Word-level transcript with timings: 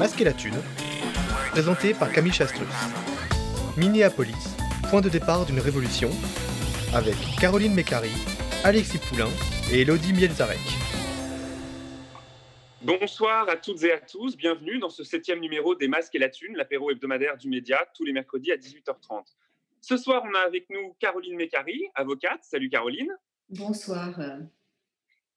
masques 0.00 0.22
et 0.22 0.24
la 0.24 0.32
thune, 0.32 0.56
présenté 1.50 1.92
par 1.92 2.10
Camille 2.10 2.32
Chastrus. 2.32 2.66
Minneapolis, 3.76 4.56
point 4.88 5.02
de 5.02 5.10
départ 5.10 5.44
d'une 5.44 5.60
révolution, 5.60 6.08
avec 6.94 7.16
Caroline 7.38 7.74
Mécari, 7.74 8.08
Alexis 8.64 8.96
Poulain 8.96 9.28
et 9.70 9.82
Elodie 9.82 10.14
Mielzarek. 10.14 10.56
Bonsoir 12.80 13.46
à 13.50 13.56
toutes 13.56 13.82
et 13.84 13.92
à 13.92 14.00
tous, 14.00 14.38
bienvenue 14.38 14.78
dans 14.78 14.88
ce 14.88 15.04
septième 15.04 15.38
numéro 15.38 15.74
des 15.74 15.86
Masques 15.86 16.14
et 16.14 16.18
la 16.18 16.30
Thune, 16.30 16.56
l'apéro 16.56 16.90
hebdomadaire 16.90 17.36
du 17.36 17.50
média, 17.50 17.86
tous 17.94 18.06
les 18.06 18.14
mercredis 18.14 18.52
à 18.52 18.56
18h30. 18.56 19.26
Ce 19.82 19.98
soir, 19.98 20.22
on 20.24 20.34
a 20.34 20.40
avec 20.46 20.70
nous 20.70 20.96
Caroline 20.98 21.36
Mécari, 21.36 21.88
avocate. 21.94 22.42
Salut 22.42 22.70
Caroline. 22.70 23.14
Bonsoir. 23.50 24.18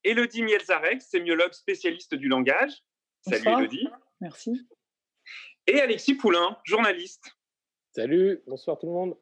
Elodie 0.05 0.43
Mielzarek, 0.43 1.02
sémiologue 1.02 1.52
spécialiste 1.52 2.16
du 2.16 2.30
langage. 2.30 2.71
Salut 3.27 3.45
Elodie. 3.59 3.89
Merci. 4.24 4.66
Et 5.68 5.82
Alexis 5.82 6.16
Poulain, 6.16 6.58
journaliste. 6.63 7.36
Salut, 7.91 8.41
bonsoir 8.48 8.80
tout 8.80 8.86
le 8.86 8.94
monde. 8.94 9.18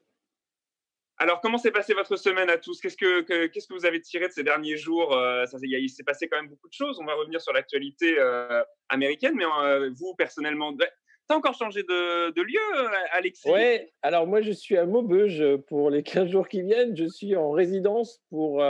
Alors, 1.18 1.42
comment 1.42 1.58
s'est 1.58 1.72
passée 1.72 1.96
votre 1.96 2.18
semaine 2.18 2.52
à 2.52 2.60
tous? 2.60 2.80
Qu'est-ce 2.80 2.98
que, 2.98 3.48
qu'est-ce 3.48 3.68
que 3.68 3.74
vous 3.74 3.88
avez 3.88 4.00
tiré 4.00 4.28
de 4.28 4.32
ces 4.32 4.44
derniers 4.44 4.78
jours 4.78 5.18
euh, 5.18 5.48
ça, 5.48 5.58
Il 5.64 5.90
s'est 5.90 6.04
passé 6.04 6.28
quand 6.28 6.38
même 6.38 6.50
beaucoup 6.50 6.68
de 6.68 6.74
choses. 6.74 7.00
On 7.00 7.06
va 7.06 7.16
revenir 7.16 7.42
sur 7.42 7.52
l'actualité 7.52 8.16
euh, 8.20 8.64
américaine, 8.90 9.34
mais 9.36 9.46
euh, 9.64 9.90
vous, 9.96 10.14
personnellement, 10.14 10.72
T'as 11.28 11.36
encore 11.36 11.56
changé 11.56 11.82
de, 11.82 12.32
de, 12.32 12.42
lieu, 12.44 12.60
Alexis? 13.12 13.50
Oui, 13.50 13.80
alors 14.02 14.28
moi 14.28 14.42
je 14.42 14.52
suis 14.52 14.76
à 14.76 14.86
Maubeuge 14.86 15.44
pour 15.68 15.90
les 15.90 16.04
15 16.04 16.30
jours 16.30 16.48
qui 16.48 16.62
viennent. 16.62 16.96
Je 16.96 17.06
suis 17.06 17.36
en 17.36 17.52
résidence 17.52 18.22
pour 18.30 18.62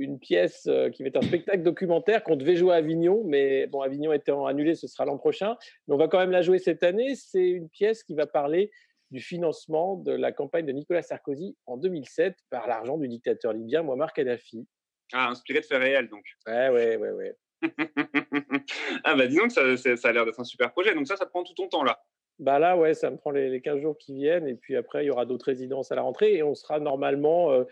une 0.00 0.18
pièce 0.18 0.68
qui 0.92 1.02
va 1.02 1.08
être 1.08 1.16
un 1.16 1.22
spectacle 1.22 1.62
documentaire 1.62 2.24
qu'on 2.24 2.36
devait 2.36 2.56
jouer 2.56 2.72
à 2.72 2.76
Avignon, 2.76 3.22
mais 3.24 3.66
bon, 3.66 3.80
Avignon 3.82 4.12
étant 4.12 4.46
annulé, 4.46 4.74
ce 4.74 4.86
sera 4.86 5.04
l'an 5.04 5.18
prochain. 5.18 5.56
Mais 5.86 5.94
on 5.94 5.98
va 5.98 6.08
quand 6.08 6.18
même 6.18 6.30
la 6.30 6.42
jouer 6.42 6.58
cette 6.58 6.82
année. 6.82 7.14
C'est 7.14 7.48
une 7.48 7.68
pièce 7.68 8.02
qui 8.02 8.14
va 8.14 8.26
parler 8.26 8.70
du 9.10 9.20
financement 9.20 9.96
de 9.96 10.12
la 10.12 10.32
campagne 10.32 10.66
de 10.66 10.72
Nicolas 10.72 11.02
Sarkozy 11.02 11.56
en 11.66 11.76
2007 11.76 12.36
par 12.48 12.66
l'argent 12.68 12.96
du 12.96 13.08
dictateur 13.08 13.52
libyen 13.52 13.82
Muammar 13.82 14.12
Kadhafi. 14.12 14.66
Ah, 15.12 15.28
inspiré 15.28 15.60
de 15.60 15.66
faits 15.66 15.82
réels, 15.82 16.08
donc. 16.08 16.24
Ouais, 16.46 16.68
ouais, 16.68 16.96
ouais, 16.96 17.10
ouais. 17.10 17.36
ah, 19.04 19.14
bah 19.14 19.26
disons 19.26 19.48
que 19.48 19.76
ça, 19.76 19.96
ça 19.96 20.08
a 20.08 20.12
l'air 20.12 20.24
d'être 20.24 20.40
un 20.40 20.44
super 20.44 20.72
projet. 20.72 20.94
Donc 20.94 21.06
ça, 21.06 21.16
ça 21.16 21.26
prend 21.26 21.42
tout 21.42 21.54
ton 21.54 21.68
temps, 21.68 21.82
là. 21.82 22.00
Bah 22.38 22.58
là, 22.58 22.74
ouais, 22.74 22.94
ça 22.94 23.10
me 23.10 23.18
prend 23.18 23.32
les, 23.32 23.60
15 23.60 23.80
jours 23.80 23.98
qui 23.98 24.14
viennent. 24.14 24.48
Et 24.48 24.54
puis 24.54 24.76
après, 24.76 25.04
il 25.04 25.08
y 25.08 25.10
aura 25.10 25.26
d'autres 25.26 25.46
résidences 25.46 25.92
à 25.92 25.94
la 25.94 26.02
rentrée. 26.02 26.36
Et 26.36 26.42
on 26.42 26.54
sera 26.54 26.80
normalement 26.80 27.52
euh, 27.52 27.64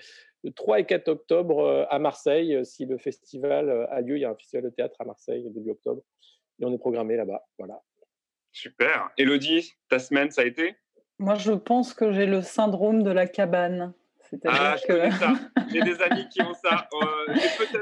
le 0.44 0.52
3 0.52 0.80
et 0.80 0.86
4 0.86 1.08
octobre 1.08 1.60
euh, 1.60 1.84
à 1.90 1.98
Marseille, 1.98 2.54
euh, 2.54 2.64
si 2.64 2.86
le 2.86 2.98
festival 2.98 3.88
a 3.90 4.00
lieu. 4.00 4.16
Il 4.16 4.20
y 4.20 4.24
a 4.24 4.30
un 4.30 4.34
festival 4.34 4.64
de 4.64 4.70
théâtre 4.70 4.96
à 5.00 5.04
Marseille 5.04 5.48
début 5.50 5.70
octobre. 5.70 6.02
Et 6.60 6.64
on 6.64 6.72
est 6.72 6.78
programmé 6.78 7.16
là-bas. 7.16 7.46
Voilà. 7.58 7.82
Super. 8.52 9.10
Elodie, 9.16 9.74
ta 9.88 9.98
semaine, 9.98 10.30
ça 10.30 10.42
a 10.42 10.44
été? 10.44 10.76
Moi, 11.18 11.34
je 11.34 11.52
pense 11.52 11.94
que 11.94 12.12
j'ai 12.12 12.26
le 12.26 12.42
syndrome 12.42 13.02
de 13.02 13.10
la 13.10 13.26
cabane. 13.26 13.92
Ah, 14.44 14.76
je 14.76 14.86
que... 14.86 15.10
ça. 15.18 15.34
J'ai 15.72 15.80
des 15.82 16.02
amis 16.02 16.28
qui 16.28 16.42
ont 16.42 16.54
ça. 16.54 16.88
Euh, 17.02 17.34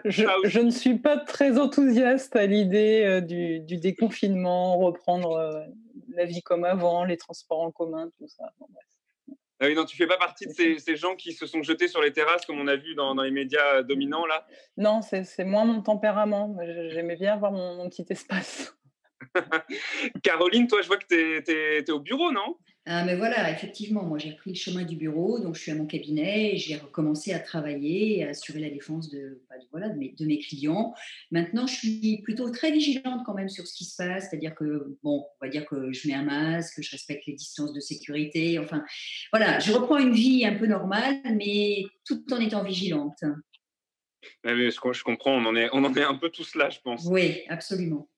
je, 0.05 0.27
je, 0.45 0.61
ne 0.61 0.71
suis 0.71 0.97
pas 0.97 1.17
très 1.17 1.59
enthousiaste 1.59 2.37
à 2.37 2.47
l'idée 2.47 3.03
euh, 3.05 3.21
du, 3.21 3.61
du, 3.61 3.79
déconfinement, 3.79 4.79
reprendre 4.79 5.33
euh, 5.33 5.65
la 6.15 6.25
vie 6.25 6.43
comme 6.43 6.65
avant, 6.65 7.05
les 7.05 7.17
transports 7.17 7.61
en 7.61 7.71
commun, 7.71 8.11
tout 8.19 8.29
ça. 8.29 8.53
Ah 9.61 9.67
oui, 9.67 9.75
non, 9.75 9.87
tu 9.87 9.97
fais 9.97 10.07
pas 10.07 10.19
partie 10.19 10.47
de 10.47 10.53
ces, 10.53 10.79
ces, 10.79 10.97
gens 10.97 11.17
qui 11.17 11.33
se 11.33 11.47
sont 11.47 11.63
jetés 11.63 11.89
sur 11.89 12.03
les 12.03 12.13
terrasses, 12.13 12.45
comme 12.45 12.61
on 12.61 12.67
a 12.67 12.77
vu 12.77 12.95
dans, 12.95 13.15
dans 13.15 13.23
les 13.23 13.31
médias 13.31 13.83
dominants, 13.83 14.27
là? 14.27 14.47
Non, 14.77 15.01
c'est 15.01 15.45
moins 15.45 15.65
mon 15.65 15.81
tempérament. 15.81 16.55
J'aimais 16.91 17.17
bien 17.17 17.33
avoir 17.33 17.53
mon, 17.53 17.77
mon 17.77 17.89
petit 17.89 18.05
espace. 18.11 18.77
Caroline, 20.23 20.67
toi, 20.67 20.83
je 20.83 20.89
vois 20.89 20.99
que 20.99 21.07
tu 21.07 21.51
es, 21.51 21.91
au 21.91 22.01
bureau, 22.01 22.33
non? 22.33 22.59
Ah, 22.89 23.05
mais 23.05 23.17
voilà, 23.17 23.51
effectivement, 23.51 24.05
moi 24.05 24.17
j'ai 24.17 24.31
pris 24.33 24.51
le 24.51 24.57
chemin 24.57 24.85
du 24.85 24.95
bureau, 24.95 25.41
donc 25.41 25.57
je 25.57 25.61
suis 25.61 25.73
à 25.73 25.75
mon 25.75 25.87
cabinet 25.87 26.55
et 26.55 26.57
j'ai 26.57 26.77
recommencé 26.77 27.33
à 27.33 27.41
travailler, 27.41 28.25
à 28.25 28.29
assurer 28.29 28.61
la 28.61 28.71
défense 28.71 29.11
de, 29.11 29.43
bah, 29.51 29.57
voilà, 29.73 29.89
de, 29.89 29.99
mes, 29.99 30.11
de 30.17 30.25
mes 30.25 30.39
clients. 30.39 30.95
Maintenant, 31.33 31.67
je 31.67 31.75
suis 31.75 32.19
plutôt 32.23 32.49
très 32.51 32.71
vigilante 32.71 33.25
quand 33.27 33.35
même 33.35 33.49
sur 33.49 33.67
ce 33.67 33.75
qui 33.75 33.85
se 33.85 33.97
passe, 33.97 34.29
c'est-à-dire 34.31 34.55
que, 34.55 34.97
bon, 35.03 35.27
on 35.41 35.45
va 35.45 35.51
dire 35.51 35.67
que 35.67 35.93
je 35.93 36.07
mets 36.07 36.15
un 36.15 36.23
masque, 36.23 36.77
que 36.77 36.83
je 36.83 36.93
respecte 36.93 37.27
les 37.27 37.35
distances 37.35 37.73
de 37.73 37.81
sécurité, 37.81 38.61
enfin, 38.61 38.85
voilà, 39.33 39.59
je 39.59 39.73
reprends 39.73 39.99
une 39.99 40.15
vie 40.15 40.47
un 40.47 40.55
peu 40.55 40.69
normale, 40.69 41.21
mais 41.35 41.87
tout 42.05 42.25
en 42.33 42.39
étant 42.39 42.63
vigilante. 42.63 43.19
je, 44.45 45.03
comprends, 45.03 45.33
on 45.33 45.45
en, 45.45 45.57
est, 45.57 45.69
on 45.73 45.83
en 45.85 45.93
est 45.93 46.05
un 46.05 46.15
peu 46.15 46.31
tous 46.31 46.55
là, 46.55 46.71
je 46.71 46.79
pense. 46.79 47.05
Oui, 47.07 47.43
absolument. 47.49 48.09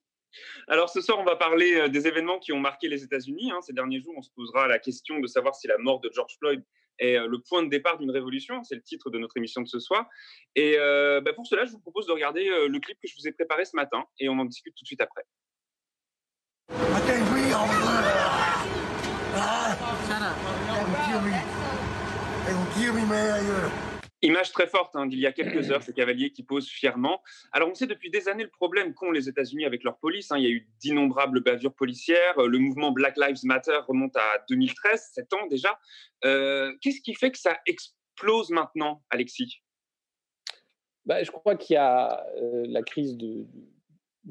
Alors 0.68 0.90
ce 0.90 1.00
soir, 1.00 1.18
on 1.18 1.24
va 1.24 1.36
parler 1.36 1.74
euh, 1.74 1.88
des 1.88 2.06
événements 2.06 2.38
qui 2.38 2.52
ont 2.52 2.60
marqué 2.60 2.88
les 2.88 3.02
États-Unis. 3.02 3.50
Hein. 3.50 3.60
Ces 3.62 3.72
derniers 3.72 4.00
jours, 4.00 4.14
on 4.16 4.22
se 4.22 4.30
posera 4.30 4.66
la 4.66 4.78
question 4.78 5.18
de 5.20 5.26
savoir 5.26 5.54
si 5.54 5.66
la 5.66 5.78
mort 5.78 6.00
de 6.00 6.10
George 6.12 6.36
Floyd 6.38 6.62
est 6.98 7.16
euh, 7.16 7.26
le 7.26 7.40
point 7.40 7.62
de 7.62 7.68
départ 7.68 7.98
d'une 7.98 8.10
révolution. 8.10 8.62
C'est 8.64 8.74
le 8.74 8.82
titre 8.82 9.10
de 9.10 9.18
notre 9.18 9.36
émission 9.36 9.62
de 9.62 9.68
ce 9.68 9.78
soir. 9.78 10.06
Et 10.54 10.76
euh, 10.78 11.20
bah, 11.20 11.32
pour 11.32 11.46
cela, 11.46 11.64
je 11.64 11.72
vous 11.72 11.80
propose 11.80 12.06
de 12.06 12.12
regarder 12.12 12.48
le 12.68 12.78
clip 12.80 12.98
que 13.00 13.08
je 13.08 13.14
vous 13.18 13.26
ai 13.26 13.32
préparé 13.32 13.64
ce 13.64 13.76
matin 13.76 14.04
et 14.18 14.28
on 14.28 14.38
en 14.38 14.44
discute 14.44 14.74
tout 14.74 14.84
de 14.84 14.86
suite 14.86 15.00
après. 15.00 15.24
Image 24.22 24.50
très 24.50 24.66
forte 24.66 24.96
hein, 24.96 25.06
d'il 25.06 25.20
y 25.20 25.26
a 25.26 25.32
quelques 25.32 25.70
heures, 25.70 25.82
ces 25.82 25.92
cavaliers 25.92 26.30
qui 26.30 26.42
posent 26.42 26.68
fièrement. 26.68 27.22
Alors 27.52 27.68
on 27.70 27.74
sait 27.74 27.86
depuis 27.86 28.10
des 28.10 28.28
années 28.28 28.42
le 28.42 28.50
problème 28.50 28.92
qu'ont 28.92 29.12
les 29.12 29.28
États-Unis 29.28 29.64
avec 29.64 29.84
leur 29.84 29.96
police. 29.98 30.32
Hein. 30.32 30.38
Il 30.38 30.44
y 30.44 30.46
a 30.46 30.50
eu 30.50 30.68
d'innombrables 30.80 31.40
bavures 31.40 31.74
policières. 31.74 32.36
Le 32.36 32.58
mouvement 32.58 32.90
Black 32.90 33.16
Lives 33.16 33.44
Matter 33.44 33.78
remonte 33.86 34.16
à 34.16 34.44
2013, 34.48 35.10
7 35.14 35.32
ans 35.34 35.46
déjà. 35.48 35.78
Euh, 36.24 36.74
qu'est-ce 36.80 37.00
qui 37.00 37.14
fait 37.14 37.30
que 37.30 37.38
ça 37.38 37.58
explose 37.66 38.50
maintenant, 38.50 39.04
Alexis? 39.10 39.62
Bah, 41.06 41.22
Je 41.22 41.30
crois 41.30 41.54
qu'il 41.54 41.74
y 41.74 41.76
a 41.76 42.26
euh, 42.38 42.64
la 42.66 42.82
crise 42.82 43.16
du 43.16 43.46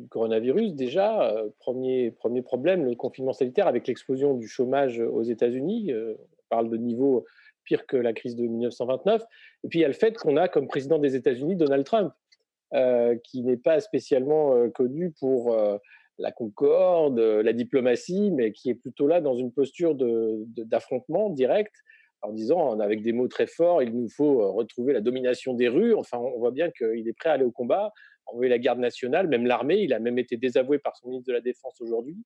coronavirus 0.10 0.74
déjà. 0.74 1.32
Euh, 1.32 1.50
premier, 1.60 2.12
premier 2.12 2.42
problème, 2.42 2.84
le 2.84 2.96
confinement 2.96 3.32
sanitaire 3.32 3.68
avec 3.68 3.88
l'explosion 3.88 4.34
du 4.34 4.50
chômage 4.50 5.00
aux 5.00 5.24
États-Unis. 5.24 5.94
on 5.94 6.18
parle 6.50 6.70
de 6.70 6.78
niveau 6.78 7.26
pire 7.68 7.86
que 7.86 7.98
la 7.98 8.14
crise 8.14 8.36
de 8.36 8.44
1929. 8.44 9.22
Et 9.64 9.68
puis 9.68 9.80
il 9.80 9.82
y 9.82 9.86
a 9.86 9.90
le 9.90 9.94
fait 9.94 10.18
qu'on 10.18 10.38
a 10.38 10.48
comme 10.48 10.68
président 10.68 10.98
des 10.98 11.16
États-Unis 11.16 11.56
Donald 11.56 11.86
Trump, 11.86 12.14
euh, 12.74 13.16
qui 13.24 13.44
n'est 13.44 13.58
pas 13.58 13.80
spécialement 13.80 14.56
euh, 14.56 14.70
connu 14.70 15.12
pour 15.20 15.54
euh, 15.54 15.78
la 16.18 16.32
concorde, 16.32 17.20
la 17.20 17.54
diplomatie, 17.54 18.32
mais 18.32 18.52
qui 18.52 18.70
est 18.70 18.76
plutôt 18.76 19.08
là 19.08 19.22
dans 19.22 19.36
une 19.36 19.52
posture 19.52 19.96
d'affrontement 19.96 21.30
direct, 21.30 21.74
en 22.24 22.32
disant, 22.32 22.80
avec 22.80 23.04
des 23.04 23.14
mots 23.14 23.28
très 23.28 23.46
forts, 23.46 23.84
il 23.84 23.94
nous 23.94 24.10
faut 24.10 24.52
retrouver 24.52 24.94
la 24.94 25.02
domination 25.02 25.54
des 25.54 25.68
rues. 25.68 25.94
Enfin, 25.94 26.18
on 26.18 26.40
voit 26.40 26.50
bien 26.50 26.72
qu'il 26.72 27.08
est 27.08 27.14
prêt 27.14 27.30
à 27.30 27.34
aller 27.34 27.44
au 27.44 27.52
combat 27.52 27.94
envoyer 28.28 28.50
la 28.50 28.60
garde 28.60 28.80
nationale, 28.80 29.28
même 29.28 29.46
l'armée. 29.46 29.78
Il 29.78 29.94
a 29.94 30.00
même 30.00 30.20
été 30.20 30.38
désavoué 30.38 30.80
par 30.80 30.96
son 30.96 31.10
ministre 31.10 31.28
de 31.28 31.34
la 31.34 31.42
Défense 31.42 31.80
aujourd'hui. 31.82 32.18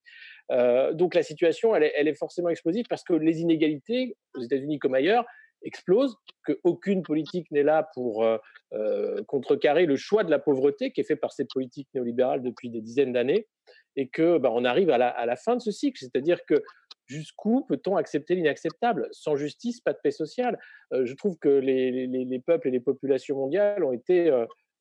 Euh, 0.51 0.94
donc 0.94 1.16
la 1.16 1.23
situation, 1.23 1.75
elle 1.75 2.07
est, 2.07 2.16
forcément 2.16 2.50
explosive 2.50 2.85
parce 2.89 3.03
que 3.03 3.13
les 3.13 3.41
inégalités, 3.41 4.17
aux 4.35 4.41
États-Unis 4.41 4.79
comme 4.79 4.95
ailleurs, 4.95 5.25
explosent, 5.63 6.17
qu'aucune 6.44 7.03
politique 7.03 7.50
n'est 7.51 7.63
là 7.63 7.88
pour 7.94 8.23
euh, 8.23 8.38
euh, 8.73 9.23
contrecarrer 9.25 9.85
le 9.85 9.95
choix 9.95 10.23
de 10.23 10.31
la 10.31 10.40
pauvreté 10.40 10.91
qui 10.91 11.01
est 11.01 11.03
fait 11.03 11.16
par 11.16 11.31
ces 11.31 11.45
politiques 11.45 11.88
néolibérales 11.94 12.41
depuis 12.41 12.69
des 12.69 12.81
dizaines 12.81 13.13
d'années, 13.13 13.47
et 13.95 14.07
que 14.07 14.38
bah, 14.38 14.50
on 14.51 14.66
arrive 14.66 14.90
à 14.90 14.97
la, 14.97 15.35
fin 15.35 15.56
de 15.56 15.61
ce 15.61 15.72
cycle, 15.72 16.00
c'est-à-dire 16.00 16.45
que 16.45 16.63
jusqu'où 17.06 17.66
peut-on 17.66 17.95
accepter 17.97 18.35
l'inacceptable? 18.35 19.07
Sans 19.11 19.35
justice, 19.35 19.81
pas 19.81 19.94
de 19.94 20.00
paix 20.01 20.11
sociale. 20.11 20.57
je 20.91 21.13
trouve 21.13 21.38
que 21.38 21.50
les, 21.50 22.07
les, 22.07 22.25
les, 22.25 22.40
peuples 22.40 22.69
et 22.69 22.72
les 22.72 22.79
populations 22.79 23.35
mondiales 23.35 23.84
ont 23.84 23.91
été 23.91 24.31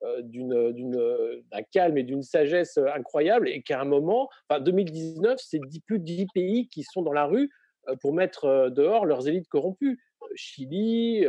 d'un 0.03 1.63
calme 1.73 1.99
et 1.99 2.03
d'une 2.03 2.23
sagesse 2.23 2.79
euh, 2.79 2.87
incroyable 2.95 3.49
et 3.49 3.63
qu'à 3.63 3.81
un 3.81 3.85
moment, 3.85 4.29
enfin 4.49 4.61
2019, 4.61 5.39
c'est 5.39 5.61
plus 5.87 5.99
de 5.99 6.05
10 6.05 6.27
pays 6.35 6.69
qui 6.69 6.83
sont 6.83 7.03
dans 7.03 7.13
la 7.13 7.27
rue 7.27 7.51
pour 8.01 8.13
mettre 8.13 8.69
dehors 8.71 9.07
leurs 9.07 9.27
élites 9.27 9.49
corrompues. 9.49 9.99
Chili, 10.35 11.27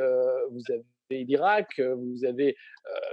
vous 0.52 0.62
avez 0.70 1.24
l'Irak, 1.24 1.80
vous 1.80 2.26
avez 2.26 2.56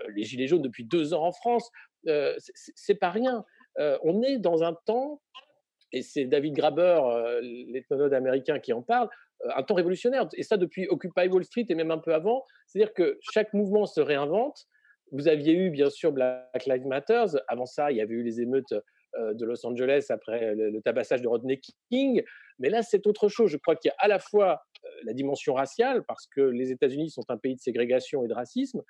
les 0.09 0.25
Gilets 0.25 0.49
jaunes 0.49 0.61
depuis 0.61 0.85
deux 0.85 1.15
ans 1.15 1.25
en 1.25 1.33
France. 1.33 1.71
c'est 2.05 2.97
pas 2.97 3.11
rien. 3.11 3.45
on 3.79 4.23
est 4.23 4.39
dans 4.39 4.65
un 4.65 4.75
temps, 4.87 5.23
et 5.93 6.03
c'est 6.03 6.25
David 6.25 6.55
Graber, 6.55 7.01
l'ethnonode 7.41 8.13
américain, 8.13 8.59
qui 8.59 8.73
en 8.73 8.83
parle, 8.83 9.09
un 9.55 9.63
temps 9.63 9.75
révolutionnaire. 9.75 10.29
Et 10.37 10.43
ça 10.43 10.57
depuis 10.57 10.89
Occupy 10.89 11.29
Wall 11.29 11.45
Street 11.45 11.67
et 11.69 11.75
même 11.75 11.93
un 11.93 11.99
peu 11.99 12.13
avant. 12.13 12.45
C'est-à-dire 12.67 12.93
que 12.93 13.19
chaque 13.21 13.55
mouvement 13.55 13.87
se 13.87 14.01
réinvente 14.01 14.67
vous 15.13 15.29
aviez 15.29 15.55
eu, 15.55 15.71
bien 15.71 15.91
sûr, 15.91 16.13
Black 16.13 16.67
Lives 16.67 16.87
Matter. 16.87 17.25
Avant 17.49 17.67
ça, 17.67 17.91
il 17.91 17.97
y 17.97 18.01
avait 18.01 18.15
eu 18.15 18.23
les 18.23 18.41
émeutes 18.41 18.75
euh, 19.17 19.35
de 19.35 19.45
Los 19.45 19.65
Angeles 19.67 20.07
après 20.11 20.55
le, 20.55 20.81
tabassage 20.83 21.23
de 21.23 21.29
Rodney 21.29 21.61
King. 21.91 22.23
Mais 22.59 22.69
là, 22.69 22.83
c'est 22.83 23.07
autre 23.07 23.29
chose. 23.29 23.51
Je 23.51 23.57
crois 23.57 23.77
qu'il 23.77 23.89
y 23.89 23.93
a 23.93 23.97
à 23.99 24.09
la 24.09 24.19
fois 24.19 24.61
euh, 24.85 24.89
la 25.05 25.13
dimension 25.13 25.55
raciale, 25.55 26.05
parce 26.07 26.27
que 26.27 26.41
les 26.41 26.73
États-Unis 26.73 27.11
sont 27.11 27.25
un 27.29 27.39
pays 27.39 27.55
de 27.55 27.61
ségrégation 27.61 28.25
et 28.25 28.29
de 28.29 28.35
racisme, 28.35 28.83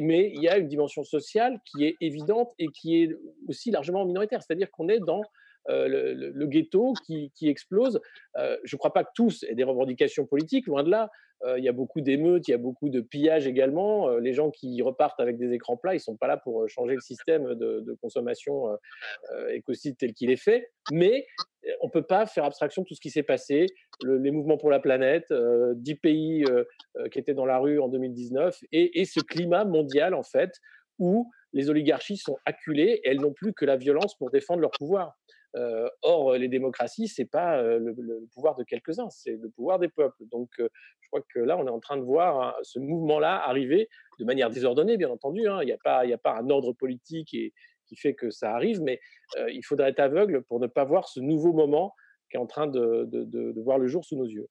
mais 0.00 0.32
il 0.34 0.42
y 0.42 0.48
a 0.48 0.58
une 0.58 0.68
dimension 0.68 1.04
sociale 1.04 1.58
qui 1.64 1.84
est 1.84 1.96
évidente 2.00 2.52
et 2.58 2.66
qui 2.68 3.02
est 3.02 3.16
aussi 3.48 3.70
largement 3.70 4.04
minoritaire. 4.04 4.42
C'est-à-dire 4.42 4.70
qu'on 4.70 4.88
est 4.88 5.00
dans 5.00 5.22
le, 5.68 6.46
ghetto 6.46 6.94
qui, 7.04 7.30
explose. 7.42 8.00
je 8.36 8.74
ne 8.74 8.78
crois 8.78 8.92
pas 8.92 9.04
que 9.04 9.10
tous 9.14 9.44
aient 9.44 9.54
des 9.54 9.64
revendications 9.64 10.26
politiques, 10.26 10.66
loin 10.66 10.82
de 10.82 10.90
là. 10.90 11.10
il 11.56 11.64
y 11.64 11.68
a 11.68 11.72
beaucoup 11.72 12.00
d'émeutes, 12.00 12.48
il 12.48 12.52
y 12.52 12.54
a 12.54 12.58
beaucoup 12.58 12.88
de 12.88 13.00
pillages 13.00 13.46
également. 13.46 14.16
les 14.16 14.32
gens 14.32 14.50
qui 14.50 14.80
repartent 14.82 15.20
avec 15.20 15.38
des 15.38 15.52
écrans 15.52 15.76
plats, 15.76 15.94
ils 15.94 15.98
ne 15.98 16.02
sont 16.02 16.16
pas 16.16 16.26
là 16.26 16.36
pour 16.36 16.68
changer 16.68 16.94
le 16.94 17.00
système 17.00 17.54
de, 17.54 17.96
consommation 18.00 18.68
écocide 19.52 19.96
tel 19.98 20.14
qu'il 20.14 20.30
est 20.30 20.42
fait. 20.42 20.70
Mais 20.92 21.26
on 21.82 21.86
ne 21.86 21.92
peut 21.92 22.06
pas 22.06 22.26
faire 22.26 22.44
abstraction 22.44 22.82
de 22.82 22.88
tout 22.88 22.94
ce 22.94 23.00
qui 23.00 23.10
s'est 23.10 23.22
passé, 23.22 23.66
les 24.04 24.30
mouvements 24.30 24.58
pour 24.58 24.70
la 24.70 24.80
planète, 24.80 25.32
dix 25.74 25.94
pays 25.94 26.44
qui 27.10 27.18
étaient 27.18 27.34
dans 27.34 27.46
la 27.46 27.58
rue 27.58 27.80
en 27.80 27.88
2019, 27.88 28.58
et, 28.72 29.00
et, 29.00 29.04
ce 29.04 29.20
climat 29.20 29.64
mondial, 29.64 30.14
en 30.14 30.22
fait, 30.22 30.52
où 30.98 31.30
les 31.52 31.70
oligarchies 31.70 32.16
sont 32.16 32.36
acculées 32.46 33.00
et 33.02 33.08
elles 33.08 33.20
n'ont 33.20 33.32
plus 33.32 33.52
que 33.52 33.64
la 33.64 33.76
violence 33.76 34.16
pour 34.16 34.30
défendre 34.30 34.60
leur 34.60 34.70
pouvoir. 34.70 35.18
Euh, 35.56 35.88
or, 36.02 36.34
les 36.34 36.48
démocraties, 36.48 37.08
c'est 37.08 37.24
pas 37.24 37.58
euh, 37.58 37.78
le, 37.78 38.26
pouvoir 38.32 38.54
de 38.56 38.62
quelques-uns, 38.62 39.10
c'est 39.10 39.32
le 39.32 39.50
pouvoir 39.50 39.78
des 39.78 39.88
peuples. 39.88 40.24
Donc, 40.30 40.48
euh, 40.60 40.68
je 41.00 41.08
crois 41.08 41.22
que 41.34 41.40
là, 41.40 41.56
on 41.58 41.66
est 41.66 41.70
en 41.70 41.80
train 41.80 41.96
de 41.96 42.02
voir 42.02 42.40
hein, 42.40 42.54
ce 42.62 42.78
mouvement-là 42.78 43.42
arriver 43.44 43.88
de 44.18 44.24
manière 44.24 44.50
désordonnée, 44.50 44.96
bien 44.96 45.10
entendu. 45.10 45.48
Hein. 45.48 45.60
Il 45.62 45.66
n'y 45.66 45.72
a 45.72 45.78
pas, 45.78 46.04
a 46.06 46.18
pas 46.18 46.36
un 46.38 46.48
ordre 46.50 46.72
politique 46.72 47.28
qui 47.28 47.96
fait 47.96 48.14
que 48.14 48.30
ça 48.30 48.54
arrive, 48.54 48.80
mais 48.82 49.00
il 49.48 49.62
faudrait 49.64 49.90
être 49.90 49.98
aveugle 49.98 50.42
pour 50.44 50.60
ne 50.60 50.68
pas 50.68 50.84
voir 50.84 51.08
ce 51.08 51.18
nouveau 51.18 51.52
moment 51.52 51.92
qui 52.30 52.36
est 52.36 52.40
en 52.40 52.46
train 52.46 52.68
de, 52.68 53.60
voir 53.62 53.78
le 53.78 53.88
jour 53.88 54.04
sous 54.04 54.16
nos 54.16 54.26
yeux. 54.26 54.46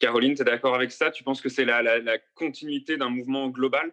Caroline, 0.00 0.34
tu 0.34 0.42
es 0.42 0.44
d'accord 0.44 0.74
avec 0.74 0.90
ça? 0.90 1.12
Tu 1.12 1.22
penses 1.22 1.40
que 1.40 1.48
c'est 1.48 1.64
la 1.64 2.18
continuité 2.34 2.96
d'un 2.96 3.10
mouvement 3.10 3.48
global? 3.50 3.92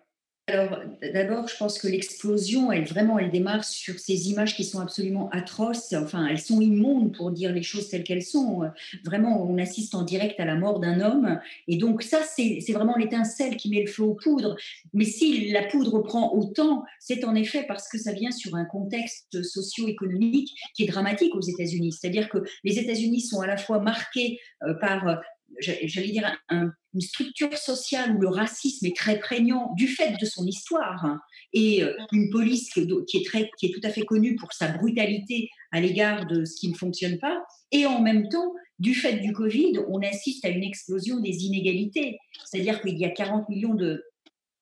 Alors, 0.49 0.79
d'abord, 1.13 1.47
je 1.47 1.55
pense 1.57 1.79
que 1.79 1.87
l'explosion, 1.87 2.71
elle 2.71 2.85
vraiment, 2.85 3.19
elle 3.19 3.31
démarre 3.31 3.63
sur 3.63 3.99
ces 3.99 4.29
images 4.29 4.55
qui 4.55 4.63
sont 4.63 4.79
absolument 4.79 5.29
atroces. 5.29 5.93
Enfin, 5.93 6.27
elles 6.27 6.39
sont 6.39 6.61
immondes 6.61 7.15
pour 7.15 7.31
dire 7.31 7.53
les 7.53 7.63
choses 7.63 7.89
telles 7.89 8.03
qu'elles 8.03 8.23
sont. 8.23 8.63
Vraiment, 9.05 9.43
on 9.43 9.57
assiste 9.57 9.95
en 9.95 10.03
direct 10.03 10.39
à 10.39 10.45
la 10.45 10.55
mort 10.55 10.79
d'un 10.79 11.01
homme. 11.01 11.39
Et 11.67 11.77
donc, 11.77 12.03
ça, 12.03 12.19
c'est 12.23 12.73
vraiment 12.73 12.95
l'étincelle 12.97 13.57
qui 13.57 13.69
met 13.69 13.81
le 13.81 13.87
feu 13.87 14.03
aux 14.03 14.15
poudres. 14.15 14.55
Mais 14.93 15.05
si 15.05 15.51
la 15.51 15.63
poudre 15.63 15.99
prend 16.01 16.33
autant, 16.33 16.83
c'est 16.99 17.23
en 17.23 17.35
effet 17.35 17.65
parce 17.67 17.87
que 17.87 17.97
ça 17.97 18.11
vient 18.11 18.31
sur 18.31 18.55
un 18.55 18.65
contexte 18.65 19.43
socio-économique 19.43 20.55
qui 20.73 20.83
est 20.83 20.87
dramatique 20.87 21.35
aux 21.35 21.41
États-Unis. 21.41 21.93
C'est-à-dire 21.93 22.29
que 22.29 22.39
les 22.63 22.79
États-Unis 22.79 23.21
sont 23.21 23.41
à 23.41 23.47
la 23.47 23.57
fois 23.57 23.79
marqués 23.79 24.39
euh, 24.63 24.73
par 24.75 25.19
j'allais 25.59 26.11
dire, 26.11 26.37
une 26.49 27.01
structure 27.01 27.55
sociale 27.57 28.15
où 28.15 28.21
le 28.21 28.29
racisme 28.29 28.85
est 28.85 28.95
très 28.95 29.19
prégnant 29.19 29.73
du 29.75 29.87
fait 29.87 30.15
de 30.19 30.25
son 30.25 30.45
histoire 30.45 31.05
hein, 31.05 31.19
et 31.53 31.83
euh, 31.83 31.93
une 32.11 32.29
police 32.29 32.71
qui 32.71 32.81
est, 32.81 33.25
très, 33.25 33.49
qui 33.59 33.67
est 33.67 33.73
tout 33.73 33.81
à 33.83 33.89
fait 33.89 34.05
connue 34.05 34.35
pour 34.35 34.53
sa 34.53 34.69
brutalité 34.69 35.49
à 35.71 35.79
l'égard 35.79 36.25
de 36.25 36.45
ce 36.45 36.55
qui 36.59 36.69
ne 36.69 36.75
fonctionne 36.75 37.19
pas. 37.19 37.43
Et 37.71 37.85
en 37.85 38.01
même 38.01 38.29
temps, 38.29 38.53
du 38.79 38.95
fait 38.95 39.17
du 39.19 39.33
Covid, 39.33 39.79
on 39.89 40.01
assiste 40.01 40.45
à 40.45 40.49
une 40.49 40.63
explosion 40.63 41.19
des 41.19 41.45
inégalités. 41.45 42.17
C'est-à-dire 42.45 42.81
qu'il 42.81 42.97
y 42.97 43.05
a 43.05 43.09
40 43.09 43.49
millions 43.49 43.75
de, 43.75 44.03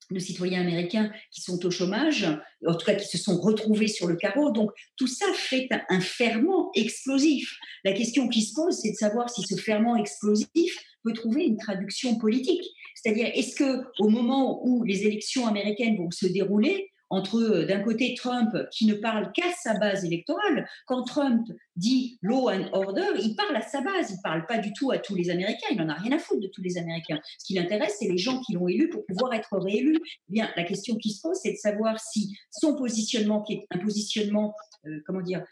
de 0.09 0.19
citoyens 0.19 0.61
américains 0.61 1.11
qui 1.31 1.41
sont 1.41 1.65
au 1.65 1.71
chômage, 1.71 2.27
en 2.65 2.75
tout 2.75 2.85
cas 2.85 2.95
qui 2.95 3.07
se 3.07 3.17
sont 3.17 3.39
retrouvés 3.39 3.87
sur 3.87 4.07
le 4.07 4.15
carreau. 4.15 4.51
Donc 4.51 4.71
tout 4.95 5.07
ça 5.07 5.25
fait 5.33 5.67
un 5.89 5.99
ferment 5.99 6.71
explosif. 6.75 7.57
La 7.83 7.93
question 7.93 8.27
qui 8.27 8.41
se 8.43 8.53
pose, 8.53 8.79
c'est 8.81 8.91
de 8.91 8.95
savoir 8.95 9.29
si 9.29 9.41
ce 9.43 9.55
ferment 9.55 9.95
explosif 9.95 10.77
peut 11.03 11.13
trouver 11.13 11.45
une 11.45 11.57
traduction 11.57 12.17
politique. 12.17 12.63
C'est-à-dire, 12.95 13.29
est-ce 13.33 13.55
que 13.55 13.83
au 13.99 14.09
moment 14.09 14.65
où 14.65 14.83
les 14.83 15.03
élections 15.03 15.47
américaines 15.47 15.97
vont 15.97 16.11
se 16.11 16.25
dérouler, 16.25 16.89
entre 17.09 17.37
euh, 17.37 17.65
d'un 17.65 17.81
côté 17.81 18.13
Trump 18.15 18.49
qui 18.71 18.85
ne 18.85 18.93
parle 18.93 19.31
qu'à 19.31 19.51
sa 19.61 19.77
base 19.77 20.05
électorale. 20.05 20.67
Quand 20.85 21.03
Trump 21.03 21.47
dit 21.75 22.17
law 22.21 22.49
and 22.49 22.69
order, 22.71 23.19
il 23.21 23.35
parle 23.35 23.55
à 23.55 23.61
sa 23.61 23.81
base, 23.81 24.11
il 24.11 24.21
parle 24.23 24.45
pas 24.45 24.57
du 24.57 24.73
tout 24.73 24.91
à 24.91 24.97
tous 24.97 25.15
les 25.15 25.29
Américains, 25.29 25.67
il 25.71 25.77
n'en 25.77 25.89
a 25.89 25.93
rien 25.93 26.15
à 26.15 26.19
foutre 26.19 26.41
de 26.41 26.47
tous 26.47 26.61
les 26.61 26.77
Américains. 26.77 27.19
Ce 27.39 27.45
qui 27.45 27.53
l'intéresse, 27.53 27.97
c'est 27.99 28.07
les 28.07 28.17
gens 28.17 28.41
qui 28.41 28.53
l'ont 28.53 28.67
élu 28.67 28.89
pour 28.89 29.05
pouvoir 29.05 29.33
être 29.33 29.57
réélus. 29.57 29.99
Eh 30.29 30.33
bien, 30.33 30.49
la 30.55 30.63
question 30.63 30.95
qui 30.95 31.11
se 31.11 31.21
pose, 31.21 31.37
c'est 31.41 31.53
de 31.53 31.57
savoir 31.57 31.99
si 31.99 32.37
son 32.51 32.75
positionnement, 32.75 33.41
qui 33.41 33.53
est 33.53 33.67
un 33.71 33.79
positionnement, 33.79 34.53
euh, 34.85 35.01
comment 35.05 35.21
dire, 35.21 35.43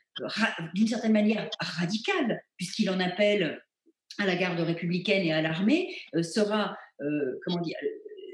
d'une 0.73 0.87
certaine 0.87 1.13
manière 1.13 1.49
radical, 1.59 2.41
puisqu'il 2.57 2.89
en 2.89 2.99
appelle 2.99 3.61
à 4.17 4.25
la 4.25 4.35
garde 4.35 4.59
républicaine 4.59 5.23
et 5.23 5.33
à 5.33 5.41
l'armée, 5.41 5.93
euh, 6.15 6.23
sera, 6.23 6.77
comment 7.43 7.59
dire, 7.59 7.75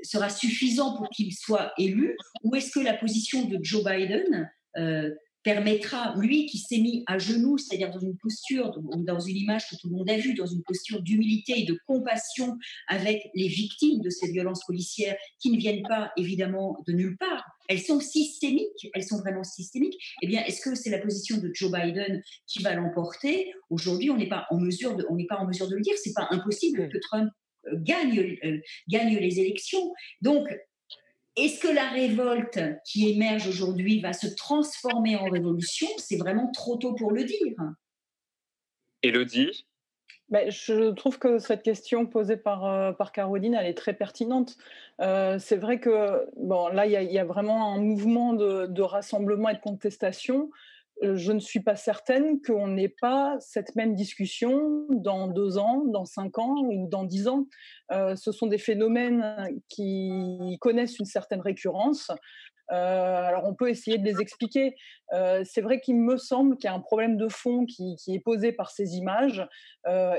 sera 0.04 0.30
suffisant 0.30 0.96
pour 0.98 1.10
qu'il 1.10 1.34
soit 1.34 1.72
élu 1.78 2.16
Ou 2.44 2.56
est-ce 2.56 2.72
que 2.72 2.80
la 2.80 2.94
position 2.94 3.46
de 3.46 3.60
Joe 3.62 3.84
Biden 3.84 4.50
euh, 4.78 5.10
permettra, 5.44 6.14
lui 6.18 6.46
qui 6.46 6.60
s'est 6.60 6.78
mis 6.78 7.04
à 7.08 7.18
genoux, 7.18 7.58
c'est-à-dire 7.58 7.92
dans 7.92 8.00
une 8.00 8.18
posture, 8.18 8.80
dans 8.98 9.20
une 9.20 9.38
image 9.38 9.70
que 9.70 9.76
tout 9.76 9.90
le 9.90 9.98
monde 9.98 10.10
a 10.10 10.18
vue, 10.18 10.34
dans 10.34 10.46
une 10.46 10.62
posture 10.64 11.02
d'humilité 11.02 11.60
et 11.60 11.66
de 11.66 11.78
compassion 11.88 12.58
avec 12.88 13.30
les 13.34 13.48
victimes 13.48 14.02
de 14.02 14.10
ces 14.10 14.32
violences 14.32 14.64
policières 14.66 15.16
qui 15.40 15.52
ne 15.52 15.58
viennent 15.58 15.84
pas 15.88 16.12
évidemment 16.18 16.78
de 16.88 16.94
nulle 16.94 17.18
part, 17.18 17.44
elles 17.70 17.82
sont 17.82 18.00
systémiques, 18.00 18.90
elles 18.94 19.04
sont 19.04 19.18
vraiment 19.18 19.44
systémiques. 19.44 19.98
Eh 20.22 20.28
bien, 20.28 20.44
est-ce 20.46 20.62
que 20.62 20.76
c'est 20.76 20.90
la 20.90 21.00
position 21.00 21.38
de 21.38 21.50
Joe 21.54 21.72
Biden 21.72 22.22
qui 22.46 22.62
va 22.62 22.76
l'emporter? 22.76 23.52
Aujourd'hui, 23.70 24.10
on 24.10 24.18
n'est 24.18 24.30
pas 24.30 24.46
en 24.52 24.60
mesure 24.60 24.96
de, 24.96 25.06
on 25.10 25.16
n'est 25.16 25.28
pas 25.28 25.38
en 25.38 25.48
mesure 25.48 25.68
de 25.70 25.76
le 25.76 25.82
dire. 25.82 25.96
C'est 26.04 26.14
pas 26.14 26.28
impossible 26.32 26.90
que 26.90 26.98
Trump 27.00 27.32
gagne, 27.74 28.38
euh, 28.44 28.60
gagne 28.88 29.18
les 29.18 29.40
élections. 29.40 29.94
Donc, 30.22 30.48
est-ce 31.38 31.60
que 31.60 31.74
la 31.74 31.88
révolte 31.90 32.60
qui 32.86 33.10
émerge 33.10 33.48
aujourd'hui 33.48 34.02
va 34.02 34.14
se 34.14 34.28
transformer 34.28 35.16
en 35.16 35.26
révolution? 35.26 35.88
C'est 35.98 36.18
vraiment 36.18 36.52
trop 36.52 36.78
tôt 36.78 36.94
pour 36.94 37.12
le 37.12 37.24
dire. 37.24 37.56
Elodie 39.02 39.66
ben, 40.32 40.50
je 40.50 40.92
trouve 40.92 41.20
que 41.20 41.40
cette 41.40 41.62
question 41.62 42.06
posée 42.06 42.38
par, 42.38 42.66
euh, 42.66 42.94
par 42.94 43.12
Caroline, 43.12 43.54
elle 43.54 43.68
est 43.68 43.78
très 43.78 43.94
pertinente. 43.94 44.56
Euh, 45.02 45.38
c'est 45.40 45.58
vrai 45.58 45.82
que 45.82 46.26
bon, 46.38 46.70
là, 46.70 46.86
il 46.86 47.12
y, 47.12 47.20
a 47.20 47.26
vraiment 47.26 47.76
un 47.76 47.80
mouvement 47.82 48.34
de, 48.34 48.66
de, 48.66 48.82
rassemblement 48.82 49.50
et 49.50 49.56
de 49.56 49.60
contestation. 49.60 50.50
Euh, 51.04 51.16
je 51.16 51.32
ne 51.32 51.40
suis 51.40 51.62
pas 51.62 51.76
certaine 51.76 52.42
qu'on 52.42 52.68
n'ait 52.68 52.94
pas 53.02 53.36
cette 53.40 53.76
même 53.76 53.96
discussion 53.96 54.86
dans 54.90 55.28
deux 55.28 55.58
ans, 55.58 55.84
dans 55.86 56.06
cinq 56.06 56.38
ans 56.38 56.56
ou 56.64 56.88
dans 56.88 57.04
dix 57.04 57.28
ans. 57.28 57.48
Euh, 57.92 58.16
ce 58.16 58.32
sont 58.32 58.48
des 58.48 58.58
phénomènes 58.58 59.50
qui 59.68 60.58
connaissent 60.62 61.00
une 61.00 61.06
certaine 61.06 61.42
récurrence. 61.42 62.12
Euh, 62.72 63.24
alors 63.26 63.44
on 63.46 63.54
peut 63.54 63.70
essayer 63.70 63.98
de 63.98 64.06
les 64.06 64.22
expliquer. 64.22 64.76
c'est 65.44 65.62
vrai 65.62 65.82
qu'il 65.82 65.98
me 65.98 66.16
semble 66.18 66.56
qu'il 66.56 66.70
y 66.70 66.72
a 66.72 66.74
un 66.74 66.80
problème 66.80 67.18
de 67.18 67.28
fond 67.28 67.66
qui, 67.66 67.98
est 68.08 68.24
posé 68.24 68.54
par 68.54 68.72
ces 68.72 68.96
images. 68.96 69.46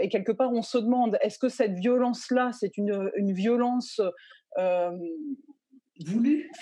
et 0.00 0.08
quelque 0.10 0.32
part, 0.32 0.52
on 0.52 0.62
se 0.62 0.76
demande, 0.78 1.16
est-ce 1.22 1.38
que 1.38 1.48
cette 1.48 1.78
violence-là, 1.78 2.50
c'est 2.52 2.76
une, 2.76 3.10
une, 3.16 3.32
violence 3.32 4.02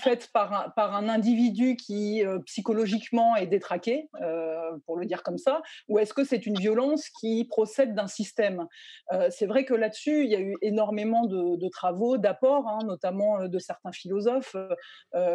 faite 0.03 0.29
par 0.33 0.73
un, 0.77 1.09
individu 1.09 1.77
qui 1.77 2.25
euh, 2.25 2.39
psychologiquement 2.47 3.37
est 3.37 3.47
détraqué, 3.47 4.09
euh, 4.21 4.77
pour 4.87 4.97
le 4.97 5.07
dire 5.07 5.23
comme 5.23 5.39
ça, 5.39 5.63
ou 5.89 5.99
est-ce 5.99 6.15
que 6.15 6.25
c'est 6.25 6.47
une 6.47 6.59
violence 6.59 7.09
qui 7.21 7.45
procède 7.45 7.95
d'un 7.95 8.07
système? 8.07 8.67
Euh, 9.13 9.29
C'est 9.31 9.47
vrai 9.47 9.65
que 9.65 9.75
là-dessus, 9.75 10.25
il 10.25 10.31
y 10.31 10.37
a 10.37 10.41
eu 10.41 10.55
énormément 10.63 11.27
de, 11.27 11.69
travaux, 11.69 12.19
d'apports, 12.19 12.69
hein, 12.69 12.79
notamment 12.85 13.47
de 13.47 13.59
certains 13.59 13.93
philosophes 13.93 14.57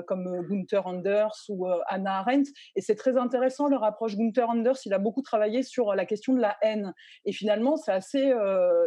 comme 0.07 0.41
Gunther 0.49 0.85
Anders 0.85 1.45
ou 1.49 1.67
Anna 1.87 2.19
Arendt, 2.19 2.51
et 2.75 2.81
c'est 2.81 2.95
très 2.95 3.17
intéressant 3.17 3.67
leur 3.67 3.83
approche. 3.83 4.15
Gunther 4.15 4.49
Anders, 4.49 4.77
il 4.85 4.93
a 4.93 4.97
beaucoup 4.97 5.21
travaillé 5.21 5.63
sur 5.63 5.95
la 5.95 6.05
question 6.05 6.33
de 6.33 6.41
la 6.41 6.57
haine, 6.61 6.93
et 7.23 7.31
finalement, 7.31 7.77
c'est 7.77 7.91
assez 7.91 8.33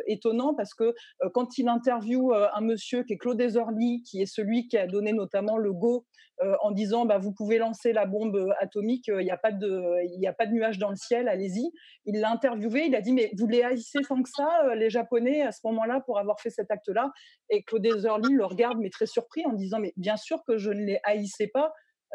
étonnant 0.07 0.55
parce 0.55 0.75
que 0.75 0.95
quand 1.33 1.59
il 1.59 1.69
interviewe 1.69 2.35
un 2.55 2.61
monsieur 2.61 3.03
qui 3.05 3.15
est 3.15 3.19
Claude 3.19 3.41
Ezerly, 3.41 4.03
qui 4.03 4.21
est 4.21 4.27
celui 4.27 4.69
qui 4.69 4.77
a 4.77 4.87
donné 4.87 4.98
notamment 5.01 5.57
le 5.57 5.73
go 5.73 6.05
euh, 6.41 6.55
en 6.63 6.71
disant 6.71 7.05
bah, 7.05 7.19
vous 7.19 7.33
pouvez 7.33 7.59
lancer 7.59 7.93
la 7.93 8.07
bombe 8.07 8.37
euh, 8.37 8.53
atomique, 8.61 9.09
il 9.09 9.25
n'y 9.25 9.31
a, 9.31 9.37
pas 9.37 9.51
de, 9.51 9.83
il 10.05 10.25
a 10.25 10.33
pas 10.33 10.47
de 10.47 10.53
nuages 10.53 10.79
dans 10.79 10.91
le 10.91 10.97
ciel, 10.97 11.29
allez-y. 11.29 11.69
Il 12.05 12.21
l'a 12.21 12.31
interviewé, 12.31 12.87
il 12.87 12.95
a 12.95 13.01
dit 13.01 13.13
mais 13.13 13.33
vous 13.37 13.49
les 13.49 13.63
haïssez 13.63 13.99
tant 14.09 14.23
que 14.23 14.29
ça, 14.29 14.49
euh, 14.67 14.77
les 14.77 14.89
Japonais, 14.89 15.43
à 15.43 15.51
ce 15.51 15.61
moment-là, 15.65 16.01
pour 16.07 16.19
avoir 16.19 16.41
fait 16.41 16.51
cet 16.51 16.71
acte-là? 16.71 17.11
Et 17.51 17.65
Claude 17.65 17.85
Ezerly 17.85 18.33
le 18.33 18.45
regarde, 18.45 18.79
mais 18.79 18.91
très 18.91 19.07
surpris, 19.07 19.45
en 19.47 19.53
disant 19.53 19.81
mais 19.81 19.93
bien 19.97 20.17
sûr 20.17 20.45
que 20.47 20.59
je 20.59 20.71
ne 20.71 20.85
les 20.85 21.01
haïssais 21.03 21.49
pas. 21.49 21.73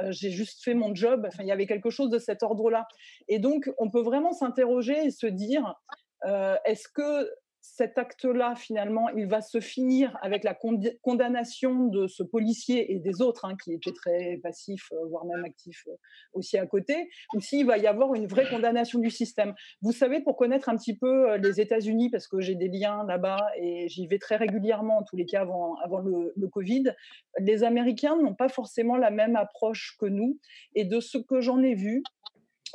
j'ai 0.09 0.31
juste 0.31 0.63
fait 0.63 0.73
mon 0.73 0.95
job. 0.95 1.25
Enfin, 1.27 1.43
il 1.43 1.47
y 1.47 1.51
avait 1.51 1.67
quelque 1.67 1.89
chose 1.89 2.09
de 2.09 2.17
cet 2.17 2.43
ordre-là. 2.43 2.87
Et 3.27 3.39
donc, 3.39 3.69
on 3.77 3.91
peut 3.91 4.01
vraiment 4.01 4.31
s'interroger 4.31 5.05
et 5.05 5.11
se 5.11 5.27
dire 5.27 5.75
est-ce 6.65 6.87
que 6.87 7.29
cet 7.65 7.97
acte-là, 7.97 8.55
finalement, 8.55 9.07
il 9.15 9.25
va 9.25 9.39
se 9.39 9.61
finir 9.61 10.17
avec 10.21 10.43
la 10.43 10.53
condamnation 11.01 11.85
de 11.85 12.07
ce 12.07 12.21
policier 12.21 12.93
et 12.93 12.99
des 12.99 13.21
autres 13.21 13.45
hein, 13.45 13.55
qui 13.55 13.71
étaient 13.71 13.93
très 13.93 14.37
passifs, 14.43 14.91
euh, 14.91 15.05
voire 15.07 15.23
même 15.23 15.45
actifs 15.45 15.87
euh, 15.87 15.95
aussi 16.33 16.57
à 16.57 16.65
côté, 16.67 17.09
ou 17.33 17.39
s'il 17.39 17.65
va 17.65 17.77
y 17.77 17.87
avoir 17.87 18.15
une 18.15 18.27
vraie 18.27 18.49
condamnation 18.49 18.99
du 18.99 19.09
système. 19.09 19.55
Vous 19.81 19.93
savez, 19.93 20.19
pour 20.19 20.35
connaître 20.35 20.67
un 20.67 20.75
petit 20.75 20.97
peu 20.97 21.31
euh, 21.31 21.37
les 21.37 21.61
États-Unis, 21.61 22.09
parce 22.09 22.27
que 22.27 22.41
j'ai 22.41 22.55
des 22.55 22.67
liens 22.67 23.05
là-bas 23.07 23.39
et 23.55 23.87
j'y 23.87 24.07
vais 24.07 24.19
très 24.19 24.35
régulièrement, 24.35 24.97
en 24.97 25.03
tous 25.03 25.15
les 25.15 25.25
cas 25.25 25.43
avant, 25.43 25.77
le 26.01 26.47
Covid, 26.49 26.93
les 27.39 27.63
Américains 27.63 28.17
n'ont 28.17 28.35
pas 28.35 28.49
forcément 28.49 28.97
la 28.97 29.09
même 29.09 29.37
approche 29.37 29.95
que 30.01 30.05
nous. 30.05 30.37
Et 30.75 30.83
de 30.83 30.99
ce 30.99 31.17
que 31.17 31.39
j'en 31.39 31.63
ai 31.63 31.75
vu, 31.75 32.03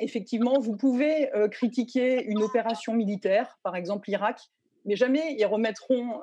effectivement, 0.01 0.59
vous 0.59 0.77
pouvez 0.79 1.31
critiquer 1.51 2.25
une 2.25 2.43
opération 2.43 2.95
militaire, 2.95 3.59
par 3.63 3.77
exemple 3.77 4.09
l'Irak, 4.09 4.41
mais 4.89 4.97
jamais 4.97 5.37
ils 5.39 5.45
remettront 5.45 6.21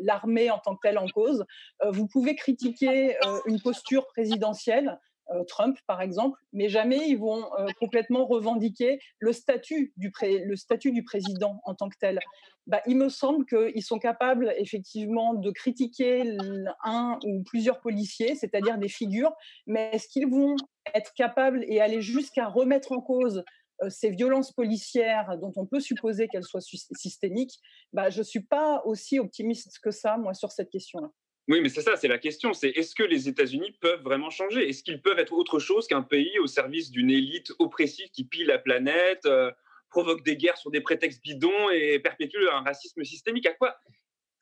l'armée 0.00 0.50
en 0.50 0.58
tant 0.58 0.74
que 0.74 0.80
telle 0.82 0.98
en 0.98 1.06
cause. 1.06 1.44
vous 1.84 2.08
pouvez 2.08 2.34
critiquer 2.34 3.16
une 3.46 3.60
posture 3.60 4.06
présidentielle, 4.08 4.98
euh, 5.30 5.44
Trump, 5.44 5.76
par 5.86 6.00
exemple, 6.00 6.38
mais 6.52 6.68
jamais 6.68 7.06
ils 7.06 7.18
vont 7.18 7.44
euh, 7.58 7.66
complètement 7.78 8.24
revendiquer 8.24 8.98
le 9.18 9.32
statut, 9.32 9.92
du 9.96 10.10
président 10.10 11.60
en 11.64 11.74
tant 11.74 11.88
que 11.90 11.96
tel. 12.00 12.18
Bah, 12.66 12.80
il 12.86 12.96
me 12.96 13.08
semble 13.08 13.44
qu'ils 13.44 13.82
sont 13.82 13.98
capables 13.98 14.54
effectivement 14.56 15.34
de 15.34 15.50
critiquer 15.50 16.36
un 16.84 17.18
ou 17.24 17.42
plusieurs 17.44 17.80
policiers, 17.80 18.36
c'est-à-dire 18.36 18.78
des 18.78 18.88
figures, 18.88 19.32
mais 19.66 19.90
est-ce 19.92 20.08
qu'ils 20.08 20.28
vont 20.28 20.56
être 20.94 21.12
capables 21.14 21.64
et 21.68 21.80
aller 21.80 22.00
jusqu'à 22.00 22.46
remettre 22.46 22.92
en 22.92 23.00
cause 23.00 23.38
euh, 23.38 23.42
ces 23.88 24.10
violences 24.10 24.52
policières 24.52 25.38
dont 25.38 25.52
on 25.56 25.66
peut 25.66 25.80
supposer 25.80 26.28
qu'elles 26.28 26.44
soient 26.44 26.60
systémiques, 26.60 27.58
bah, 27.92 28.10
je 28.10 28.18
ne 28.18 28.24
suis 28.24 28.42
pas 28.42 28.82
aussi 28.84 29.18
optimiste 29.18 29.78
que 29.82 29.90
ça, 29.90 30.16
moi, 30.16 30.34
sur 30.34 30.50
cette 30.50 30.70
question-là. 30.70 31.10
Oui, 31.48 31.62
mais 31.62 31.70
c'est 31.70 31.80
ça, 31.80 31.96
c'est 31.96 32.08
la 32.08 32.18
question. 32.18 32.52
C'est 32.52 32.68
est-ce 32.68 32.94
que 32.94 33.02
les 33.02 33.26
États-Unis 33.26 33.72
peuvent 33.80 34.02
vraiment 34.02 34.28
changer? 34.28 34.68
Est-ce 34.68 34.82
qu'ils 34.82 35.00
peuvent 35.00 35.18
être 35.18 35.32
autre 35.32 35.58
chose 35.58 35.86
qu'un 35.86 36.02
pays 36.02 36.38
au 36.38 36.46
service 36.46 36.90
d'une 36.90 37.10
élite 37.10 37.52
oppressive 37.58 38.10
qui 38.10 38.24
pille 38.24 38.44
la 38.44 38.58
planète, 38.58 39.24
euh, 39.24 39.50
provoque 39.88 40.22
des 40.24 40.36
guerres 40.36 40.58
sur 40.58 40.70
des 40.70 40.82
prétextes 40.82 41.22
bidons 41.22 41.70
et 41.70 41.98
perpétue 42.00 42.36
un 42.52 42.60
racisme 42.60 43.02
systémique? 43.02 43.46
À 43.46 43.54
quoi 43.54 43.78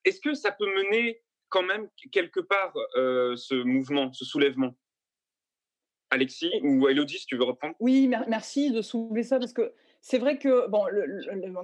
Est-ce 0.04 0.20
que 0.20 0.34
ça 0.34 0.50
peut 0.50 0.66
mener 0.66 1.22
quand 1.48 1.62
même 1.62 1.88
quelque 2.10 2.40
part 2.40 2.74
euh, 2.96 3.36
ce 3.36 3.54
mouvement, 3.54 4.12
ce 4.12 4.24
soulèvement? 4.24 4.74
Alexis 6.16 6.50
ou 6.62 6.88
Elodie, 6.88 7.18
si 7.18 7.26
tu 7.26 7.36
veux 7.36 7.44
reprendre? 7.44 7.74
Oui, 7.80 8.10
merci 8.26 8.70
de 8.70 8.82
soulever 8.82 9.22
ça 9.22 9.38
parce 9.38 9.52
que 9.52 9.72
c'est 10.00 10.18
vrai 10.18 10.38
que, 10.38 10.68
bon, 10.68 10.84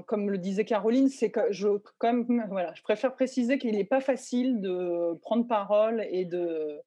comme 0.06 0.30
le 0.30 0.38
disait 0.38 0.64
Caroline, 0.64 1.08
c'est 1.08 1.30
que 1.30 1.40
je, 1.50 1.68
quand 1.98 2.12
même, 2.12 2.46
voilà, 2.50 2.72
je 2.74 2.82
préfère 2.82 3.14
préciser 3.14 3.58
qu'il 3.58 3.76
n'est 3.76 3.84
pas 3.84 4.00
facile 4.00 4.60
de 4.60 5.14
prendre 5.20 5.46
parole 5.46 6.04
et 6.10 6.24
de, 6.24 6.80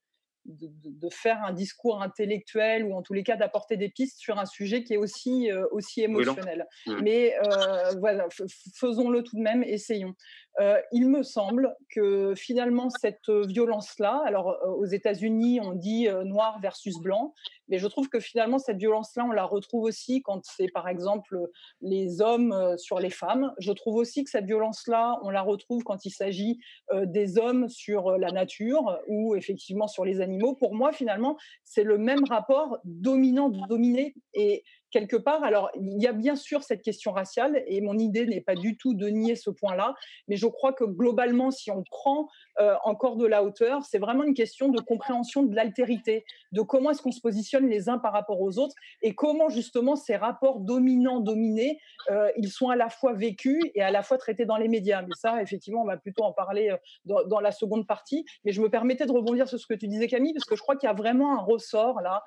de, 0.46 1.10
faire 1.10 1.44
un 1.44 1.54
discours 1.54 2.02
intellectuel 2.02 2.84
ou 2.86 2.94
en 2.94 3.02
tous 3.02 3.14
les 3.14 3.24
cas 3.24 3.36
d'apporter 3.36 3.78
des 3.78 3.90
pistes 3.90 4.20
sur 4.20 4.38
un 4.38 4.46
sujet 4.46 4.84
qui 4.84 4.94
est 4.94 4.98
aussi, 4.98 5.52
euh, 5.52 5.66
aussi 5.72 6.02
émotionnel. 6.02 6.68
Mmh. 6.86 7.00
Mais 7.02 7.36
euh, 7.48 7.92
voilà, 8.00 8.28
faisons-le 8.76 9.24
tout 9.24 9.38
de 9.38 9.42
même, 9.42 9.64
essayons. 9.64 10.14
Euh, 10.60 10.80
il 10.92 11.10
me 11.10 11.24
semble 11.24 11.76
que 11.90 12.34
finalement 12.36 12.90
cette 12.90 13.30
violence-là, 13.30 14.22
alors 14.26 14.58
aux 14.78 14.86
États-Unis 14.86 15.60
on 15.62 15.74
dit 15.74 16.08
noir 16.24 16.60
versus 16.62 16.96
blanc, 17.00 17.34
mais 17.68 17.78
je 17.78 17.88
trouve 17.88 18.10
que 18.10 18.20
finalement 18.20 18.60
cette 18.60 18.78
violence-là 18.78 19.26
on 19.26 19.32
la 19.32 19.44
retrouve 19.44 19.84
aussi 19.84 20.22
quand 20.22 20.42
c'est 20.44 20.72
par 20.72 20.88
exemple 20.88 21.38
les 21.82 22.22
hommes 22.22 22.76
sur 22.78 23.00
les 23.00 23.10
femmes. 23.10 23.54
Je 23.60 23.72
trouve 23.72 23.96
aussi 23.96 24.24
que 24.24 24.30
cette 24.30 24.46
violence-là 24.46 25.20
on 25.24 25.30
la 25.30 25.42
retrouve 25.42 25.84
quand 25.84 26.06
il 26.06 26.12
s'agit 26.12 26.60
des 26.94 27.38
hommes 27.38 27.68
sur 27.70 28.18
la 28.18 28.32
nature 28.32 29.00
ou 29.08 29.36
effectivement 29.36 29.88
sur 29.88 30.06
les 30.06 30.22
animaux 30.22 30.56
pour 30.56 30.76
moi, 30.76 30.92
finalement, 30.92 31.38
c'est 31.64 31.84
le 31.84 31.98
même 31.98 32.24
rapport 32.26 32.80
dominant-dominé. 32.84 34.16
Et 34.34 34.64
quelque 34.92 35.16
part. 35.16 35.44
Alors, 35.44 35.70
il 35.76 36.02
y 36.02 36.08
a 36.08 36.14
bien 36.14 36.36
sûr 36.36 36.64
cette 36.64 36.82
question 36.82 37.12
raciale, 37.12 37.64
et 37.68 37.82
mon 37.82 37.98
idée 37.98 38.26
n'est 38.26 38.42
pas 38.42 38.56
du 38.56 38.78
tout 38.78 38.94
de 38.94 39.08
nier 39.08 39.36
ce 39.36 39.50
point-là, 39.50 39.94
mais 40.28 40.38
je 40.38 40.48
crois 40.48 40.74
que 40.74 40.84
globalement, 40.84 41.52
si 41.52 41.72
on 41.72 41.84
prend 41.84 42.28
euh, 42.60 42.76
encore 42.84 43.18
de 43.18 43.26
la 43.26 43.44
hauteur, 43.44 43.84
c'est 43.84 44.00
vraiment 44.00 44.24
une 44.24 44.34
question 44.34 44.70
de 44.70 44.80
compréhension 44.80 45.44
de 45.44 45.56
l'altérité, 45.56 46.26
de 46.52 46.62
comment 46.62 46.92
est-ce 46.92 47.02
qu'on 47.02 47.12
se 47.12 47.22
positionne 47.22 47.68
les 47.68 47.90
uns 47.90 47.98
par 47.98 48.14
rapport 48.14 48.42
aux 48.42 48.58
autres, 48.58 48.76
et 49.02 49.14
comment 49.14 49.50
justement 49.50 49.96
ces 49.96 50.16
rapports 50.16 50.60
dominants-dominés, 50.60 51.80
euh, 52.10 52.32
ils 52.38 52.50
sont 52.50 52.70
à 52.70 52.76
la 52.76 52.90
fois 52.90 53.14
vécus 53.14 53.62
et 53.74 53.82
à 53.82 53.92
la 53.92 54.04
fois 54.04 54.18
traités 54.18 54.46
dans 54.46 54.58
les 54.58 54.68
médias. 54.68 55.02
Mais 55.02 55.16
ça, 55.16 55.42
effectivement, 55.42 55.82
on 55.82 55.86
va 55.86 55.98
plutôt 55.98 56.24
en 56.24 56.32
parler 56.32 56.70
euh, 56.70 56.78
dans, 57.06 57.24
dans 57.26 57.40
la 57.40 57.52
seconde 57.52 57.86
partie. 57.88 58.26
Mais 58.44 58.52
je 58.52 58.62
me 58.62 58.70
permettais 58.70 59.06
de 59.06 59.12
rebondir 59.12 59.50
sur 59.50 59.60
ce 59.60 59.68
que 59.68 59.74
tu 59.74 59.88
disais, 59.88 60.08
Camille, 60.08 60.34
parce 60.34 60.46
que 60.46 60.56
je 60.56 60.62
crois 60.62 60.76
qu'il 60.76 60.88
y 60.88 60.90
a 60.90 60.96
vraiment 60.96 61.38
un 61.38 61.42
ressort 61.42 62.02
là 62.02 62.24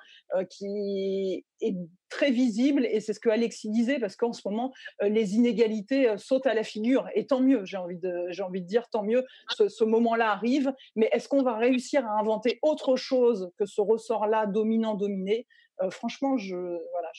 qui 0.49 1.45
est 1.61 1.75
très 2.09 2.31
visible 2.31 2.85
et 2.85 2.99
c'est 2.99 3.13
ce 3.13 3.19
que 3.19 3.29
Alexis 3.29 3.69
disait 3.69 3.99
parce 3.99 4.15
qu'en 4.15 4.33
ce 4.33 4.41
moment 4.45 4.73
euh, 5.01 5.09
les 5.09 5.35
inégalités 5.35 6.09
euh, 6.09 6.17
sautent 6.17 6.47
à 6.47 6.53
la 6.53 6.63
figure 6.63 7.07
et 7.13 7.27
tant 7.27 7.39
mieux 7.39 7.65
j'ai 7.65 7.77
envie 7.77 7.97
de 7.97 8.25
j'ai 8.29 8.43
envie 8.43 8.61
de 8.61 8.67
dire 8.67 8.89
tant 8.89 9.03
mieux 9.03 9.23
ce, 9.49 9.83
moment-là 9.83 10.31
arrive 10.31 10.73
mais 10.95 11.09
est-ce 11.11 11.27
qu'on 11.29 11.43
va 11.43 11.57
réussir 11.57 12.05
à 12.05 12.19
inventer 12.19 12.59
autre 12.61 12.95
chose 12.95 13.51
que 13.57 13.65
ce 13.65 13.81
ressort-là 13.81 14.47
dominant 14.47 14.95
dominé? 14.95 15.47
Euh, 15.81 15.89
franchement 15.89 16.37
je 16.37 16.55
voilà 16.55 17.11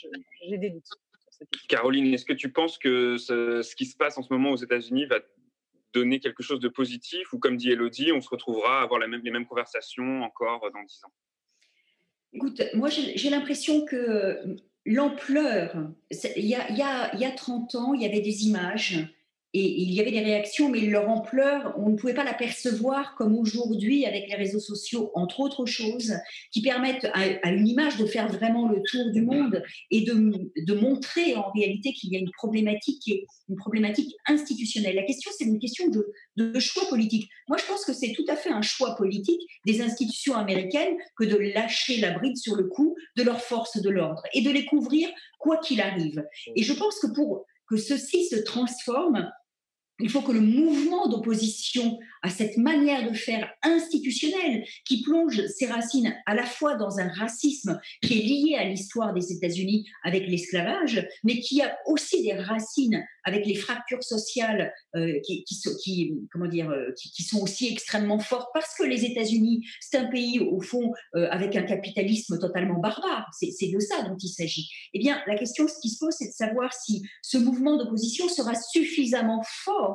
j'ai 0.49 0.59
des 0.59 0.71
doutes 0.71 0.85
Caroline 1.69 2.13
est-ce 2.13 2.25
que 2.25 2.33
tu 2.33 2.53
penses 2.53 2.77
que 2.77 3.17
ce, 3.17 3.75
qui 3.75 3.87
se 3.87 3.97
passe 3.97 4.19
en 4.19 4.23
ce 4.23 4.33
moment 4.33 4.51
aux 4.51 4.57
États-Unis 4.57 5.07
va 5.07 5.21
donner 5.95 6.21
quelque 6.21 6.43
chose 6.43 6.61
de 6.61 6.69
positif 6.69 7.33
ou 7.33 7.39
comme 7.39 7.57
dit 7.57 7.71
Elodie 7.71 8.13
on 8.13 8.21
se 8.21 8.29
retrouvera 8.29 8.81
à 8.81 8.83
avoir 8.83 9.01
même, 9.01 9.21
les 9.23 9.31
mêmes 9.31 9.47
conversations 9.47 10.23
encore 10.23 10.61
dans 10.73 10.83
dix 10.83 11.01
ans? 11.05 11.13
Écoute, 12.33 12.63
moi 12.75 12.89
j'ai 12.89 13.31
l'impression 13.31 13.85
que 13.85 14.57
l'ampleur, 14.87 15.91
il 16.37 16.47
y 16.47 16.55
a, 16.55 16.71
y, 16.71 16.83
a, 16.83 17.15
y 17.17 17.25
a 17.25 17.31
30 17.31 17.75
ans, 17.75 17.95
il 17.95 18.03
y 18.03 18.07
avait 18.07 18.21
des 18.21 18.47
images 18.47 19.09
et 19.53 19.83
il 19.83 19.93
y 19.93 20.01
avait 20.01 20.13
des 20.13 20.21
réactions, 20.21 20.69
mais 20.69 20.81
leur 20.81 21.09
ampleur, 21.09 21.75
on 21.77 21.91
ne 21.91 21.97
pouvait 21.97 22.15
pas 22.15 22.23
la 22.23 22.35
percevoir 22.35 23.17
comme 23.17 23.37
aujourd'hui 23.37 24.07
avec 24.07 24.29
les 24.29 24.37
réseaux 24.37 24.61
sociaux, 24.61 25.11
entre 25.15 25.41
autres 25.41 25.67
choses, 25.67 26.15
qui 26.53 26.63
permettent 26.63 27.09
à, 27.15 27.51
une 27.51 27.67
image 27.67 27.97
de 27.97 28.07
faire 28.07 28.29
vraiment 28.29 28.69
le 28.69 28.81
tour 28.83 29.11
du 29.11 29.23
monde 29.23 29.61
et 29.91 30.03
de, 30.03 30.75
montrer 30.75 31.35
en 31.35 31.51
réalité 31.51 31.93
qu'il 31.93 32.13
y 32.13 32.17
a 32.17 32.21
une 32.21 32.31
problématique 32.31 33.01
qui 33.03 33.13
est 33.13 33.27
une 33.49 33.57
problématique 33.57 34.15
institutionnelle. 34.27 34.95
La 34.95 35.03
question, 35.03 35.33
c'est 35.37 35.45
une 35.45 35.59
question 35.59 35.87
de, 35.89 36.61
choix 36.61 36.89
politique. 36.89 37.29
Moi, 37.49 37.59
je 37.59 37.67
pense 37.67 37.85
que 37.85 37.93
c'est 37.93 38.13
tout 38.13 38.25
à 38.29 38.37
fait 38.37 38.51
un 38.51 38.63
choix 38.63 38.95
politique 38.95 39.41
des 39.67 39.83
institutions 39.83 40.35
américaines 40.35 40.95
que 41.17 41.25
de 41.25 41.37
lâcher 41.37 41.99
la 41.99 42.13
bride 42.13 42.37
sur 42.37 42.55
le 42.55 42.65
cou 42.65 42.95
de 43.17 43.25
leurs 43.25 43.43
forces 43.43 43.83
de 43.83 43.91
l'ordre 43.91 44.23
et 44.33 44.43
de 44.43 44.51
les 44.51 44.65
couvrir 44.65 45.09
quoi 45.39 45.59
qu'il 45.59 45.81
arrive. 45.81 46.25
Et 46.55 46.63
je 46.63 46.73
pense 46.73 46.99
que 47.01 47.13
pour 47.13 47.45
que 47.69 47.77
ceci 47.77 48.27
se 48.27 48.37
transforme, 48.37 49.31
il 50.01 50.11
faut 50.11 50.23
que 50.23 50.33
le 50.33 50.41
mouvement 50.41 51.09
d'opposition 51.09 51.99
à 52.23 52.29
cette 52.29 52.57
manière 52.57 53.11
de 53.11 53.17
faire 53.17 53.51
institutionnelle, 53.63 54.65
qui 54.85 55.03
plonge 55.03 55.47
ses 55.47 55.67
racines 55.67 56.15
à 56.27 56.35
la 56.35 56.45
fois 56.45 56.77
dans 56.77 56.99
un 56.99 57.09
racisme 57.09 57.81
qui 58.03 58.19
est 58.19 58.23
lié 58.23 58.57
à 58.57 58.65
l'histoire 58.65 59.15
des 59.15 59.33
États-Unis 59.33 59.89
avec 60.05 60.27
l'esclavage, 60.27 61.07
mais 61.25 61.41
qui 61.41 61.63
a 61.63 61.77
aussi 61.87 62.23
des 62.23 62.35
racines 62.35 63.03
avec 63.25 63.47
les 63.47 63.55
fractures 63.55 64.03
sociales 64.03 64.73
euh, 64.97 65.01
euh, 65.01 65.21
qui, 65.23 67.25
sont 67.25 67.41
aussi 67.41 67.69
extrêmement 67.69 68.19
fortes, 68.19 68.49
parce 68.55 68.75
que 68.77 68.85
les 68.85 69.05
États-Unis, 69.05 69.67
c'est 69.81 69.99
un 69.99 70.07
pays, 70.07 70.41
au 70.41 70.61
fond, 70.61 70.93
euh, 71.15 71.29
avec 71.31 71.57
un 71.57 71.63
capitalisme 71.63 72.39
totalement 72.39 72.79
barbare. 72.79 73.29
C'est 73.33 73.71
de 73.71 73.79
ça 73.79 74.03
dont 74.03 74.17
il 74.17 74.29
s'agit. 74.29 74.69
Eh 74.95 74.99
bien, 74.99 75.23
la 75.27 75.37
question 75.37 75.69
ce 75.69 75.79
qui 75.81 75.91
se 75.91 75.99
pose, 75.99 76.15
c'est 76.19 76.29
de 76.29 76.33
savoir 76.33 76.73
si 76.73 77.03
ce 77.23 77.39
mouvement 77.39 77.77
d'opposition 77.77 78.29
sera 78.29 78.55
suffisamment 78.55 79.43
fort 79.45 79.90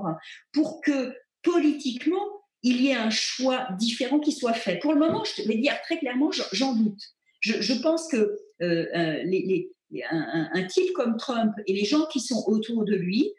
pour 0.51 0.81
que 0.81 1.13
politiquement, 1.43 2.25
il 2.63 2.81
y 2.81 2.89
ait 2.89 2.95
un 2.95 3.11
choix 3.11 3.67
différent 3.77 4.19
qui 4.19 4.31
soit 4.31 4.53
fait. 4.53 4.79
Pour 4.79 4.93
le 4.93 4.99
moment, 4.99 5.23
je 5.23 5.43
vais 5.47 5.57
dire 5.57 5.79
très 5.83 5.99
clairement, 5.99 6.31
j'en 6.51 6.73
doute. 6.73 7.01
Je, 7.41 7.73
pense 7.81 8.07
que 8.07 8.37
les, 8.59 9.69
un, 10.09 10.63
type 10.63 10.91
comme 10.93 11.17
Trump 11.17 11.53
et 11.67 11.73
les 11.73 11.85
gens 11.85 12.05
qui 12.07 12.19
sont 12.19 12.43
autour 12.47 12.85
de 12.85 12.95
lui 12.95 13.31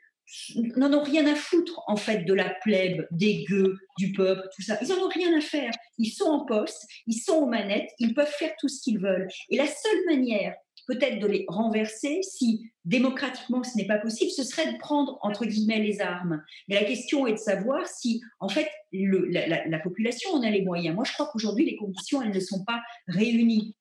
n'en 0.76 0.92
ont 0.92 1.02
rien 1.02 1.26
à 1.26 1.36
foutre 1.36 1.80
en 1.86 1.96
fait 1.96 2.24
de 2.24 2.34
la 2.34 2.50
plèbe, 2.62 3.06
des 3.10 3.44
gueux, 3.44 3.76
du 3.98 4.12
peuple, 4.12 4.48
tout 4.54 4.62
ça. 4.62 4.78
Ils 4.82 4.88
n'en 4.88 5.04
ont 5.04 5.08
rien 5.08 5.36
à 5.36 5.40
faire. 5.40 5.70
Ils 5.98 6.10
sont 6.10 6.26
en 6.26 6.44
poste, 6.44 6.86
ils 7.06 7.18
sont 7.18 7.34
aux 7.34 7.46
manettes, 7.46 7.90
ils 7.98 8.14
peuvent 8.14 8.32
faire 8.38 8.52
tout 8.58 8.68
ce 8.68 8.82
qu'ils 8.82 8.98
veulent. 8.98 9.28
Et 9.50 9.56
la 9.56 9.66
seule 9.66 10.04
manière 10.06 10.54
peut-être 10.86 11.18
de 11.18 11.26
les 11.26 11.44
renverser 11.48 12.20
si 12.22 12.70
démocratiquement 12.84 13.62
ce 13.64 13.76
n'est 13.76 13.86
pas 13.86 13.98
possible, 13.98 14.30
ce 14.30 14.44
serait 14.44 14.72
de 14.72 14.78
prendre 14.78 15.18
entre 15.22 15.44
guillemets 15.44 15.80
les 15.80 16.00
armes. 16.00 16.42
Mais 16.68 16.76
la 16.76 16.84
question 16.84 17.26
est 17.26 17.32
de 17.32 17.38
savoir 17.38 17.86
si 17.86 18.22
en 18.40 18.48
fait 18.48 18.68
la, 18.92 19.78
population 19.80 20.30
en 20.30 20.42
a 20.42 20.50
les 20.50 20.62
moyens. 20.62 20.94
Moi 20.94 21.04
je 21.04 21.12
crois 21.12 21.28
qu'aujourd'hui 21.32 21.66
les 21.66 21.76
conditions 21.76 22.22
elles 22.22 22.34
ne 22.34 22.40
sont 22.40 22.64
pas 22.64 22.80
réunies. 23.08 23.74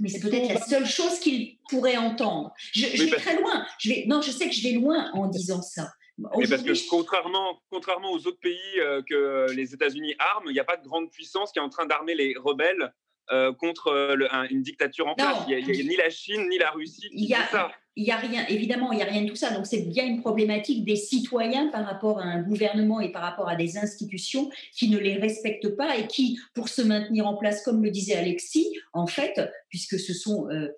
Mais 0.00 0.08
c'est 0.08 0.20
peut-être 0.20 0.52
la 0.52 0.60
seule 0.60 0.86
chose 0.86 1.20
qu'ils 1.20 1.58
pourraient 1.68 1.96
entendre. 1.96 2.52
Je, 2.72 2.86
vais 2.86 3.16
très 3.16 3.40
loin. 3.40 3.64
Je 3.78 3.90
vais, 3.90 4.04
non, 4.08 4.20
je 4.20 4.30
sais 4.30 4.48
que 4.48 4.54
je 4.54 4.62
vais 4.62 4.72
loin 4.72 5.10
en 5.12 5.28
disant 5.28 5.62
ça. 5.62 5.88
Mais 6.18 6.46
parce 6.48 6.62
que 6.62 6.88
contrairement, 6.88 7.60
contrairement 7.70 8.10
aux 8.10 8.26
autres 8.26 8.40
pays 8.40 8.58
euh, 8.78 9.02
que 9.08 9.46
les 9.52 9.74
États-Unis 9.74 10.14
arment, 10.18 10.50
il 10.50 10.52
n'y 10.52 10.60
a 10.60 10.64
pas 10.64 10.76
de 10.76 10.86
grande 10.86 11.10
puissance 11.10 11.52
qui 11.52 11.58
est 11.58 11.62
en 11.62 11.68
train 11.68 11.86
d'armer 11.86 12.14
les 12.14 12.34
rebelles 12.36 12.92
euh, 13.30 13.52
contre 13.52 13.88
euh, 13.88 14.46
une 14.50 14.62
dictature 14.62 15.06
en 15.06 15.14
place. 15.14 15.38
Il 15.48 15.56
n'y 15.56 15.62
a, 15.62 15.84
ni 15.84 15.96
la 15.96 16.10
Chine 16.10 16.48
ni 16.48 16.58
la 16.58 16.70
Russie 16.70 17.08
il 17.12 17.28
y 17.28 17.34
a, 17.34 17.46
ça. 17.46 17.70
Il 17.94 18.04
n'y 18.04 18.10
a 18.10 18.16
rien, 18.16 18.44
évidemment, 18.48 18.90
il 18.90 18.96
n'y 18.96 19.02
a 19.02 19.06
rien 19.06 19.22
de 19.22 19.28
tout 19.28 19.36
ça. 19.36 19.52
Donc, 19.52 19.66
c'est 19.66 19.82
bien 19.82 20.04
une 20.04 20.20
problématique 20.20 20.84
des 20.84 20.96
citoyens 20.96 21.68
par 21.68 21.84
rapport 21.84 22.18
à 22.18 22.24
un 22.24 22.42
gouvernement 22.42 23.00
et 23.00 23.12
par 23.12 23.22
rapport 23.22 23.48
à 23.48 23.54
des 23.54 23.78
institutions 23.78 24.50
qui 24.74 24.88
ne 24.88 24.98
les 24.98 25.14
respectent 25.14 25.76
pas 25.76 25.96
et 25.96 26.06
qui, 26.06 26.38
pour 26.54 26.68
se 26.68 26.82
maintenir 26.82 27.26
en 27.26 27.36
place, 27.36 27.62
comme 27.62 27.84
le 27.84 27.90
disait 27.90 28.14
Alexis, 28.14 28.66
en 28.92 29.06
fait, 29.06 29.40
puisque 29.68 30.00
ce 30.00 30.14
sont 30.14 30.48
euh, 30.50 30.68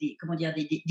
des, 0.00 0.16
comment 0.20 0.34
dire, 0.34 0.54
des, 0.54 0.82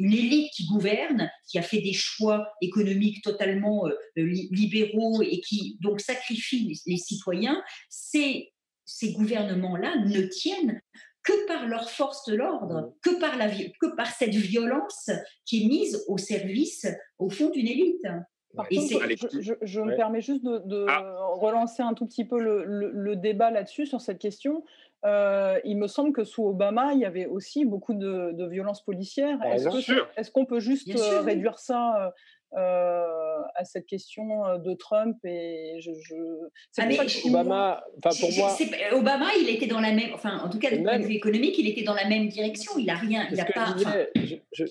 une 0.00 0.12
élite 0.12 0.52
qui 0.52 0.66
gouverne, 0.66 1.30
qui 1.48 1.58
a 1.58 1.62
fait 1.62 1.80
des 1.80 1.92
choix 1.92 2.46
économiques 2.60 3.22
totalement 3.22 3.84
libéraux 4.16 5.22
et 5.22 5.40
qui 5.40 5.76
donc 5.80 6.00
sacrifie 6.00 6.80
les, 6.86 6.96
citoyens, 6.96 7.62
ces, 7.88 8.52
ces 8.90 9.12
gouvernements-là 9.12 9.96
ne 10.04 10.22
tiennent 10.22 10.80
que 11.22 11.46
par 11.46 11.66
leur 11.66 11.90
force 11.90 12.26
de 12.26 12.34
l'ordre, 12.34 12.94
que 13.02 13.20
par, 13.20 13.36
la, 13.36 13.48
que 13.48 13.94
par 13.94 14.06
cette 14.06 14.34
violence 14.34 15.10
qui 15.44 15.62
est 15.64 15.68
mise 15.68 16.04
au 16.08 16.18
service, 16.18 16.86
au 17.18 17.28
fond, 17.28 17.50
d'une 17.50 17.68
élite. 17.68 18.06
Par 18.56 18.68
contre, 18.68 19.06
je, 19.62 19.80
me 19.80 19.94
permets 19.94 20.22
juste 20.22 20.42
de, 20.42 20.86
ah. 20.88 21.02
relancer 21.34 21.82
un 21.82 21.94
tout 21.94 22.06
petit 22.06 22.24
peu 22.24 22.40
le, 22.40 23.14
débat 23.16 23.50
là-dessus, 23.50 23.86
sur 23.86 24.00
cette 24.00 24.18
question. 24.18 24.64
Euh, 25.04 25.58
il 25.64 25.78
me 25.78 25.86
semble 25.86 26.12
que 26.12 26.24
sous 26.24 26.44
Obama, 26.44 26.92
il 26.92 27.00
y 27.00 27.04
avait 27.04 27.26
aussi 27.26 27.64
beaucoup 27.64 27.94
de, 27.94 28.32
de 28.32 28.46
violences 28.46 28.84
policières. 28.84 29.38
Ah, 29.40 29.54
est-ce 30.16 30.30
qu'on 30.30 30.44
peut 30.44 30.60
juste 30.60 30.90
euh, 30.94 31.20
réduire 31.20 31.58
ça 31.58 32.06
euh, 32.06 32.10
à 32.52 33.64
cette 33.64 33.86
question 33.86 34.44
euh, 34.46 34.58
de 34.58 34.74
Trump 34.74 35.16
et 35.24 35.76
je, 35.80 35.92
je... 36.02 36.14
c'est 36.70 36.82
ah, 36.82 37.04
Obama 37.26 37.84
enfin 37.98 38.16
pour 38.20 38.32
moi 38.36 38.56
Obama 38.92 39.26
il 39.40 39.48
était 39.48 39.66
dans 39.66 39.80
la 39.80 39.92
même 39.92 40.10
enfin 40.14 40.38
en 40.38 40.48
tout 40.48 40.58
cas 40.58 40.70
du 40.70 40.82
point 40.82 40.98
de 40.98 41.04
vue 41.04 41.14
économique 41.14 41.58
il 41.58 41.68
était 41.68 41.82
dans 41.82 41.94
la 41.94 42.08
même 42.08 42.28
direction 42.28 42.72
il 42.78 42.88
a 42.90 42.94
rien 42.94 43.26
il 43.30 43.40
a 43.40 43.44
pas 43.44 43.74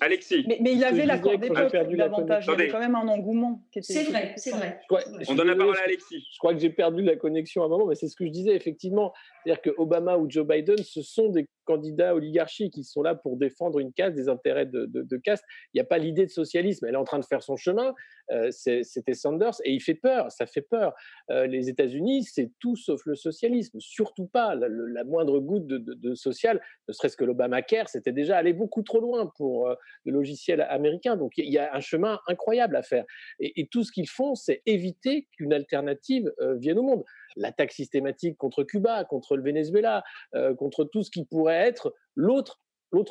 Alexis. 0.02 0.44
Mais, 0.48 0.58
mais, 0.62 0.74
il 0.74 0.84
avait 0.84 1.06
l'accord 1.06 1.38
d'époque 1.38 1.74
l'avantage 1.74 2.46
il 2.48 2.52
y 2.52 2.54
avait 2.54 2.68
quand 2.68 2.80
même 2.80 2.96
un 2.96 3.08
engouement 3.08 3.62
c'est 3.82 4.04
vrai 4.04 4.34
c'est 4.36 4.52
vrai. 4.52 4.82
on 5.28 5.36
donne 5.36 5.48
la 5.48 5.56
parole 5.56 5.78
à 5.78 5.84
Alexis. 5.84 6.26
je 6.34 6.38
crois 6.40 6.54
que 6.54 6.60
j'ai 6.60 6.70
perdu 6.70 7.04
la 7.04 7.16
connexion 7.16 7.64
à 7.64 7.66
un 7.66 7.70
moment 7.70 7.86
mais 7.86 7.96
c'est 7.96 8.08
ce 8.08 8.16
que 8.16 8.26
je 8.26 8.32
disais 8.32 8.56
effectivement. 8.56 9.14
C'est-à-dire 9.44 9.62
que 9.62 9.70
Obama 9.78 10.18
ou 10.18 10.30
Joe 10.30 10.46
Biden 10.46 10.78
ce 10.78 11.02
sont 11.02 11.30
des 11.30 11.48
candidats 11.70 12.16
oligarchiques 12.16 12.74
qui 12.74 12.84
sont 12.84 13.04
là 13.04 13.14
pour 13.14 13.38
défendre 13.38 13.78
une 13.78 13.94
caste, 13.94 14.16
des 14.16 14.28
intérêts 14.28 14.66
de, 14.66 15.18
caste. 15.18 15.44
Il 15.72 15.78
n'y 15.78 15.82
a 15.82 15.86
pas 15.86 16.00
l'idée 16.00 16.26
de 16.26 16.32
socialisme. 16.32 16.88
Elle 16.88 16.96
est 16.96 16.98
en 16.98 17.04
train 17.04 17.20
de 17.20 17.26
faire 17.26 17.44
son 17.44 17.58
chemin. 17.58 17.94
Euh, 18.32 18.50
c'était 18.50 19.14
Sanders 19.14 19.54
et 19.64 19.74
il 19.74 19.80
fait 19.80 19.94
peur. 19.94 20.32
Ça 20.32 20.48
fait 20.48 20.64
peur. 20.64 20.96
Euh, 21.30 21.46
les 21.46 21.70
États-Unis, 21.70 22.24
c'est 22.24 22.52
tout 22.60 22.76
sauf 22.76 23.06
le 23.06 23.14
socialisme. 23.14 23.80
Surtout 23.80 24.26
pas 24.26 24.56
la, 24.56 25.04
moindre 25.04 25.40
goutte 25.40 25.68
de, 25.68 26.16
social, 26.16 26.60
ne 26.88 26.94
serait-ce 26.94 27.16
que 27.16 27.24
l'Obamacare, 27.24 27.88
c'était 27.88 28.12
déjà 28.12 28.38
aller 28.38 28.54
beaucoup 28.54 28.82
trop 28.82 29.00
loin 29.00 29.32
pour 29.38 29.68
euh, 29.68 29.76
le 30.06 30.14
logiciel 30.14 30.62
américain. 30.62 31.18
Donc 31.18 31.34
il 31.38 31.52
y 31.52 31.60
a 31.60 31.76
un 31.76 31.82
chemin 31.82 32.20
incroyable 32.28 32.76
à 32.78 32.82
faire. 32.82 33.06
Et 33.40 33.68
tout 33.68 33.84
ce 33.84 33.92
qu'ils 33.92 34.10
font, 34.10 34.34
c'est 34.34 34.64
éviter 34.66 35.28
qu'une 35.34 35.54
alternative 35.54 36.34
vienne 36.58 36.80
au 36.80 36.84
monde 36.84 37.04
l'attaque 37.36 37.72
systématique 37.72 38.38
contre 38.38 38.64
Cuba, 38.64 39.04
contre 39.06 39.36
le 39.36 39.44
Venezuela, 39.44 40.04
euh, 40.36 40.56
contre 40.56 40.84
tout 40.84 41.04
ce 41.04 41.12
qui 41.12 41.26
pourrait 41.26 41.68
être 41.68 41.94
l'autre, 42.16 42.60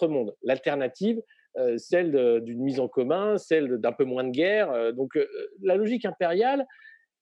monde, 0.09 0.35
l'alternative, 0.43 1.23
euh, 1.57 1.79
celle 1.79 2.43
d'une 2.43 2.63
mise 2.63 2.81
en 2.81 2.89
commun, 2.89 3.39
celle 3.39 3.79
d'un 3.79 3.93
peu 3.93 4.05
moins 4.05 4.25
de 4.25 4.31
guerre. 4.31 4.71
Euh, 4.71 4.93
donc 4.93 5.19
la 5.63 5.77
logique 5.77 6.05
impériale, 6.05 6.67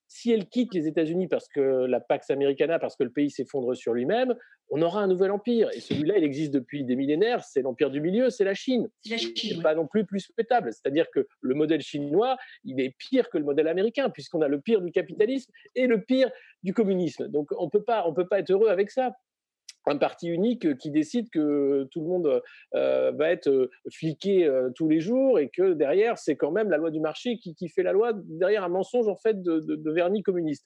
si 0.07 0.31
elle 0.31 0.47
quitte 0.47 0.73
les 0.73 0.87
États-Unis 0.87 1.27
parce 1.27 1.47
que 1.47 1.85
la 1.85 1.99
Pax 1.99 2.29
Americana, 2.29 2.79
parce 2.79 2.95
que 2.95 3.03
le 3.03 3.11
pays 3.11 3.29
s'effondre 3.29 3.75
sur 3.75 3.93
lui-même, 3.93 4.35
on 4.69 4.81
aura 4.81 5.01
un 5.01 5.07
nouvel 5.07 5.31
empire. 5.31 5.69
Et 5.73 5.79
celui-là, 5.79 6.17
il 6.17 6.23
existe 6.23 6.53
depuis 6.53 6.83
des 6.83 6.95
millénaires. 6.95 7.43
C'est 7.43 7.61
l'empire 7.61 7.89
du 7.89 8.01
milieu, 8.01 8.29
c'est 8.29 8.43
la 8.43 8.53
Chine. 8.53 8.89
C'est 9.03 9.61
pas 9.61 9.75
non 9.75 9.87
plus 9.87 10.05
plus 10.05 10.19
souhaitable. 10.19 10.73
C'est-à-dire 10.73 11.09
que 11.11 11.27
le 11.41 11.55
modèle 11.55 11.81
chinois, 11.81 12.37
il 12.63 12.79
est 12.81 12.95
pire 12.97 13.29
que 13.29 13.37
le 13.37 13.43
modèle 13.43 13.67
américain, 13.67 14.09
puisqu'on 14.09 14.41
a 14.41 14.47
le 14.47 14.59
pire 14.59 14.81
du 14.81 14.91
capitalisme 14.91 15.51
et 15.75 15.87
le 15.87 16.01
pire 16.01 16.29
du 16.63 16.73
communisme. 16.73 17.27
Donc 17.27 17.49
on 17.57 17.69
peut 17.69 17.83
pas, 17.83 18.07
on 18.07 18.13
peut 18.13 18.27
pas 18.27 18.39
être 18.39 18.51
heureux 18.51 18.69
avec 18.69 18.91
ça 18.91 19.11
un 19.87 19.97
parti 19.97 20.27
unique 20.27 20.77
qui 20.77 20.91
décide 20.91 21.29
que 21.29 21.87
tout 21.91 22.01
le 22.01 22.07
monde 22.07 22.41
euh, 22.75 23.11
va 23.11 23.29
être 23.29 23.49
euh, 23.49 23.69
fliqué 23.91 24.45
euh, 24.45 24.69
tous 24.75 24.87
les 24.87 24.99
jours 24.99 25.39
et 25.39 25.49
que 25.49 25.73
derrière, 25.73 26.17
c'est 26.17 26.35
quand 26.35 26.51
même 26.51 26.69
la 26.69 26.77
loi 26.77 26.91
du 26.91 26.99
marché 26.99 27.37
qui, 27.37 27.69
fait 27.69 27.83
la 27.83 27.91
loi 27.91 28.11
derrière 28.13 28.63
un 28.63 28.69
mensonge 28.69 29.07
en 29.07 29.15
fait 29.15 29.41
de, 29.41 29.91
vernis 29.91 30.23
communiste. 30.23 30.65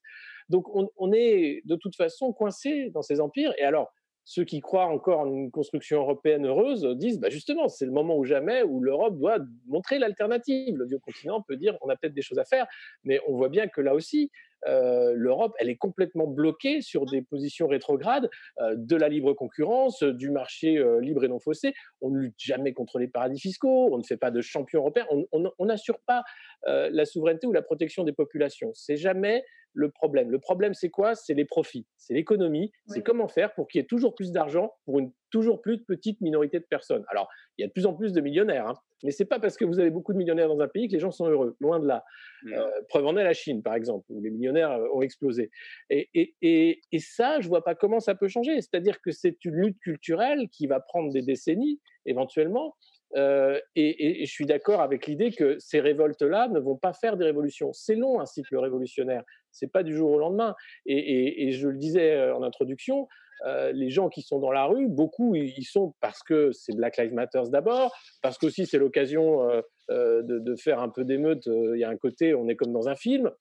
Donc 0.49 0.65
on, 0.75 1.13
est 1.13 1.61
de 1.65 1.75
toute 1.75 1.95
façon 1.95 2.33
coincé 2.33 2.89
dans 2.93 3.01
ces 3.01 3.21
empires. 3.21 3.53
Et 3.57 3.63
alors, 3.63 3.93
ceux 4.23 4.43
qui 4.43 4.59
croient 4.59 4.85
encore 4.85 5.21
en 5.21 5.31
une 5.31 5.51
construction 5.51 5.99
européenne 5.99 6.45
heureuse 6.45 6.85
disent 6.97 7.19
bah 7.19 7.29
justement, 7.29 7.67
c'est 7.69 7.85
le 7.85 7.91
moment 7.91 8.17
ou 8.17 8.25
jamais 8.25 8.61
où 8.63 8.81
l'Europe 8.81 9.17
doit 9.17 9.37
montrer 9.67 9.99
l'alternative. 9.99 10.75
Le 10.77 10.85
vieux 10.85 10.99
continent 10.99 11.41
peut 11.41 11.55
dire 11.55 11.77
on 11.81 11.89
a 11.89 11.95
peut-être 11.95 12.13
des 12.13 12.21
choses 12.21 12.39
à 12.39 12.45
faire, 12.45 12.67
mais 13.03 13.19
on 13.27 13.35
voit 13.35 13.49
bien 13.49 13.67
que 13.67 13.81
là 13.81 13.95
aussi, 13.95 14.31
euh, 14.67 15.13
l'Europe, 15.15 15.53
elle 15.59 15.69
est 15.69 15.75
complètement 15.75 16.27
bloquée 16.27 16.81
sur 16.81 17.05
des 17.05 17.21
positions 17.21 17.67
rétrogrades 17.67 18.29
euh, 18.59 18.75
de 18.77 18.95
la 18.95 19.09
libre 19.09 19.33
concurrence, 19.33 20.03
du 20.03 20.29
marché 20.29 20.77
euh, 20.77 20.99
libre 20.99 21.23
et 21.23 21.27
non 21.27 21.39
faussé. 21.39 21.73
On 22.01 22.09
ne 22.09 22.19
lutte 22.19 22.39
jamais 22.39 22.73
contre 22.73 22.99
les 22.99 23.07
paradis 23.07 23.39
fiscaux, 23.39 23.89
on 23.91 23.97
ne 23.97 24.03
fait 24.03 24.17
pas 24.17 24.31
de 24.31 24.41
champion 24.41 24.79
européen, 24.79 25.05
on 25.31 25.65
n'assure 25.65 25.99
pas 25.99 26.23
la 26.65 27.05
souveraineté 27.05 27.47
ou 27.47 27.51
la 27.51 27.61
protection 27.61 28.03
des 28.03 28.13
populations. 28.13 28.71
C'est 28.73 28.97
jamais 28.97 29.43
le 29.73 29.89
problème. 29.89 30.31
Le 30.31 30.39
problème, 30.39 30.73
c'est 30.73 30.89
quoi? 30.89 31.15
C'est 31.15 31.33
les 31.33 31.45
profits, 31.45 31.87
c'est 31.97 32.13
l'économie, 32.13 32.71
c'est 32.87 33.01
comment 33.01 33.27
faire 33.27 33.53
pour 33.53 33.67
qu'il 33.67 33.79
y 33.79 33.83
ait 33.83 33.87
toujours 33.87 34.15
plus 34.15 34.31
d'argent 34.31 34.73
pour 34.85 34.99
une 34.99 35.11
toujours 35.31 35.61
plus 35.61 35.79
petite 35.83 36.21
minorité 36.21 36.59
de 36.59 36.65
personnes. 36.65 37.03
Alors, 37.07 37.29
il 37.57 37.61
y 37.61 37.65
a 37.65 37.67
de 37.67 37.73
plus 37.73 37.85
en 37.85 37.93
plus 37.93 38.13
de 38.13 38.21
millionnaires, 38.21 38.67
hein, 38.67 38.73
mais 39.03 39.11
c'est 39.11 39.25
pas 39.25 39.39
parce 39.39 39.57
que 39.57 39.65
vous 39.65 39.79
avez 39.79 39.89
beaucoup 39.89 40.13
de 40.13 40.17
millionnaires 40.17 40.47
dans 40.47 40.59
un 40.61 40.67
pays 40.67 40.87
que 40.87 40.93
les 40.93 40.99
gens 40.99 41.11
sont 41.11 41.25
heureux, 41.25 41.55
loin 41.59 41.79
de 41.79 41.87
là. 41.87 42.03
Euh, 42.47 42.69
preuve 42.89 43.07
en 43.07 43.17
est 43.17 43.23
la 43.23 43.33
Chine, 43.33 43.63
par 43.63 43.73
exemple, 43.73 44.05
où 44.09 44.21
les 44.21 44.29
millionnaires 44.29 44.71
euh, 44.71 44.87
ont 44.93 45.01
explosé. 45.01 45.49
Et, 45.89 46.09
et, 46.13 46.35
et, 46.41 46.81
et 46.91 46.99
ça, 46.99 47.39
je 47.39 47.47
vois 47.47 47.63
pas 47.63 47.73
comment 47.73 47.99
ça 47.99 48.13
peut 48.13 48.27
changer. 48.27 48.55
C'est-à-dire 48.61 49.01
que 49.01 49.11
c'est 49.11 49.43
une 49.45 49.55
lutte 49.55 49.79
culturelle 49.79 50.49
qui 50.49 50.67
va 50.67 50.79
prendre 50.79 51.11
des 51.11 51.21
décennies, 51.21 51.79
éventuellement, 52.05 52.75
euh, 53.15 53.59
et, 53.75 54.25
je 54.25 54.31
suis 54.31 54.45
d'accord 54.45 54.81
avec 54.81 55.07
l'idée 55.07 55.31
que 55.31 55.57
ces 55.59 55.79
révoltes-là 55.79 56.47
ne 56.47 56.59
vont 56.59 56.77
pas 56.77 56.93
faire 56.93 57.17
des 57.17 57.25
révolutions. 57.25 57.73
C'est 57.73 57.95
long 57.95 58.19
un 58.19 58.25
cycle 58.25 58.57
révolutionnaire, 58.57 59.23
c'est 59.51 59.71
pas 59.71 59.83
du 59.83 59.95
jour 59.95 60.11
au 60.11 60.19
lendemain. 60.19 60.55
Et, 60.85 61.51
je 61.51 61.67
le 61.67 61.77
disais 61.77 62.31
en 62.31 62.43
introduction, 62.43 63.07
euh, 63.45 63.71
les 63.71 63.89
gens 63.89 64.09
qui 64.09 64.21
sont 64.21 64.39
dans 64.39 64.51
la 64.51 64.65
rue, 64.65 64.87
beaucoup 64.87 65.35
ils 65.35 65.63
sont 65.63 65.93
parce 65.99 66.21
que 66.23 66.51
c'est 66.51 66.75
Black 66.75 66.97
Lives 66.97 67.13
Matter 67.13 67.41
d'abord, 67.49 67.93
parce 68.21 68.37
qu'aussi 68.37 68.65
c'est 68.65 68.77
l'occasion 68.77 69.47
de, 69.89 70.55
faire 70.55 70.79
un 70.79 70.89
peu 70.89 71.03
d'émeute. 71.03 71.45
Il 71.47 71.79
y 71.79 71.83
a 71.83 71.89
un 71.89 71.97
côté, 71.97 72.33
on 72.33 72.47
est 72.47 72.55
comme 72.55 72.71
dans 72.71 72.87
un 72.87 72.95
film, 72.95 73.31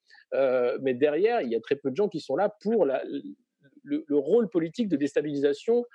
mais 0.81 0.93
derrière 0.93 1.41
il 1.41 1.49
y 1.49 1.55
a 1.55 1.59
très 1.59 1.75
peu 1.75 1.91
de 1.91 1.95
gens 1.95 2.09
qui 2.09 2.19
sont 2.19 2.35
là 2.35 2.53
pour 2.61 2.85
le 2.85 4.17
rôle 4.17 4.49
politique 4.49 4.89
de 4.89 4.95
déstabilisation 4.95 5.85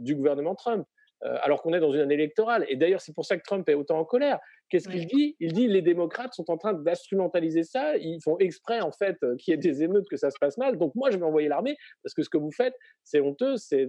du 0.00 0.14
gouvernement 0.14 0.54
Trump. 0.54 0.86
Euh, 1.26 1.36
alors 1.42 1.62
qu'on 1.62 1.72
est 1.72 1.80
dans 1.80 1.92
une 1.92 2.00
année 2.00 2.14
électorale. 2.14 2.66
Et 2.68 2.76
d'ailleurs, 2.76 3.00
c'est 3.00 3.14
pour 3.14 3.24
ça 3.24 3.38
que 3.38 3.42
Trump 3.42 3.66
est 3.70 3.74
autant 3.74 3.98
en 3.98 4.04
colère. 4.04 4.40
Qu'est-ce 4.68 4.88
qu'il 4.88 5.06
dit? 5.06 5.36
Il 5.40 5.54
dit 5.54 5.68
les 5.68 5.80
démocrates 5.80 6.34
sont 6.34 6.50
en 6.50 6.58
train 6.58 6.74
d'instrumentaliser 6.74 7.62
ça. 7.62 7.96
Ils 7.96 8.20
font 8.22 8.36
exprès, 8.38 8.80
en 8.82 8.92
fait, 8.92 9.16
euh, 9.22 9.34
qu'il 9.36 9.52
y 9.52 9.54
ait 9.54 9.58
des 9.58 9.82
émeutes, 9.82 10.06
que 10.10 10.18
ça 10.18 10.30
se 10.30 10.36
passe 10.38 10.58
mal. 10.58 10.76
Donc 10.76 10.94
moi, 10.94 11.10
je 11.10 11.16
vais 11.16 11.24
envoyer 11.24 11.48
l'armée 11.48 11.76
parce 12.02 12.12
que 12.12 12.22
ce 12.22 12.28
que 12.28 12.36
vous 12.36 12.50
faites, 12.50 12.74
c'est 13.04 13.20
honteux, 13.20 13.56
c'est 13.56 13.88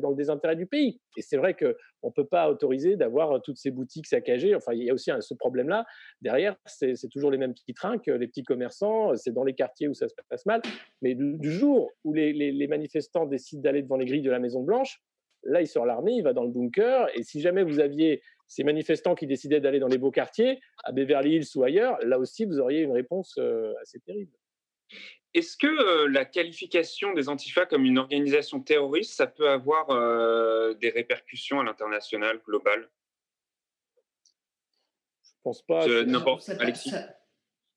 dans 0.00 0.10
le 0.10 0.16
désintérêt 0.16 0.54
du 0.54 0.66
pays. 0.66 1.00
Et 1.16 1.22
c'est 1.22 1.38
vrai 1.38 1.54
qu'on 1.54 1.74
ne 2.04 2.12
peut 2.14 2.26
pas 2.26 2.48
autoriser 2.48 2.94
d'avoir 2.94 3.32
euh, 3.32 3.38
toutes 3.42 3.58
ces 3.58 3.72
boutiques 3.72 4.06
saccagées. 4.06 4.54
Enfin, 4.54 4.72
il 4.72 4.84
y 4.84 4.90
a 4.90 4.94
aussi 4.94 5.10
ce 5.18 5.34
problème-là. 5.34 5.86
Derrière, 6.20 6.54
c'est 6.66 6.94
toujours 7.10 7.32
les 7.32 7.38
mêmes 7.38 7.52
petits 7.52 7.74
trains 7.74 7.98
que 7.98 8.12
les 8.12 8.28
petits 8.28 8.44
commerçants. 8.44 9.16
C'est 9.16 9.32
dans 9.32 9.44
les 9.44 9.54
quartiers 9.54 9.88
où 9.88 9.94
ça 9.94 10.06
se 10.06 10.14
passe 10.28 10.46
mal. 10.46 10.62
Mais 11.02 11.16
du 11.16 11.50
jour 11.50 11.90
où 12.04 12.12
les 12.14 12.66
manifestants 12.68 13.26
décident 13.26 13.62
d'aller 13.62 13.82
devant 13.82 13.96
les 13.96 14.04
grilles 14.06 14.22
de 14.22 14.30
la 14.30 14.38
Maison 14.38 14.62
Blanche, 14.62 15.00
Là, 15.42 15.60
il 15.60 15.66
sort 15.66 15.86
l'armée, 15.86 16.12
il 16.12 16.22
va 16.22 16.32
dans 16.32 16.44
le 16.44 16.50
bunker. 16.50 17.08
Et 17.14 17.22
si 17.22 17.40
jamais 17.40 17.62
vous 17.62 17.80
aviez 17.80 18.22
ces 18.46 18.64
manifestants 18.64 19.14
qui 19.14 19.26
décidaient 19.26 19.60
d'aller 19.60 19.78
dans 19.78 19.88
les 19.88 19.98
beaux 19.98 20.10
quartiers, 20.10 20.60
à 20.84 20.92
Beverly 20.92 21.36
Hills 21.36 21.48
ou 21.56 21.62
ailleurs, 21.62 21.98
là 22.02 22.18
aussi, 22.18 22.44
vous 22.44 22.58
auriez 22.58 22.82
une 22.82 22.92
réponse 22.92 23.36
euh, 23.38 23.72
assez 23.82 24.00
terrible. 24.00 24.32
Est-ce 25.34 25.56
que 25.56 25.66
euh, 25.66 26.08
la 26.08 26.24
qualification 26.24 27.12
des 27.12 27.28
Antifa 27.28 27.66
comme 27.66 27.84
une 27.84 27.98
organisation 27.98 28.60
terroriste, 28.60 29.14
ça 29.14 29.26
peut 29.26 29.48
avoir 29.48 29.90
euh, 29.90 30.74
des 30.74 30.90
répercussions 30.90 31.60
à 31.60 31.64
l'international 31.64 32.40
global? 32.46 32.88
Je 35.24 35.32
pense 35.42 35.62
pas. 35.62 35.86
N'importe, 36.04 36.48
Alexis. 36.48 36.90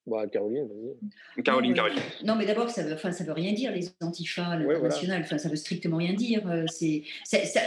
Bah, 0.06 0.26
Caroline, 0.26 0.66
vas-y. 0.66 1.42
Caroline, 1.42 1.74
Caroline. 1.74 2.00
Non, 2.24 2.34
mais 2.34 2.46
d'abord, 2.46 2.70
ça 2.70 2.82
veut, 2.82 2.94
enfin, 2.94 3.12
ça 3.12 3.22
veut 3.22 3.32
rien 3.32 3.52
dire, 3.52 3.70
les 3.70 3.90
antifas, 4.00 4.56
l'international. 4.56 5.22
Enfin, 5.22 5.38
ça 5.38 5.48
veut 5.48 5.56
strictement 5.56 5.98
rien 5.98 6.14
dire. 6.14 6.48
Euh, 6.48 6.64
c'est, 6.68 7.02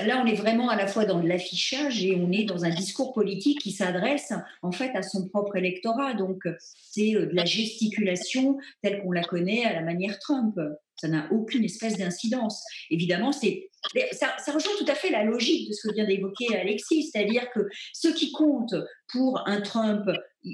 là, 0.06 0.22
on 0.24 0.26
est 0.26 0.36
vraiment 0.36 0.70
à 0.70 0.76
la 0.76 0.88
fois 0.88 1.06
dans 1.06 1.22
l'affichage 1.22 2.04
et 2.04 2.16
on 2.16 2.32
est 2.32 2.44
dans 2.44 2.66
un 2.66 2.70
discours 2.70 3.14
politique 3.14 3.60
qui 3.62 3.72
s'adresse, 3.72 4.34
en 4.62 4.72
fait, 4.72 4.92
à 4.96 5.04
son 5.04 5.28
propre 5.30 5.56
électorat. 5.56 6.16
Donc, 6.16 6.44
c'est 6.60 7.16
euh, 7.16 7.28
de 7.28 7.36
la 7.36 7.46
gesticulation 7.46 8.58
telle 8.82 9.02
qu'on 9.02 9.12
la 9.12 9.24
connaît 9.24 9.66
à 9.66 9.74
la 9.74 9.82
manière 9.82 10.18
Trump. 10.20 10.60
Ça 10.96 11.08
n'a 11.08 11.28
aucune 11.32 11.64
espèce 11.64 11.98
d'incidence. 11.98 12.64
Évidemment, 12.90 13.32
c'est 13.32 13.70
ça, 14.12 14.36
rejoint 14.54 14.74
tout 14.78 14.86
à 14.88 14.96
fait 14.96 15.10
la 15.10 15.24
logique 15.24 15.70
de 15.70 15.74
ce 15.74 15.88
que 15.88 15.94
vient 15.94 16.06
d'évoquer 16.06 16.56
Alexis, 16.56 17.10
c'est-à-dire 17.12 17.50
que 17.52 17.62
ce 17.94 18.08
qui 18.10 18.32
compte 18.32 18.74
pour 19.12 19.48
un 19.48 19.62
Trump 19.62 20.10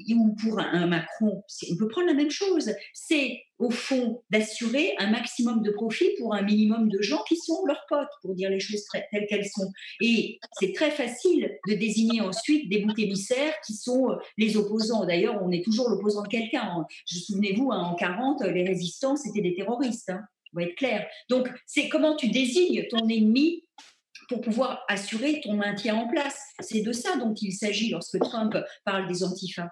ou 0.10 0.36
pour 0.42 0.60
un, 0.60 0.88
Macron, 0.88 1.44
on 1.72 1.76
peut 1.78 1.88
prendre 1.88 2.08
la 2.08 2.13
même 2.13 2.30
chose. 2.30 2.72
C'est 2.94 3.42
au 3.58 3.70
fond 3.72 4.22
d'assurer 4.30 4.94
un 5.00 5.10
maximum 5.10 5.62
de 5.63 5.72
profit 5.72 6.10
pour 6.20 6.36
un 6.36 6.42
minimum 6.42 6.89
de 6.89 7.02
gens 7.02 7.24
qui 7.28 7.36
sont 7.38 7.65
leurs 7.65 7.84
potes, 7.89 8.10
pour 8.22 8.36
dire 8.36 8.50
les 8.50 8.60
choses 8.60 8.84
telles 9.12 9.26
qu'elles 9.28 9.48
sont. 9.48 9.72
Et 10.02 10.39
c'est 10.60 10.74
très 10.74 10.92
facile 10.92 11.58
de 11.68 11.74
désigner 11.74 12.22
ensuite 12.22 12.70
des 12.70 12.80
boucs 12.80 13.00
émissaires 13.00 13.54
qui 13.65 13.74
sont 13.74 14.12
euh, 14.12 14.15
les 14.38 14.58
opposants. 14.58 15.06
D'ailleurs, 15.06 15.42
on 15.42 15.52
est 15.52 15.63
toujours 15.63 15.89
l'opposant 15.89 16.24
de 16.24 16.28
quelqu'un. 16.28 16.86
Souvenez-vous, 17.06 17.72
hein, 17.72 17.80
en 17.80 17.96
40, 17.96 18.44
les 18.44 18.63
résistants, 18.63 19.15
c'était 19.15 19.42
des 19.42 19.56
terroristes. 19.56 20.10
Hein. 20.10 20.22
Va 20.53 20.63
être 20.63 20.75
clair. 20.75 21.07
Donc, 21.29 21.49
c'est 21.65 21.89
comment 21.89 22.15
tu 22.15 22.29
désignes 22.29 22.85
ton 22.89 23.07
ennemi 23.07 23.63
pour 24.29 24.41
pouvoir 24.41 24.83
assurer 24.88 25.41
ton 25.41 25.53
maintien 25.53 25.95
en 25.95 26.07
place. 26.07 26.39
C'est 26.59 26.81
de 26.81 26.91
ça 26.91 27.17
dont 27.17 27.33
il 27.33 27.51
s'agit 27.51 27.89
lorsque 27.89 28.19
Trump 28.19 28.55
parle 28.85 29.07
des 29.07 29.23
antifas. 29.23 29.69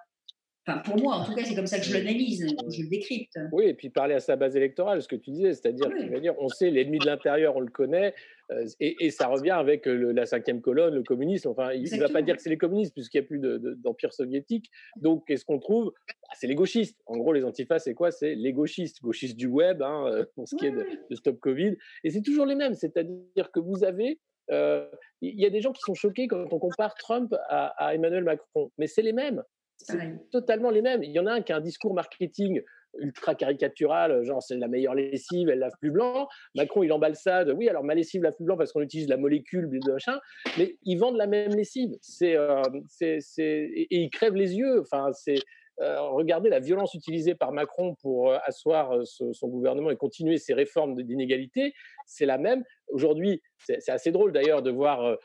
Enfin, 0.68 0.80
pour 0.80 0.98
moi, 1.02 1.16
en 1.16 1.24
tout 1.24 1.34
cas, 1.34 1.44
c'est 1.46 1.56
comme 1.56 1.68
ça 1.68 1.80
que 1.80 1.86
je 1.86 1.94
l'analyse, 1.94 2.46
je 2.70 2.82
le 2.82 2.90
décrypte. 2.90 3.40
Oui, 3.54 3.68
et 3.68 3.74
puis 3.74 3.90
parler 3.90 4.16
à 4.16 4.20
sa 4.20 4.36
base 4.36 4.58
électorale, 4.58 5.02
ce 5.02 5.08
que 5.08 5.16
tu 5.16 5.32
disais, 5.32 5.54
c'est-à-dire 5.54 5.90
qu'il 5.96 6.20
dire, 6.20 6.36
on 6.40 6.50
sait 6.50 6.70
l'ennemi 6.70 7.00
de 7.00 7.06
l'intérieur, 7.06 7.56
on 7.56 7.62
le 7.62 7.72
connaît, 7.72 8.14
euh, 8.52 8.66
et, 8.82 9.10
ça 9.12 9.28
revient 9.28 9.52
avec 9.52 9.86
la 9.86 10.26
cinquième 10.26 10.60
colonne, 10.60 10.96
le 10.96 11.04
communisme. 11.04 11.50
Enfin, 11.50 11.72
il 11.72 11.84
ne 11.84 12.00
va 12.00 12.10
pas 12.10 12.22
dire 12.22 12.36
que 12.36 12.42
c'est 12.42 12.50
les 12.50 12.58
communistes 12.58 12.94
puisqu'il 12.94 13.20
n'y 13.20 13.26
a 13.26 13.28
plus 13.28 13.40
d'empire 13.78 14.14
soviétique. 14.14 14.70
Donc, 14.98 15.26
qu'est-ce 15.26 15.46
qu'on 15.46 15.60
trouve? 15.60 15.94
Bah, 16.08 16.34
C'est 16.34 16.48
les 16.48 16.56
gauchistes. 16.56 17.00
En 17.06 17.18
gros, 17.18 17.32
les 17.32 17.46
antifas, 17.46 17.80
c'est 17.80 17.94
quoi? 17.94 18.12
C'est 18.12 18.36
les 18.36 18.52
gauchistes, 18.52 19.02
gauchistes 19.02 19.38
du 19.38 19.48
web, 19.48 19.82
hein, 19.82 20.06
euh, 20.08 20.26
pour 20.36 20.50
ce 20.50 20.56
qui 20.58 20.66
est 20.66 20.72
de, 20.72 21.16
Stop 21.16 21.40
Covid. 21.40 21.78
Et 22.04 22.10
c'est 22.10 22.22
toujours 22.22 22.46
les 22.46 22.56
mêmes, 22.56 22.74
c'est-à-dire 22.74 23.52
que 23.52 23.60
vous 23.60 23.84
avez 23.84 24.20
euh, 24.50 24.88
il 25.22 25.40
y 25.40 25.46
a 25.46 25.50
des 25.50 25.62
gens 25.62 25.74
qui 25.74 25.82
sont 25.82 25.94
choqués 25.94 26.28
quand 26.28 26.46
on 26.52 26.60
compare 26.60 26.96
Trump 26.96 27.34
à, 27.50 27.94
Emmanuel 27.94 28.24
Macron, 28.24 28.72
mais 28.78 28.88
c'est 28.88 29.02
les 29.02 29.14
mêmes. 29.14 29.44
C'est 29.78 30.30
totalement 30.32 30.70
les 30.70 30.82
mêmes. 30.82 31.04
Il 31.04 31.12
y 31.12 31.20
en 31.20 31.28
a 31.28 31.34
un 31.34 31.42
qui 31.42 31.54
a 31.54 31.58
un 31.58 31.62
discours 31.62 31.94
marketing 31.94 32.62
ultra 33.00 33.36
caricatural, 33.36 34.24
genre 34.24 34.42
c'est 34.42 34.58
la 34.58 34.68
meilleure 34.68 34.96
lessive, 34.96 35.50
elle 35.50 35.60
lave 35.60 35.74
plus 35.80 35.92
blanc. 35.92 36.28
Macron, 36.56 36.84
il 36.84 36.92
emballe 36.92 37.16
ça 37.16 37.46
de 37.46 37.54
oui, 37.54 37.70
alors 37.70 37.84
ma 37.84 37.94
lessive 37.94 38.24
lave 38.24 38.36
plus 38.36 38.46
blanc 38.46 38.58
parce 38.58 38.72
qu'on 38.72 38.82
utilise 38.82 39.08
la 39.08 39.18
molécule, 39.18 39.70
de 39.70 39.92
machin, 39.92 40.20
mais 40.58 40.78
ils 40.84 40.98
vendent 40.98 41.18
la 41.18 41.28
même 41.28 41.54
lessive. 41.54 41.92
C'est, 42.02 42.36
euh, 42.36 42.62
c'est, 42.88 43.20
et, 43.40 43.88
ils 43.92 44.10
crèvent 44.10 44.36
les 44.36 44.56
yeux. 44.56 44.82
Enfin, 44.82 45.12
c'est, 45.14 45.40
regardez 45.80 46.50
la 46.50 46.60
violence 46.60 46.94
utilisée 46.94 47.36
par 47.36 47.52
Macron 47.52 47.96
pour 48.02 48.32
euh, 48.32 48.38
asseoir 48.46 48.96
euh, 48.96 49.04
son 49.06 49.48
gouvernement 49.48 49.92
et 49.92 49.98
continuer 49.98 50.38
ses 50.38 50.54
réformes 50.54 51.02
d'inégalité, 51.02 51.74
c'est 52.06 52.26
la 52.26 52.38
même. 52.38 52.64
Aujourd'hui, 52.88 53.42
c'est 53.58 53.90
assez 53.90 54.12
drôle 54.12 54.32
d'ailleurs 54.32 54.62
de 54.62 54.72
voir 54.72 55.18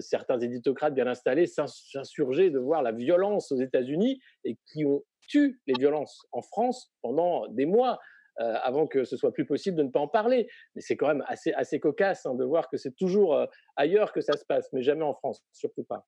certains 0.00 0.38
éditocrates 0.38 0.94
bien 0.94 1.06
installés 1.06 1.46
s'insurger, 1.46 2.50
de 2.50 2.58
voir 2.58 2.82
la 2.82 2.92
violence 2.92 3.52
aux 3.52 3.56
États-Unis 3.56 4.20
et 4.44 4.58
qui 4.66 4.84
ont 4.84 5.02
tué 5.28 5.54
les 5.66 5.74
violences 5.78 6.26
en 6.32 6.42
France 6.42 6.92
pendant 7.00 7.46
des 7.48 7.64
mois. 7.64 7.98
avant 8.36 8.86
que 8.86 9.04
ce 9.04 9.16
soit 9.16 9.32
plus 9.32 9.46
possible 9.46 9.78
de 9.78 9.82
ne 9.82 9.88
pas 9.88 10.00
en 10.00 10.08
parler. 10.08 10.46
Mais 10.74 10.82
c'est 10.82 10.96
quand 10.96 11.08
même 11.08 11.24
assez, 11.26 11.54
assez 11.54 11.80
cocasse 11.80 12.26
hein, 12.26 12.34
de 12.34 12.44
voir 12.44 12.68
que 12.68 12.76
c'est 12.76 12.94
toujours 12.94 13.34
ailleurs 13.76 14.12
que 14.12 14.20
ça 14.20 14.34
se 14.36 14.44
passe, 14.44 14.70
mais 14.74 14.82
jamais 14.82 15.04
en 15.04 15.14
France, 15.14 15.42
surtout 15.52 15.84
pas. 15.84 16.06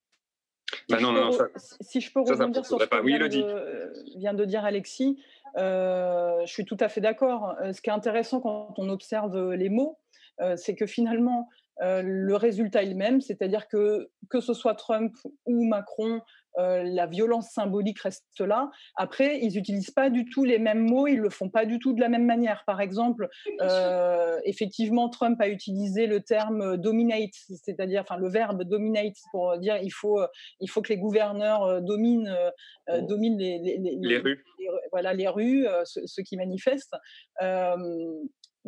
Bah 0.88 0.96
si, 1.80 2.00
je 2.00 2.12
peux 2.12 2.20
rebondir 2.20 2.64
sur 2.64 2.80
ce 2.80 2.86
que 2.86 3.06
vient, 4.16 4.34
de, 4.34 4.44
dire 4.44 4.64
Alexis, 4.64 5.22
euh, 5.58 6.40
je 6.46 6.52
suis 6.52 6.64
tout 6.64 6.78
à 6.80 6.88
fait 6.88 7.00
d'accord. 7.00 7.56
Euh, 7.60 7.72
ce 7.72 7.82
qui 7.82 7.90
est 7.90 7.92
intéressant 7.92 8.40
quand 8.40 8.74
on 8.78 8.88
observe 8.88 9.52
les 9.52 9.68
mots, 9.68 9.98
euh, 10.40 10.56
c'est 10.56 10.74
que 10.74 10.86
finalement, 10.86 11.48
le 11.80 12.34
résultat 12.34 12.82
est 12.82 12.88
le 12.88 12.94
même, 12.94 13.20
c'est-à-dire 13.20 13.68
que 13.68 14.10
que 14.30 14.40
ce 14.40 14.52
soit 14.52 14.74
Trump 14.74 15.14
ou 15.46 15.64
Macron 15.64 16.22
euh, 16.58 16.82
la 16.82 17.06
violence 17.06 17.50
symbolique 17.50 18.00
reste 18.00 18.24
là. 18.40 18.70
Après, 18.96 19.38
ils 19.40 19.54
n'utilisent 19.54 19.90
pas 19.90 20.10
du 20.10 20.24
tout 20.24 20.44
les 20.44 20.58
mêmes 20.58 20.84
mots, 20.88 21.06
ils 21.06 21.18
le 21.18 21.30
font 21.30 21.48
pas 21.48 21.64
du 21.64 21.78
tout 21.78 21.92
de 21.92 22.00
la 22.00 22.08
même 22.08 22.26
manière. 22.26 22.64
Par 22.66 22.80
exemple, 22.80 23.28
euh, 23.60 24.38
effectivement, 24.44 25.08
Trump 25.08 25.40
a 25.40 25.48
utilisé 25.48 26.06
le 26.06 26.20
terme 26.20 26.76
dominate, 26.76 27.34
c'est-à-dire, 27.62 28.02
enfin, 28.02 28.16
le 28.16 28.28
verbe 28.28 28.64
dominate 28.64 29.14
pour 29.30 29.56
dire 29.58 29.78
il 29.82 29.90
faut, 29.90 30.20
il 30.60 30.68
faut 30.68 30.82
que 30.82 30.92
les 30.92 30.98
gouverneurs 30.98 31.62
euh, 31.62 31.80
dominent, 31.80 32.34
dominent 33.02 33.38
les, 33.38 34.18
rues. 34.18 34.44
voilà, 34.90 35.14
les 35.14 35.28
rues, 35.28 35.66
ceux, 35.84 36.22
qui 36.22 36.36
manifestent. 36.36 36.96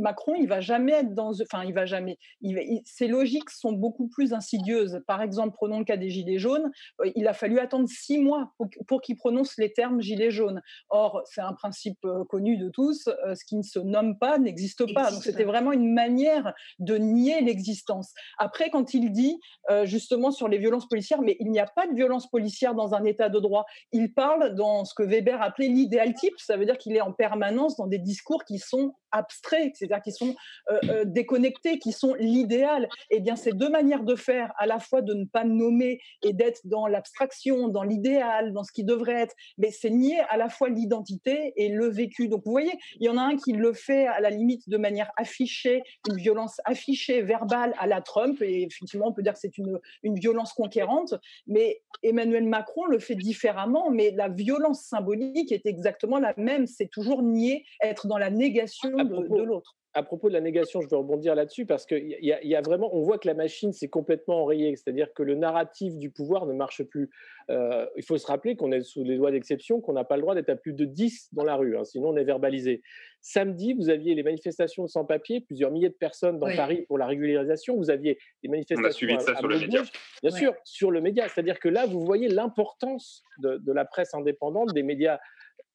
Macron, 0.01 0.35
il 0.35 0.49
va 0.49 0.61
jamais 0.61 0.93
être 0.93 1.15
dans, 1.15 1.33
enfin, 1.41 1.65
il 1.65 1.73
va 1.73 1.87
jamais. 1.87 2.19
Il, 2.41 2.81
ses 2.85 3.09
logiques 3.09 3.51
sont 3.51 3.73
beaucoup 3.73 4.09
plus 4.09 4.33
insidieuses. 4.33 5.01
Par 5.07 5.23
exemple, 5.23 5.55
prenons 5.55 5.79
le 5.79 5.85
cas 5.85 5.97
des 5.97 6.11
gilets 6.11 6.39
jaunes. 6.39 6.71
Euh, 7.01 7.11
il 7.15 7.27
a 7.29 7.35
fallu 7.35 7.59
attendre 7.59 7.89
six 7.89 8.19
mois 8.19 8.53
pour, 8.87 9.01
qu'il 9.01 9.17
prononce 9.17 9.57
les 9.59 9.73
termes 9.73 10.01
gilets 10.01 10.31
jaunes. 10.31 10.61
Or, 10.89 11.23
c'est 11.27 11.41
un 11.41 11.53
principe 11.53 12.05
euh, 12.05 12.25
connu 12.25 12.57
de 12.57 12.69
tous. 12.69 13.09
Euh, 13.09 13.35
ce 13.35 13.45
qui 13.45 13.57
ne 13.57 13.63
se 13.63 13.79
nomme 13.79 14.19
pas 14.19 14.39
n'existe 14.39 14.93
pas. 14.95 15.11
Donc, 15.11 15.23
c'était 15.23 15.45
vraiment 15.45 15.73
une 15.73 15.93
manière 15.93 16.53
de 16.79 16.97
nier 16.97 17.41
l'existence. 17.41 18.13
Après, 18.39 18.71
quand 18.71 18.95
il 18.95 19.13
dit 19.13 19.41
justement 19.85 20.31
sur 20.31 20.49
les 20.49 20.59
violences 20.59 20.89
policières, 20.89 21.23
mais 21.23 21.37
il 21.41 21.51
n'y 21.51 21.61
a 21.61 21.67
pas 21.67 21.87
de 21.87 21.95
violence 21.95 22.29
policière 22.29 22.75
dans 22.75 22.95
un 22.95 23.05
État 23.05 23.29
de 23.29 23.39
droit. 23.39 23.65
Il 23.93 24.13
parle 24.13 24.55
dans 24.55 24.85
ce 24.85 24.95
que 24.95 25.03
Weber 25.03 25.41
appelait 25.41 25.69
l'idéal 25.69 26.15
type. 26.15 26.35
Ça 26.39 26.57
veut 26.57 26.65
dire 26.65 26.79
qu'il 26.79 26.97
est 26.97 27.01
en 27.01 27.13
permanence 27.13 27.77
dans 27.77 27.87
des 27.87 27.99
discours 27.99 28.45
qui 28.45 28.59
sont 28.59 28.95
abstraits, 29.13 29.73
c'est-à-dire 29.75 30.03
qui 30.03 30.13
sont 30.13 30.35
euh, 30.71 30.79
euh, 30.85 31.05
déconnectés, 31.05 31.79
qui 31.79 31.93
sont 31.93 32.15
l'idéal. 32.15 32.89
Eh 33.11 33.21
bien, 33.21 33.37
ces 33.37 33.53
deux 33.53 33.69
manières 33.69 34.05
de 34.05 34.17
faire, 34.17 34.53
à 34.59 34.67
la 34.67 34.79
fois 34.79 35.03
de 35.03 35.15
ne 35.15 35.25
pas 35.25 35.45
nommer 35.45 36.01
et 36.23 36.33
d'être 36.33 36.61
dans 36.65 36.87
l'abstraction, 36.87 37.69
dans 37.69 37.83
l'idéal, 37.83 38.53
dans 38.53 38.65
ce 38.65 38.73
qui 38.73 38.85
devrait 38.85 39.23
être, 39.23 39.35
mais 39.59 39.71
c'est 39.71 39.91
nier 39.91 40.21
à 40.29 40.37
la 40.37 40.49
fois 40.49 40.69
l'identité 40.69 41.53
et 41.57 41.69
le 41.69 41.89
vécu. 41.89 42.29
Donc, 42.29 42.43
vous 42.45 42.53
voyez, 42.53 42.73
il 42.99 43.07
y 43.07 43.09
en 43.09 43.17
a 43.17 43.23
un 43.23 43.37
qui 43.37 43.53
le 43.53 43.73
fait 43.73 44.07
à 44.07 44.21
la 44.21 44.31
limite 44.31 44.69
de 44.69 44.77
manière 44.77 45.11
affichée, 45.17 45.83
une 46.09 46.17
violence 46.17 46.61
affichée, 46.65 47.23
verbale 47.23 47.75
à 47.79 47.87
la 47.87 48.01
Trump, 48.01 48.41
et 48.43 48.63
effectivement, 48.63 49.09
on 49.09 49.13
peut 49.13 49.23
dire 49.23 49.35
que 49.35 49.41
c'est 49.41 49.59
une, 49.59 49.79
une 50.03 50.15
violence 50.15 50.53
conquérante, 50.53 51.15
mais 51.47 51.83
Emmanuel 52.03 52.45
Macron 52.45 52.87
le 52.87 52.99
fait 52.99 53.15
différemment, 53.15 53.91
mais 53.91 54.11
la 54.11 54.29
violence 54.29 54.83
symbolique 54.83 55.53
est 55.53 55.67
exactement 55.67 56.19
la 56.19 56.35
même. 56.37 56.67
C'est 56.67 56.89
toujours 56.89 57.23
nier, 57.23 57.65
être 57.83 58.07
dans 58.07 58.19
la 58.19 58.31
négation 58.31 58.91
de, 59.05 59.43
l'autre 59.43 59.77
à 59.93 60.03
propos 60.03 60.29
de 60.29 60.35
la 60.35 60.41
négation, 60.41 60.81
je 60.81 60.89
veux 60.89 60.97
rebondir 60.97 61.35
là-dessus 61.35 61.67
parce 61.67 61.85
qu'il 61.85 62.17
y, 62.21 62.27
y, 62.43 62.55
a 62.55 62.61
vraiment, 62.61 62.95
on 62.95 63.03
voit 63.03 63.19
que 63.19 63.27
la 63.27 63.35
machine 63.35 63.73
s'est 63.73 63.89
complètement 63.89 64.43
enrayée, 64.43 64.77
c'est-à-dire 64.77 65.13
que 65.15 65.23
le 65.23 65.35
narratif 65.35 65.97
du 65.97 66.11
pouvoir 66.11 66.47
ne 66.47 66.53
marche 66.53 66.85
plus. 66.85 67.11
Euh, 67.51 67.87
il 67.97 68.05
faut 68.05 68.17
se 68.17 68.27
rappeler 68.27 68.55
qu'on 68.55 68.71
est 68.71 68.83
sous 68.83 69.03
les 69.03 69.17
lois 69.17 69.33
d'exception, 69.33 69.81
qu'on 69.81 69.95
n'a 69.95 70.05
pas 70.05 70.17
le 70.17 70.23
droit 70.23 70.37
d'être 70.37 70.49
à 70.49 70.57
plus 70.57 70.75
de 70.75 70.85
10 70.85 71.31
dans 71.33 71.43
la 71.43 71.57
rue, 71.57 71.77
hein, 71.77 71.85
sinon 71.85 72.11
on 72.11 72.17
est 72.17 72.25
verbalisé. 72.25 72.83
Samedi, 73.21 73.75
vous 73.75 73.91
aviez 73.91 74.15
les 74.15 74.23
manifestations 74.23 74.87
sans-papier, 74.87 75.41
plusieurs 75.41 75.73
milliers 75.73 75.89
de 75.89 75.95
personnes 75.95 76.39
dans 76.39 76.55
Paris 76.55 76.85
pour 76.87 76.97
la 76.97 77.07
régularisation. 77.07 77.77
Vous 77.77 77.91
aviez 77.91 78.19
les 78.43 78.49
manifestations. 78.49 78.87
On 78.87 78.89
a 78.89 78.93
suivi 78.93 79.21
ça 79.21 79.37
sur 79.37 79.49
le 79.49 79.59
média. 79.59 79.83
Bien 80.23 80.31
sûr, 80.31 80.55
sur 80.65 80.91
le 80.91 81.01
média. 81.01 81.29
C'est-à-dire 81.29 81.59
que 81.59 81.69
là, 81.69 81.85
vous 81.87 82.01
voyez 82.01 82.29
l'importance 82.29 83.23
de, 83.43 83.59
de, 83.59 83.73
la 83.73 83.85
presse 83.85 84.15
indépendante, 84.15 84.73
des 84.73 84.83
médias 84.83 85.19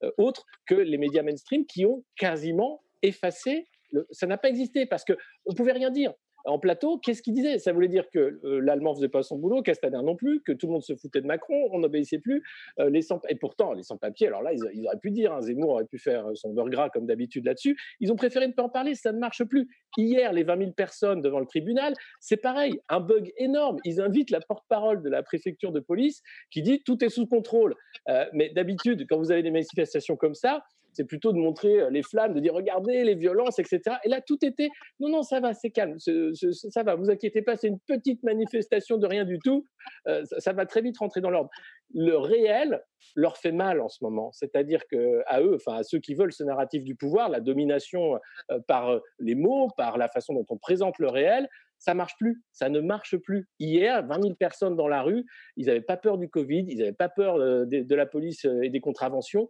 euh, 0.03 0.11
autres 0.17 0.45
que 0.65 0.73
les 0.73 0.97
médias 0.97 1.21
mainstream 1.21 1.65
qui 1.65 1.85
ont 1.85 2.03
quasiment 2.17 2.81
effacé 3.07 3.67
ça 4.11 4.27
n'a 4.27 4.37
pas 4.37 4.49
existé 4.49 4.85
parce 4.85 5.05
qu'on 5.05 5.15
ne 5.49 5.55
pouvait 5.55 5.71
rien 5.71 5.91
dire 5.91 6.13
en 6.47 6.59
plateau, 6.59 6.99
qu'est-ce 6.99 7.23
qu'il 7.23 7.33
disait? 7.33 7.57
Ça 7.57 7.73
voulait 7.73 7.87
dire 7.87 8.07
que 8.11 8.39
euh, 8.43 8.59
l'allemand 8.59 8.93
faisait 8.93 9.09
pas 9.09 9.23
son 9.23 9.37
boulot, 9.37 9.63
Castaner 9.63 10.01
non 10.03 10.15
plus, 10.15 10.41
que 10.43 10.51
tout 10.51 10.67
le 10.67 10.73
monde 10.73 10.83
se 10.83 10.95
foutait 10.95 11.21
de 11.21 11.25
Macron, 11.25 11.69
on 11.71 11.79
n'obéissait 11.79 12.19
plus. 12.19 12.43
Euh, 12.79 12.89
les 12.89 13.01
sans... 13.01 13.19
Et 13.29 13.35
pourtant, 13.35 13.73
les 13.73 13.81
sans-papiers, 13.81 14.27
alors 14.27 14.43
là, 14.43 14.53
ils, 14.53 14.85
auraient 14.85 14.99
pu 14.99 15.09
dire, 15.09 15.33
hein, 15.33 15.41
Zemmour 15.41 15.69
aurait 15.69 15.85
pu 15.85 15.97
faire 15.97 16.25
son 16.35 16.53
beurre 16.53 16.69
gras 16.69 16.89
comme 16.91 17.07
d'habitude 17.07 17.45
là-dessus. 17.45 17.75
Ils 17.99 18.11
ont 18.11 18.15
préféré 18.15 18.47
ne 18.47 18.53
pas 18.53 18.61
en 18.61 18.69
parler, 18.69 18.93
ça 18.93 19.11
ne 19.11 19.17
marche 19.17 19.43
plus. 19.43 19.67
Hier, 19.97 20.33
les 20.33 20.43
20 20.43 20.57
000 20.59 20.71
personnes 20.73 21.21
devant 21.21 21.39
le 21.39 21.47
tribunal, 21.47 21.95
c'est 22.19 22.37
pareil, 22.37 22.79
un 22.89 22.99
bug 22.99 23.31
énorme. 23.37 23.77
Ils 23.83 23.99
invitent 23.99 24.29
la 24.29 24.39
porte-parole 24.39 25.01
de 25.01 25.09
la 25.09 25.23
préfecture 25.23 25.71
de 25.71 25.79
police 25.79 26.21
qui 26.51 26.61
dit 26.61 26.83
tout 26.83 27.03
est 27.03 27.09
sous 27.09 27.25
contrôle. 27.25 27.73
Euh, 28.09 28.25
mais 28.33 28.49
d'habitude, 28.49 29.07
quand 29.09 29.17
vous 29.17 29.31
avez 29.31 29.41
des 29.41 29.51
manifestations 29.51 30.15
comme 30.15 30.35
ça, 30.35 30.61
c'est 30.95 31.05
plutôt 31.05 31.34
de 31.34 31.38
montrer 31.38 31.89
les 31.91 32.03
flammes, 32.03 32.34
de 32.34 32.39
dire 32.39 32.53
regardez 32.53 33.03
les 33.03 33.15
violences, 33.15 33.60
etc. 33.60 33.97
Et 34.03 34.10
là, 34.10 34.21
tout 34.21 34.43
était 34.43 34.69
non, 34.99 35.10
non, 35.10 35.23
ça 35.23 35.39
va, 35.39 35.53
c'est 35.53 35.69
calme, 35.69 35.97
ça 35.99 36.84
va, 36.84 36.95
vous 36.95 37.10
inquiétez 37.10 37.41
pas, 37.41 37.55
c'est 37.55 37.67
une 37.67 37.79
petite 37.79 38.23
manifestation 38.23 38.97
de 38.97 39.08
rien 39.08 39.25
du 39.25 39.39
tout, 39.39 39.67
ça, 40.05 40.53
va 40.53 40.65
très 40.65 40.81
vite 40.81 40.97
rentrer 40.97 41.21
dans 41.21 41.29
l'ordre. 41.29 41.49
Le 41.93 42.17
réel 42.17 42.81
leur 43.15 43.38
fait 43.38 43.51
mal 43.51 43.81
en 43.81 43.89
ce 43.89 44.03
moment, 44.03 44.31
c'est-à-dire 44.31 44.81
que 44.89 45.21
à 45.27 45.41
eux, 45.41 45.55
enfin 45.55 45.79
à 45.79 45.84
ceux 45.84 45.99
qui 45.99 46.15
veulent 46.15 46.34
ce 46.34 46.43
narratif 46.43 46.84
du 46.84 46.95
pouvoir, 46.95 47.29
la 47.29 47.39
domination 47.39 48.19
par 48.67 48.99
les 49.19 49.36
mots, 49.36 49.67
par 49.77 49.97
la 49.97 50.08
façon 50.08 50.34
dont 50.34 50.45
on 50.49 50.58
présente 50.58 50.97
le 50.99 51.10
réel, 51.10 51.47
ça 51.77 51.93
marche 51.93 52.15
plus, 52.17 52.43
ça 52.51 52.69
ne 52.69 52.79
marche 52.79 53.17
plus. 53.17 53.47
Hier, 53.60 54.05
20 54.05 54.21
000 54.21 54.36
personnes 54.36 54.75
dans 54.75 54.88
la 54.88 55.01
rue, 55.01 55.25
ils 55.58 55.67
n'avaient 55.67 55.81
pas 55.81 55.97
peur 55.97 56.17
du 56.17 56.29
Covid, 56.29 56.65
ils 56.67 56.79
n'avaient 56.79 56.93
pas 56.93 57.10
peur 57.10 57.38
de, 57.38 57.95
la 57.95 58.05
police 58.05 58.45
et 58.63 58.69
des 58.69 58.79
contraventions. 58.79 59.49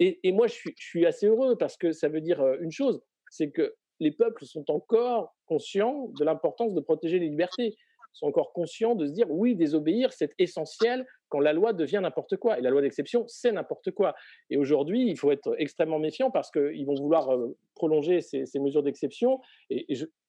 Et, 0.00 0.32
moi, 0.32 0.46
je 0.46 0.54
suis, 0.76 1.06
assez 1.06 1.26
heureux 1.26 1.56
parce 1.56 1.76
que 1.76 1.92
ça 1.92 2.08
veut 2.08 2.20
dire 2.20 2.44
une 2.60 2.70
chose, 2.70 3.00
c'est 3.30 3.50
que 3.50 3.74
les 4.00 4.12
peuples 4.12 4.44
sont 4.44 4.70
encore 4.70 5.34
conscients 5.46 6.08
de 6.18 6.24
l'importance 6.24 6.72
de 6.74 6.80
protéger 6.80 7.18
les 7.18 7.28
libertés. 7.28 7.76
sont 8.12 8.26
encore 8.26 8.52
conscients 8.52 8.94
de 8.94 9.06
se 9.06 9.12
dire 9.12 9.30
oui, 9.30 9.54
désobéir, 9.56 10.12
c'est 10.12 10.32
essentiel 10.38 11.06
quand 11.28 11.40
la 11.40 11.52
loi 11.52 11.72
devient 11.72 12.00
n'importe 12.02 12.36
quoi. 12.36 12.58
Et 12.58 12.62
la 12.62 12.70
loi 12.70 12.80
d'exception, 12.80 13.24
c'est 13.26 13.52
n'importe 13.52 13.90
quoi. 13.90 14.14
Et 14.50 14.56
aujourd'hui, 14.56 15.08
il 15.08 15.18
faut 15.18 15.30
être 15.30 15.54
extrêmement 15.58 15.98
méfiant 15.98 16.30
parce 16.30 16.50
qu'ils 16.50 16.86
vont 16.86 16.94
vouloir 16.94 17.36
prolonger 17.74 18.20
ces, 18.20 18.46
mesures 18.60 18.82
d'exception. 18.82 19.40
Et, 19.70 19.86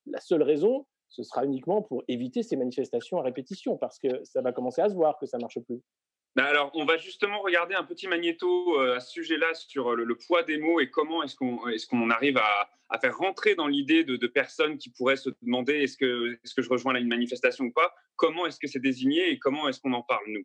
la 0.07 0.19
seule 0.19 0.43
raison, 0.43 0.87
ce 1.09 1.23
sera 1.23 1.45
uniquement 1.45 1.81
pour 1.83 2.03
éviter 2.07 2.41
ces 2.41 2.55
manifestations 2.55 3.19
à 3.19 3.23
répétition 3.23 3.77
parce 3.77 3.99
que 3.99 4.23
ça 4.23 4.41
va 4.41 4.51
commencer 4.51 4.81
à 4.81 4.89
se 4.89 4.95
voir 4.95 5.17
que 5.19 5.25
ça 5.25 5.37
ne 5.37 5.41
marche 5.41 5.59
plus. 5.59 5.81
Bah, 6.35 6.45
alors, 6.45 6.71
on 6.75 6.85
va 6.85 6.97
justement 6.97 7.41
regarder 7.41 7.75
un 7.75 7.83
petit 7.83 8.07
magnéto 8.07 8.79
euh, 8.79 8.95
à 8.95 8.99
ce 8.99 9.11
sujet-là 9.11 9.53
sur 9.55 9.95
le, 9.95 10.15
poids 10.15 10.43
des 10.43 10.57
mots 10.57 10.79
et 10.79 10.89
comment 10.89 11.23
est-ce 11.23 11.35
qu'on 11.35 11.67
est 11.67 11.85
qu'on 11.87 12.09
arrive 12.09 12.37
à, 12.37 12.69
faire 12.99 13.17
rentrer 13.17 13.55
dans 13.55 13.67
l'idée 13.67 14.03
de, 14.03 14.27
personnes 14.27 14.77
qui 14.77 14.89
pourraient 14.89 15.15
se 15.15 15.29
demander 15.41 15.73
est-ce 15.75 15.97
que, 15.97 16.33
est 16.33 16.47
-ce 16.47 16.53
que 16.55 16.61
je 16.61 16.69
rejoins 16.69 16.95
une 16.95 17.07
manifestation 17.07 17.65
ou 17.65 17.71
pas? 17.71 17.93
Comment 18.15 18.45
est-ce 18.45 18.59
que 18.59 18.67
c'est 18.67 18.79
désigné 18.79 19.31
et 19.31 19.39
comment 19.39 19.67
est-ce 19.69 19.79
qu'on 19.79 19.93
en 19.93 20.03
parle, 20.03 20.25
nous? 20.27 20.43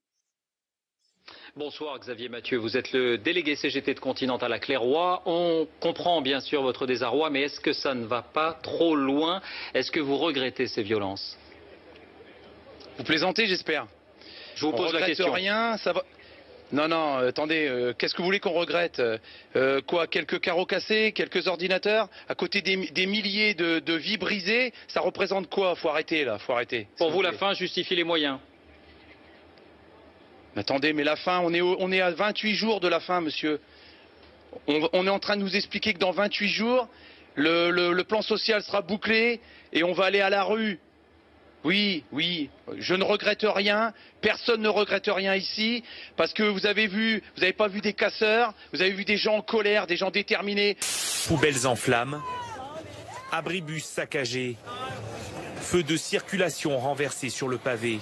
Bonsoir 1.56 1.98
Xavier 1.98 2.28
Mathieu, 2.28 2.58
vous 2.58 2.76
êtes 2.76 2.92
le 2.92 3.16
délégué 3.16 3.54
CGT 3.54 3.94
de 3.94 4.00
Continental 4.00 4.52
à 4.52 4.58
Clairoy. 4.58 5.22
On 5.24 5.66
comprend 5.80 6.20
bien 6.20 6.40
sûr 6.40 6.62
votre 6.62 6.86
désarroi, 6.86 7.30
mais 7.30 7.42
est-ce 7.42 7.60
que 7.60 7.72
ça 7.72 7.94
ne 7.94 8.04
va 8.04 8.22
pas 8.22 8.54
trop 8.54 8.94
loin? 8.96 9.40
Est-ce 9.72 9.90
que 9.90 10.00
vous 10.00 10.16
regrettez 10.16 10.66
ces 10.66 10.82
violences? 10.82 11.38
Vous 12.98 13.04
plaisantez, 13.04 13.46
j'espère. 13.46 13.86
Je 14.56 14.64
vous 14.64 14.72
pose 14.72 14.92
la 14.92 15.06
question. 15.06 15.32
rien, 15.32 15.76
ça 15.78 15.92
va. 15.92 16.02
Non, 16.72 16.88
non, 16.88 17.18
euh, 17.18 17.28
attendez, 17.28 17.68
euh, 17.68 17.92
qu'est-ce 17.96 18.14
que 18.14 18.18
vous 18.18 18.24
voulez 18.24 18.40
qu'on 18.40 18.52
regrette? 18.52 19.00
Euh, 19.00 19.80
Quoi 19.86 20.06
Quelques 20.06 20.40
carreaux 20.40 20.66
cassés, 20.66 21.12
quelques 21.12 21.46
ordinateurs? 21.46 22.08
À 22.28 22.34
côté 22.34 22.62
des, 22.62 23.06
milliers 23.06 23.54
de, 23.54 23.94
vies 23.94 24.16
brisées, 24.16 24.72
ça 24.88 25.00
représente 25.00 25.48
quoi? 25.48 25.76
Faut 25.76 25.88
arrêter 25.88 26.24
là, 26.24 26.38
faut 26.38 26.52
arrêter. 26.52 26.88
Pour 26.98 27.10
vous, 27.10 27.22
la 27.22 27.32
fin 27.32 27.54
justifie 27.54 27.94
les 27.94 28.04
moyens 28.04 28.38
Attendez, 30.56 30.92
mais 30.92 31.04
la 31.04 31.16
fin, 31.16 31.40
on 31.40 31.52
est, 31.52 31.60
on 31.60 31.90
est 31.90 32.00
à 32.00 32.10
28 32.10 32.54
jours 32.54 32.80
de 32.80 32.88
la 32.88 33.00
fin, 33.00 33.20
monsieur. 33.20 33.60
On, 34.68 35.06
est 35.06 35.10
en 35.10 35.18
train 35.18 35.36
de 35.36 35.42
nous 35.42 35.56
expliquer 35.56 35.94
que 35.94 35.98
dans 35.98 36.12
28 36.12 36.48
jours, 36.48 36.88
le, 37.34 38.02
plan 38.02 38.22
social 38.22 38.62
sera 38.62 38.82
bouclé 38.82 39.40
et 39.72 39.82
on 39.82 39.92
va 39.92 40.04
aller 40.04 40.20
à 40.20 40.30
la 40.30 40.44
rue. 40.44 40.78
Oui, 41.64 42.04
oui, 42.12 42.50
je 42.76 42.94
ne 42.94 43.04
regrette 43.04 43.46
rien, 43.48 43.94
personne 44.20 44.60
ne 44.60 44.68
regrette 44.68 45.08
rien 45.08 45.34
ici, 45.34 45.82
parce 46.16 46.34
que 46.34 46.42
vous 46.42 46.66
avez 46.66 46.86
vu, 46.86 47.22
vous 47.34 47.40
n'avez 47.40 47.54
pas 47.54 47.68
vu 47.68 47.80
des 47.80 47.94
casseurs, 47.94 48.52
vous 48.74 48.82
avez 48.82 48.90
vu 48.90 49.06
des 49.06 49.16
gens 49.16 49.36
en 49.36 49.42
colère, 49.42 49.86
des 49.86 49.96
gens 49.96 50.10
déterminés. 50.10 50.76
Poubelles 51.26 51.66
en 51.66 51.74
flammes, 51.74 52.20
abribus 53.32 53.84
saccagés, 53.84 54.56
feux 55.56 55.82
de 55.82 55.96
circulation 55.96 56.76
renversés 56.76 57.30
sur 57.30 57.48
le 57.48 57.56
pavé. 57.56 57.98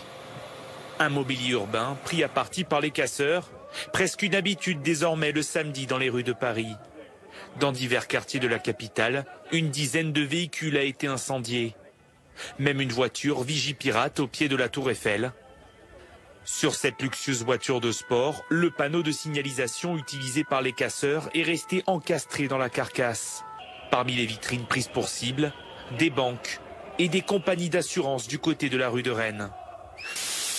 Un 0.98 1.09
mobilier 1.09 1.53
urbain 1.53 1.96
pris 2.05 2.25
à 2.25 2.29
partie 2.29 2.64
par 2.64 2.81
les 2.81 2.90
casseurs, 2.90 3.48
presque 3.92 4.22
une 4.22 4.35
habitude 4.35 4.83
désormais 4.83 5.31
le 5.31 5.42
samedi 5.42 5.87
dans 5.87 5.98
les 5.98 6.11
rues 6.11 6.25
de 6.25 6.33
Paris. 6.33 6.75
Dans 7.61 7.70
divers 7.70 8.09
quartiers 8.09 8.40
de 8.40 8.48
la 8.48 8.59
capitale, 8.59 9.25
une 9.53 9.70
dizaine 9.70 10.12
de 10.12 10.22
véhicules 10.22 10.77
a 10.77 10.83
été 10.83 11.07
incendié. 11.07 11.77
Même 12.58 12.80
une 12.80 12.92
voiture 12.92 13.42
Vigipirate 13.42 14.20
au 14.20 14.26
pied 14.26 14.48
de 14.48 14.56
la 14.56 14.68
tour 14.68 14.90
Eiffel. 14.90 15.32
Sur 16.44 16.74
cette 16.74 17.00
luxueuse 17.00 17.44
voiture 17.44 17.80
de 17.80 17.92
sport, 17.92 18.44
le 18.48 18.70
panneau 18.70 19.02
de 19.02 19.12
signalisation 19.12 19.96
utilisé 19.96 20.44
par 20.44 20.60
les 20.60 20.72
casseurs 20.72 21.30
est 21.34 21.42
resté 21.42 21.82
encastré 21.86 22.48
dans 22.48 22.58
la 22.58 22.68
carcasse. 22.68 23.44
Parmi 23.90 24.14
les 24.14 24.26
vitrines 24.26 24.66
prises 24.66 24.88
pour 24.88 25.08
cible, 25.08 25.52
des 25.98 26.10
banques 26.10 26.58
et 26.98 27.08
des 27.08 27.22
compagnies 27.22 27.70
d'assurance 27.70 28.26
du 28.26 28.38
côté 28.38 28.68
de 28.68 28.76
la 28.76 28.88
rue 28.88 29.02
de 29.02 29.10
Rennes 29.10 29.50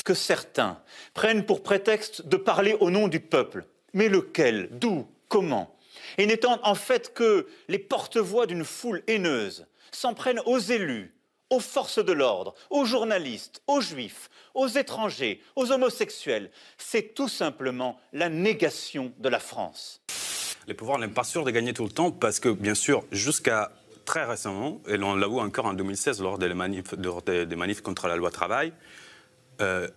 que 0.03 0.13
certains 0.13 0.81
prennent 1.13 1.45
pour 1.45 1.63
prétexte 1.63 2.27
de 2.27 2.37
parler 2.37 2.75
au 2.79 2.89
nom 2.89 3.07
du 3.07 3.19
peuple. 3.19 3.65
Mais 3.93 4.09
lequel 4.09 4.69
D'où 4.71 5.07
Comment? 5.29 5.75
Et 6.17 6.25
n'étant 6.25 6.59
en 6.63 6.75
fait 6.75 7.13
que 7.13 7.47
les 7.67 7.79
porte-voix 7.79 8.45
d'une 8.45 8.65
foule 8.65 9.01
haineuse, 9.07 9.65
s'en 9.91 10.13
prennent 10.13 10.41
aux 10.45 10.59
élus, 10.59 11.12
aux 11.53 11.59
forces 11.59 12.03
de 12.03 12.11
l'ordre, 12.11 12.55
aux 12.71 12.83
journalistes, 12.83 13.61
aux 13.67 13.79
juifs, 13.79 14.29
aux 14.55 14.67
étrangers, 14.67 15.41
aux 15.55 15.71
homosexuels. 15.71 16.49
C'est 16.77 17.13
tout 17.13 17.29
simplement 17.29 17.99
la 18.11 18.29
négation 18.29 19.13
de 19.19 19.29
la 19.29 19.39
France. 19.39 20.01
Les 20.67 20.73
pouvoirs 20.73 20.97
n'aiment 20.97 21.13
pas 21.13 21.23
sûr 21.23 21.43
de 21.43 21.51
gagner 21.51 21.73
tout 21.73 21.83
le 21.83 21.91
temps 21.91 22.11
parce 22.11 22.39
que, 22.39 22.49
bien 22.49 22.73
sûr, 22.73 23.03
jusqu'à 23.11 23.71
très 24.05 24.25
récemment, 24.25 24.81
et 24.87 24.97
on 24.97 25.15
l'a 25.15 25.27
vu 25.27 25.39
encore 25.39 25.65
en 25.65 25.73
2016 25.73 26.21
lors 26.21 26.37
des 26.37 26.53
manifs, 26.53 26.95
des 26.95 27.55
manifs 27.55 27.81
contre 27.81 28.07
la 28.07 28.15
loi 28.15 28.31
travail, 28.31 28.73
euh, 29.61 29.87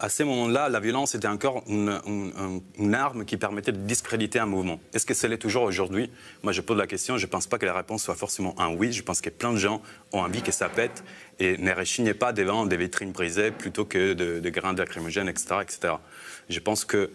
à 0.00 0.08
ce 0.08 0.22
moment-là, 0.24 0.68
la 0.68 0.80
violence 0.80 1.14
était 1.14 1.28
encore 1.28 1.62
une, 1.68 2.94
arme 2.94 3.24
qui 3.24 3.36
permettait 3.36 3.72
de 3.72 3.78
discréditer 3.78 4.38
un 4.38 4.46
mouvement. 4.46 4.80
Est-ce 4.92 5.06
que 5.06 5.14
c'est 5.14 5.28
l'est 5.28 5.38
toujours 5.38 5.62
aujourd'hui? 5.62 6.10
Moi, 6.42 6.52
je 6.52 6.60
pose 6.60 6.76
la 6.76 6.86
question. 6.86 7.16
Je 7.16 7.26
ne 7.26 7.30
pense 7.30 7.46
pas 7.46 7.58
que 7.58 7.66
la 7.66 7.74
réponse 7.74 8.02
soit 8.02 8.16
forcément 8.16 8.60
un 8.60 8.74
oui. 8.74 8.92
Je 8.92 9.02
pense 9.02 9.20
que 9.20 9.30
plein 9.30 9.52
de 9.52 9.58
gens 9.58 9.80
ont 10.12 10.20
envie 10.20 10.42
que 10.42 10.52
ça 10.52 10.68
pète 10.68 11.04
et 11.38 11.56
ne 11.58 11.72
rechignez 11.72 12.14
pas 12.14 12.32
devant 12.32 12.66
des 12.66 12.76
vitrines 12.76 13.12
brisées 13.12 13.52
plutôt 13.52 13.84
que 13.84 14.14
de, 14.14 14.40
de 14.40 14.50
grains 14.50 14.74
lacrymogènes, 14.74 15.28
etc., 15.28 15.56
etc. 15.62 15.94
Je 16.48 16.60
pense 16.60 16.84
qu'il 16.84 17.08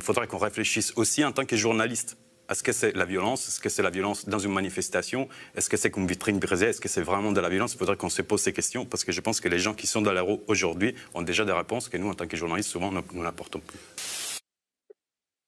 faudrait 0.00 0.28
qu'on 0.28 0.38
réfléchisse 0.38 0.92
aussi 0.96 1.24
en 1.24 1.32
tant 1.32 1.44
que 1.44 1.56
journaliste 1.56 2.16
est-ce 2.50 2.62
que 2.64 2.72
c'est 2.72 2.96
la 2.96 3.04
violence? 3.04 3.46
Est-ce 3.48 3.60
que 3.60 3.68
c'est 3.68 3.82
la 3.82 3.90
violence 3.90 4.28
dans 4.28 4.40
une 4.40 4.52
manifestation? 4.52 5.28
Est-ce 5.54 5.70
que 5.70 5.76
c'est 5.76 5.96
une 5.96 6.06
vitrine 6.06 6.38
brisée? 6.40 6.66
Est-ce 6.66 6.80
que 6.80 6.88
c'est 6.88 7.02
vraiment 7.02 7.30
de 7.30 7.40
la 7.40 7.48
violence? 7.48 7.74
Il 7.74 7.78
faudrait 7.78 7.96
qu'on 7.96 8.08
se 8.08 8.22
pose 8.22 8.40
ces 8.40 8.52
questions 8.52 8.84
parce 8.84 9.04
que 9.04 9.12
je 9.12 9.20
pense 9.20 9.40
que 9.40 9.48
les 9.48 9.60
gens 9.60 9.72
qui 9.72 9.86
sont 9.86 10.02
dans 10.02 10.12
la 10.12 10.22
rue 10.22 10.38
aujourd'hui 10.48 10.94
ont 11.14 11.22
déjà 11.22 11.44
des 11.44 11.52
réponses 11.52 11.88
que 11.88 11.96
nous, 11.96 12.08
en 12.08 12.14
tant 12.14 12.26
que 12.26 12.36
journalistes, 12.36 12.70
souvent, 12.70 12.90
nous 12.90 13.22
n'apportons 13.22 13.60
plus. 13.60 13.78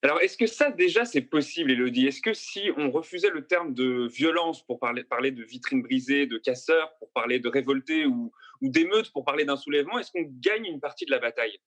Alors, 0.04 0.20
est-ce 0.20 0.36
que 0.36 0.46
ça, 0.46 0.70
déjà, 0.70 1.04
c'est 1.04 1.20
possible, 1.20 1.70
Elodie 1.70 2.08
Est-ce 2.08 2.20
que 2.20 2.34
si 2.34 2.70
on 2.76 2.90
refusait 2.90 3.30
le 3.30 3.46
terme 3.46 3.72
de 3.72 4.08
violence 4.08 4.64
pour 4.66 4.80
parler, 4.80 5.04
parler 5.04 5.30
de 5.30 5.44
vitrine 5.44 5.82
brisée, 5.82 6.26
de 6.26 6.38
casseurs, 6.38 6.92
pour 6.98 7.10
parler 7.12 7.38
de 7.38 7.48
révoltés 7.48 8.06
ou, 8.06 8.32
ou 8.60 8.68
d'émeutes, 8.68 9.12
pour 9.12 9.24
parler 9.24 9.44
d'un 9.44 9.56
soulèvement, 9.56 10.00
est-ce 10.00 10.10
qu'on 10.10 10.28
gagne 10.40 10.66
une 10.66 10.80
partie 10.80 11.04
de 11.04 11.12
la 11.12 11.20
bataille? 11.20 11.58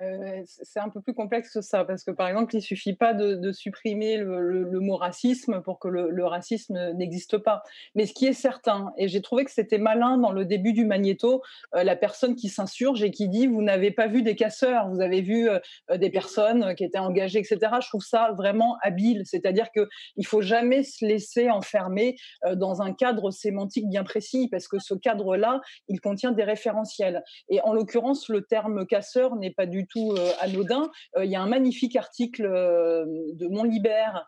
C'est 0.00 0.80
un 0.80 0.88
peu 0.88 1.00
plus 1.00 1.14
complexe 1.14 1.52
que 1.52 1.60
ça, 1.60 1.84
parce 1.84 2.02
que 2.02 2.10
par 2.10 2.28
exemple, 2.28 2.54
il 2.56 2.62
suffit 2.62 2.94
pas 2.94 3.14
de, 3.14 3.52
supprimer 3.52 4.16
le, 4.16 4.80
mot 4.80 4.96
racisme 4.96 5.60
pour 5.62 5.78
que 5.78 5.88
le, 5.88 6.24
racisme 6.26 6.92
n'existe 6.94 7.38
pas. 7.38 7.62
Mais 7.94 8.06
ce 8.06 8.12
qui 8.12 8.26
est 8.26 8.32
certain, 8.32 8.92
et 8.96 9.08
j'ai 9.08 9.22
trouvé 9.22 9.44
que 9.44 9.50
c'était 9.50 9.78
malin 9.78 10.18
dans 10.18 10.32
le 10.32 10.44
début 10.44 10.72
du 10.72 10.84
magnéto, 10.84 11.42
la 11.72 11.96
personne 11.96 12.34
qui 12.34 12.48
s'insurge 12.48 13.02
et 13.02 13.10
qui 13.10 13.28
dit 13.28 13.46
vous 13.46 13.62
n'avez 13.62 13.90
pas 13.90 14.08
vu 14.08 14.22
des 14.22 14.34
casseurs, 14.34 14.88
vous 14.88 15.00
avez 15.00 15.20
vu 15.20 15.48
des 15.94 16.10
personnes 16.10 16.74
qui 16.74 16.84
étaient 16.84 16.98
engagées, 16.98 17.38
etc. 17.38 17.58
Je 17.80 17.88
trouve 17.88 18.04
ça 18.04 18.32
vraiment 18.36 18.76
habile, 18.82 19.22
c'est-à-dire 19.24 19.70
que 19.72 19.88
il 20.16 20.26
faut 20.26 20.42
jamais 20.42 20.82
se 20.82 21.04
laisser 21.04 21.50
enfermer 21.50 22.16
dans 22.54 22.82
un 22.82 22.92
cadre 22.92 23.30
sémantique 23.30 23.88
bien 23.88 24.02
précis, 24.02 24.48
parce 24.50 24.66
que 24.66 24.78
ce 24.78 24.94
cadre-là, 24.94 25.60
il 25.88 26.00
contient 26.00 26.32
des 26.32 26.44
référentiels. 26.44 27.22
Et 27.48 27.60
en 27.60 27.72
l'occurrence, 27.72 28.28
le 28.28 28.42
terme 28.42 28.86
casseur 28.86 29.36
n'est 29.36 29.52
pas 29.52 29.66
du 29.66 29.83
tout 29.88 30.12
euh, 30.12 30.32
anodin. 30.40 30.90
Euh, 31.16 31.24
il 31.24 31.30
y 31.30 31.36
a 31.36 31.42
un 31.42 31.48
magnifique 31.48 31.96
article 31.96 32.46
euh, 32.46 33.04
de 33.32 33.46
Montlibert 33.48 34.26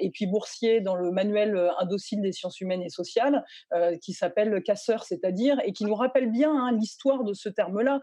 et 0.00 0.10
puis 0.10 0.26
Boursier 0.26 0.80
dans 0.80 0.94
le 0.94 1.10
manuel 1.10 1.70
indocile 1.78 2.20
des 2.22 2.32
sciences 2.32 2.60
humaines 2.60 2.82
et 2.82 2.88
sociales 2.88 3.44
qui 4.00 4.12
s'appelle 4.12 4.62
Casseur, 4.62 5.04
c'est-à-dire, 5.04 5.58
et 5.64 5.72
qui 5.72 5.84
nous 5.84 5.94
rappelle 5.94 6.30
bien 6.30 6.50
hein, 6.50 6.72
l'histoire 6.72 7.24
de 7.24 7.34
ce 7.34 7.48
terme-là. 7.48 8.00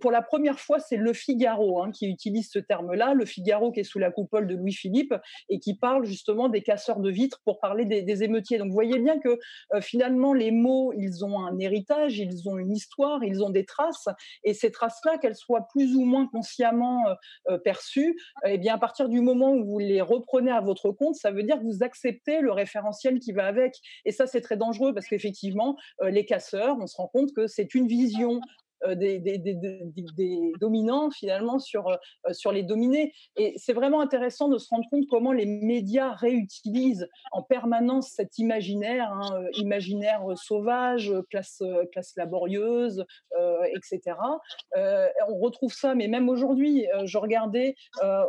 Pour 0.00 0.10
la 0.10 0.22
première 0.22 0.58
fois, 0.58 0.78
c'est 0.80 0.96
Le 0.96 1.12
Figaro 1.12 1.82
hein, 1.82 1.90
qui 1.92 2.06
utilise 2.06 2.50
ce 2.50 2.58
terme-là, 2.58 3.14
Le 3.14 3.24
Figaro 3.24 3.70
qui 3.72 3.80
est 3.80 3.84
sous 3.84 3.98
la 3.98 4.10
coupole 4.10 4.46
de 4.46 4.54
Louis-Philippe 4.54 5.14
et 5.48 5.60
qui 5.60 5.76
parle 5.76 6.04
justement 6.04 6.48
des 6.48 6.62
casseurs 6.62 7.00
de 7.00 7.10
vitres 7.10 7.40
pour 7.44 7.60
parler 7.60 7.84
des, 7.84 8.22
émeutiers. 8.22 8.58
Donc 8.58 8.68
vous 8.68 8.74
voyez 8.74 8.98
bien 8.98 9.18
que 9.18 9.38
finalement, 9.80 10.34
les 10.34 10.50
mots, 10.50 10.92
ils 10.96 11.24
ont 11.24 11.40
un 11.40 11.58
héritage, 11.58 12.18
ils 12.18 12.48
ont 12.48 12.58
une 12.58 12.72
histoire, 12.72 13.22
ils 13.24 13.42
ont 13.42 13.50
des 13.50 13.64
traces, 13.64 14.08
et 14.44 14.54
ces 14.54 14.70
traces-là, 14.70 15.18
qu'elles 15.18 15.36
soient 15.36 15.66
plus 15.68 15.94
ou 15.96 16.04
moins 16.04 16.26
consciemment 16.42 17.08
euh, 17.08 17.14
euh, 17.50 17.58
perçus, 17.58 18.16
eh 18.44 18.58
bien 18.58 18.74
à 18.74 18.78
partir 18.78 19.08
du 19.08 19.20
moment 19.20 19.52
où 19.52 19.64
vous 19.64 19.78
les 19.78 20.00
reprenez 20.00 20.50
à 20.50 20.60
votre 20.60 20.90
compte, 20.90 21.14
ça 21.14 21.30
veut 21.30 21.44
dire 21.44 21.58
que 21.58 21.64
vous 21.64 21.84
acceptez 21.84 22.40
le 22.40 22.50
référentiel 22.50 23.20
qui 23.20 23.32
va 23.32 23.46
avec. 23.46 23.76
Et 24.04 24.10
ça, 24.10 24.26
c'est 24.26 24.40
très 24.40 24.56
dangereux 24.56 24.92
parce 24.92 25.06
qu'effectivement, 25.06 25.76
euh, 26.02 26.10
les 26.10 26.24
casseurs, 26.24 26.76
on 26.80 26.88
se 26.88 26.96
rend 26.96 27.06
compte 27.06 27.32
que 27.32 27.46
c'est 27.46 27.74
une 27.74 27.86
vision 27.86 28.40
des, 28.94 29.18
des, 29.18 30.52
dominants 30.60 31.10
finalement 31.10 31.58
sur, 31.58 31.98
sur 32.32 32.52
les 32.52 32.62
dominés. 32.62 33.12
Et 33.36 33.54
c'est 33.56 33.72
vraiment 33.72 34.00
intéressant 34.00 34.48
de 34.48 34.58
se 34.58 34.68
rendre 34.68 34.84
compte 34.90 35.04
comment 35.08 35.32
les 35.32 35.46
médias 35.46 36.12
réutilisent 36.12 37.08
en 37.32 37.42
permanence 37.42 38.10
cet 38.10 38.38
imaginaire, 38.38 39.12
hein, 39.12 39.44
imaginaire 39.54 40.22
sauvage, 40.36 41.12
classe, 41.30 41.62
classe 41.92 42.14
laborieuse, 42.16 43.04
etc. 43.74 44.16
on 45.28 45.38
retrouve 45.38 45.72
ça, 45.72 45.94
mais 45.94 46.08
même 46.08 46.28
aujourd'hui, 46.28 46.86
je 47.04 47.18
regardais 47.18 47.74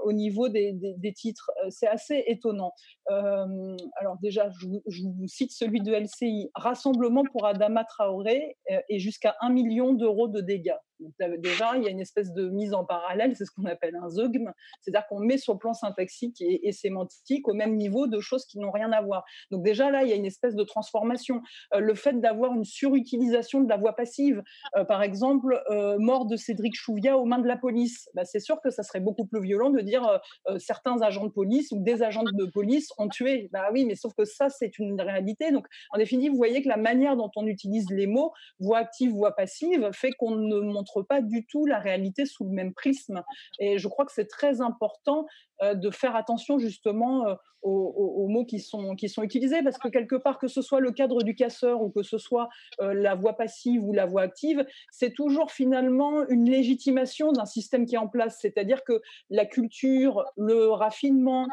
au 0.03 0.13
niveau 0.13 0.49
des, 0.49 1.13
titres, 1.15 1.51
c'est 1.69 1.87
assez 1.87 2.23
étonnant. 2.27 2.73
alors 3.07 4.17
déjà, 4.21 4.49
je 4.59 4.67
je 4.87 5.03
vous 5.03 5.27
cite 5.27 5.51
celui 5.51 5.81
de 5.81 5.93
LCI, 5.93 6.49
Rassemblement 6.55 7.23
pour 7.31 7.45
Adama 7.45 7.83
Traoré 7.83 8.57
et 8.89 8.99
jusqu'à 8.99 9.35
1 9.41 9.49
million 9.49 9.93
d'euros 9.93 10.27
de 10.27 10.41
dégâts 10.43 10.79
déjà, 11.37 11.73
il 11.77 11.83
y 11.83 11.87
a 11.87 11.89
une 11.89 11.99
espèce 11.99 12.31
de 12.33 12.49
mise 12.49 12.73
en 12.73 12.85
parallèle, 12.85 13.35
c'est 13.35 13.45
ce 13.45 13.51
qu'on 13.51 13.65
appelle 13.65 13.95
un 13.95 14.09
zeugme, 14.09 14.51
c'est-à-dire 14.81 15.07
qu'on 15.07 15.19
met 15.19 15.37
sur 15.37 15.53
le 15.53 15.59
plan 15.59 15.73
syntaxique 15.73 16.41
et, 16.41 16.71
sémantique 16.71 17.47
au 17.47 17.53
même 17.53 17.75
niveau 17.75 18.07
de 18.07 18.19
choses 18.19 18.45
qui 18.45 18.59
n'ont 18.59 18.71
rien 18.71 18.91
à 18.91 19.01
voir. 19.01 19.23
Donc 19.51 19.63
déjà 19.63 19.91
là, 19.91 20.03
il 20.03 20.09
y 20.09 20.13
a 20.13 20.15
une 20.15 20.25
espèce 20.25 20.55
de 20.55 20.63
transformation. 20.63 21.41
Euh, 21.73 21.79
le 21.79 21.95
fait 21.95 22.19
d'avoir 22.19 22.53
une 22.53 22.65
surutilisation 22.65 23.61
de 23.61 23.69
la 23.69 23.77
voix 23.77 23.95
passive, 23.95 24.41
euh, 24.75 24.83
par 24.83 25.03
exemple, 25.03 25.61
euh, 25.69 25.97
mort 25.99 26.25
de 26.25 26.35
Cédric 26.35 26.75
Chouviat 26.75 27.17
aux 27.17 27.25
mains 27.25 27.39
de 27.39 27.47
la 27.47 27.57
police, 27.57 28.09
bah, 28.15 28.25
c'est 28.25 28.39
sûr 28.39 28.59
que 28.61 28.69
ça 28.69 28.83
serait 28.83 28.99
beaucoup 28.99 29.25
plus 29.25 29.41
violent 29.41 29.69
de 29.69 29.81
dire 29.81 30.21
certains 30.57 31.01
agents 31.01 31.25
de 31.25 31.31
police 31.31 31.71
ou 31.71 31.81
des 31.81 32.03
agents 32.03 32.23
de 32.23 32.45
police 32.45 32.89
ont 32.97 33.07
tué. 33.07 33.49
Bah 33.51 33.69
oui, 33.71 33.85
mais 33.85 33.95
sauf 33.95 34.13
que 34.13 34.25
ça, 34.25 34.49
c'est 34.49 34.79
une 34.79 34.99
réalité. 34.99 35.51
Donc 35.51 35.67
en 35.91 35.97
définitive, 35.97 36.31
vous 36.31 36.37
voyez 36.37 36.61
que 36.61 36.69
la 36.69 36.77
manière 36.77 37.15
dont 37.15 37.31
on 37.35 37.45
utilise 37.45 37.89
les 37.89 38.07
mots, 38.07 38.31
voix 38.59 38.79
active, 38.79 39.11
voix 39.11 39.35
passive, 39.35 39.89
fait 39.93 40.11
qu'on 40.11 40.35
ne 40.35 40.59
montre 40.59 40.92
pas 41.01 41.21
du 41.21 41.45
tout 41.45 41.65
la 41.65 41.79
réalité 41.79 42.25
sous 42.25 42.43
le 42.43 42.51
même 42.51 42.73
prisme. 42.73 43.23
Et 43.59 43.79
je 43.79 43.87
crois 43.87 44.05
que 44.05 44.11
c'est 44.11 44.27
très 44.27 44.61
important 44.61 45.25
de 45.75 45.89
faire 45.89 46.15
attention 46.15 46.59
justement 46.59 47.27
euh, 47.27 47.35
aux, 47.65 48.27
mots 48.27 48.43
qui 48.43 48.59
sont, 48.59 48.93
qui 48.95 49.07
sont 49.07 49.23
utilisés, 49.23 49.63
parce 49.63 49.77
que 49.77 49.87
quelque 49.87 50.17
part, 50.17 50.37
que 50.37 50.49
ce 50.49 50.61
soit 50.61 50.81
le 50.81 50.91
cadre 50.91 51.23
du 51.23 51.33
casseur 51.33 51.81
ou 51.81 51.89
que 51.89 52.03
ce 52.03 52.17
soit 52.17 52.49
euh, 52.81 52.93
la 52.93 53.15
voix 53.15 53.37
passive 53.37 53.81
ou 53.85 53.93
la 53.93 54.05
voix 54.05 54.23
active, 54.23 54.65
c'est 54.91 55.13
toujours 55.13 55.49
finalement 55.49 56.27
une 56.27 56.49
légitimation 56.49 57.31
d'un 57.31 57.45
système 57.45 57.85
qui 57.85 57.95
est 57.95 57.99
en 57.99 58.09
place. 58.09 58.39
C'est-à-dire 58.41 58.83
que 58.83 59.01
la 59.29 59.45
culture, 59.45 60.25
le 60.35 60.71
raffinement 60.71 61.47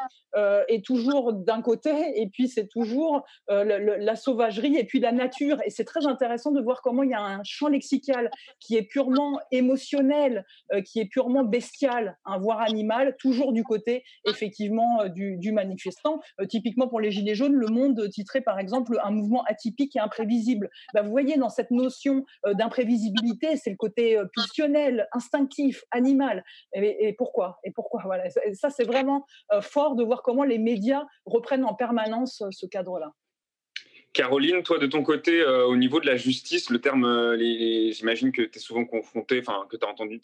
est 0.68 0.84
toujours 0.84 1.32
d'un 1.32 1.60
côté, 1.60 1.90
et 2.14 2.28
puis 2.28 2.48
c'est 2.48 2.68
toujours 2.68 3.24
la 3.48 4.16
sauvagerie, 4.16 4.76
et 4.76 4.84
puis 4.84 5.00
la 5.00 5.12
nature. 5.12 5.58
Et 5.64 5.70
c'est 5.70 5.84
très 5.84 6.06
intéressant 6.06 6.50
de 6.52 6.60
voir 6.60 6.82
comment 6.82 7.02
il 7.02 7.10
y 7.10 7.14
a 7.14 7.22
un 7.22 7.42
champ 7.44 7.68
lexical 7.68 8.30
qui 8.58 8.76
est 8.76 8.82
purement 8.82 9.40
émotionnel, 9.50 10.44
qui 10.86 11.00
est 11.00 11.06
purement 11.06 11.44
bestial, 11.44 12.16
un 12.24 12.38
voire 12.38 12.60
animal, 12.60 13.16
toujours 13.18 13.52
du 13.52 13.64
côté 13.64 13.99
effectivement 14.26 15.02
euh, 15.02 15.08
du, 15.08 15.52
manifestant. 15.52 16.20
Euh, 16.40 16.46
typiquement 16.46 16.88
pour 16.88 17.00
les 17.00 17.10
Gilets 17.10 17.34
jaunes, 17.34 17.54
Le 17.54 17.66
Monde 17.68 18.08
titrait 18.10 18.40
par 18.40 18.58
exemple 18.58 18.98
un 19.02 19.10
mouvement 19.10 19.42
atypique 19.44 19.96
et 19.96 20.00
imprévisible. 20.00 20.70
Bah, 20.94 21.02
vous 21.02 21.10
voyez, 21.10 21.36
dans 21.36 21.48
cette 21.48 21.70
notion 21.70 22.24
euh, 22.46 22.54
d'imprévisibilité, 22.54 23.56
c'est 23.56 23.70
le 23.70 23.76
côté 23.76 24.20
pulsionnel, 24.34 25.08
instinctif, 25.12 25.84
animal. 25.90 26.44
Et, 26.74 27.14
pourquoi? 27.16 27.58
Et 27.64 27.70
pourquoi? 27.70 28.02
Voilà. 28.04 28.28
ça, 28.52 28.70
c'est 28.70 28.84
vraiment 28.84 29.24
fort 29.60 29.96
de 29.96 30.04
voir 30.04 30.22
comment 30.22 30.44
les 30.44 30.58
médias 30.58 31.04
reprennent 31.24 31.64
en 31.64 31.74
permanence 31.74 32.42
ce 32.50 32.66
cadre-là. 32.66 33.12
Caroline, 34.12 34.62
toi, 34.62 34.78
de 34.78 34.86
ton 34.86 35.02
côté, 35.02 35.44
au 35.44 35.76
niveau 35.76 36.00
de 36.00 36.06
la 36.06 36.16
justice, 36.16 36.70
le 36.70 36.80
terme, 36.80 37.36
j'imagine 37.38 38.32
que 38.32 38.42
tu 38.42 38.58
es 38.58 38.60
souvent 38.60 38.84
confronté, 38.84 39.40
enfin, 39.40 39.66
que 39.70 39.76
tu 39.76 39.84
as 39.84 39.88
entendu, 39.88 40.20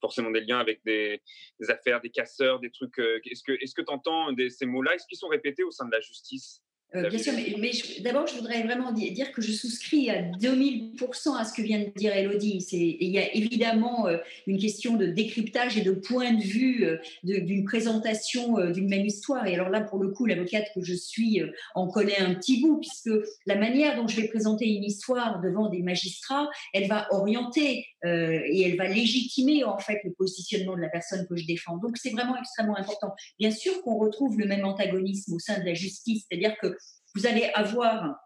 forcément 0.00 0.30
des 0.30 0.40
liens 0.40 0.58
avec 0.58 0.80
des, 0.84 1.20
affaires, 1.68 2.00
des 2.00 2.10
casseurs, 2.10 2.60
des 2.60 2.70
trucs. 2.70 2.98
Euh, 2.98 3.20
est-ce 3.24 3.42
que 3.42 3.52
est-ce 3.52 3.74
que 3.74 3.82
tu 3.82 3.92
entends 3.92 4.28
ces 4.48 4.66
mots-là? 4.66 4.94
Est-ce 4.94 5.06
qu'ils 5.06 5.18
sont 5.18 5.28
répétés 5.28 5.62
au 5.62 5.70
sein 5.70 5.86
de 5.86 5.92
la 5.92 6.00
justice? 6.00 6.62
Euh, 6.94 7.06
bien 7.10 7.18
sûr, 7.18 7.34
mais, 7.34 7.70
d'abord, 8.00 8.26
je 8.26 8.34
voudrais 8.34 8.62
vraiment 8.62 8.92
dire 8.92 9.30
que 9.32 9.42
je 9.42 9.52
souscris 9.52 10.08
à 10.08 10.22
2000% 10.22 11.36
à 11.36 11.44
ce 11.44 11.52
que 11.52 11.60
vient 11.60 11.80
de 11.80 11.92
dire 11.94 12.16
Elodie. 12.16 12.66
Il 12.72 13.10
y 13.10 13.18
a 13.18 13.34
évidemment 13.34 14.06
euh, 14.06 14.16
une 14.46 14.58
question 14.58 14.96
de 14.96 15.04
décryptage 15.04 15.76
et 15.76 15.82
de 15.82 15.92
point 15.92 16.32
de 16.32 16.42
vue 16.42 16.86
euh, 16.86 16.96
d'une 17.24 17.64
présentation 17.64 18.58
d'une 18.70 18.88
même 18.88 19.04
histoire. 19.04 19.46
Et 19.46 19.54
alors 19.54 19.68
là, 19.68 19.82
pour 19.82 19.98
le 20.02 20.08
coup, 20.08 20.24
l'avocate 20.24 20.68
que 20.74 20.82
je 20.82 20.94
suis 20.94 21.42
en 21.74 21.88
connaît 21.88 22.18
un 22.18 22.34
petit 22.34 22.62
bout, 22.62 22.80
puisque 22.80 23.10
la 23.44 23.56
manière 23.56 23.96
dont 23.96 24.08
je 24.08 24.18
vais 24.18 24.28
présenter 24.28 24.66
une 24.66 24.84
histoire 24.84 25.42
devant 25.42 25.68
des 25.68 25.82
magistrats, 25.82 26.48
elle 26.72 26.88
va 26.88 27.06
orienter 27.10 27.84
et 28.04 28.62
elle 28.62 28.76
va 28.76 28.86
légitimer 28.88 29.64
en 29.64 29.78
fait 29.78 30.00
le 30.04 30.12
positionnement 30.12 30.76
de 30.76 30.80
la 30.80 30.88
personne 30.88 31.26
que 31.26 31.36
je 31.36 31.46
défends. 31.46 31.78
Donc 31.78 31.96
c'est 31.96 32.10
vraiment 32.10 32.36
extrêmement 32.36 32.76
important. 32.76 33.14
Bien 33.38 33.50
sûr 33.50 33.82
qu'on 33.82 33.98
retrouve 33.98 34.38
le 34.38 34.46
même 34.46 34.64
antagonisme 34.64 35.34
au 35.34 35.38
sein 35.38 35.58
de 35.58 35.64
la 35.64 35.74
justice, 35.74 36.24
c'est-à-dire 36.28 36.56
que 36.58 36.76
vous 37.14 37.26
allez 37.26 37.50
avoir 37.54 38.16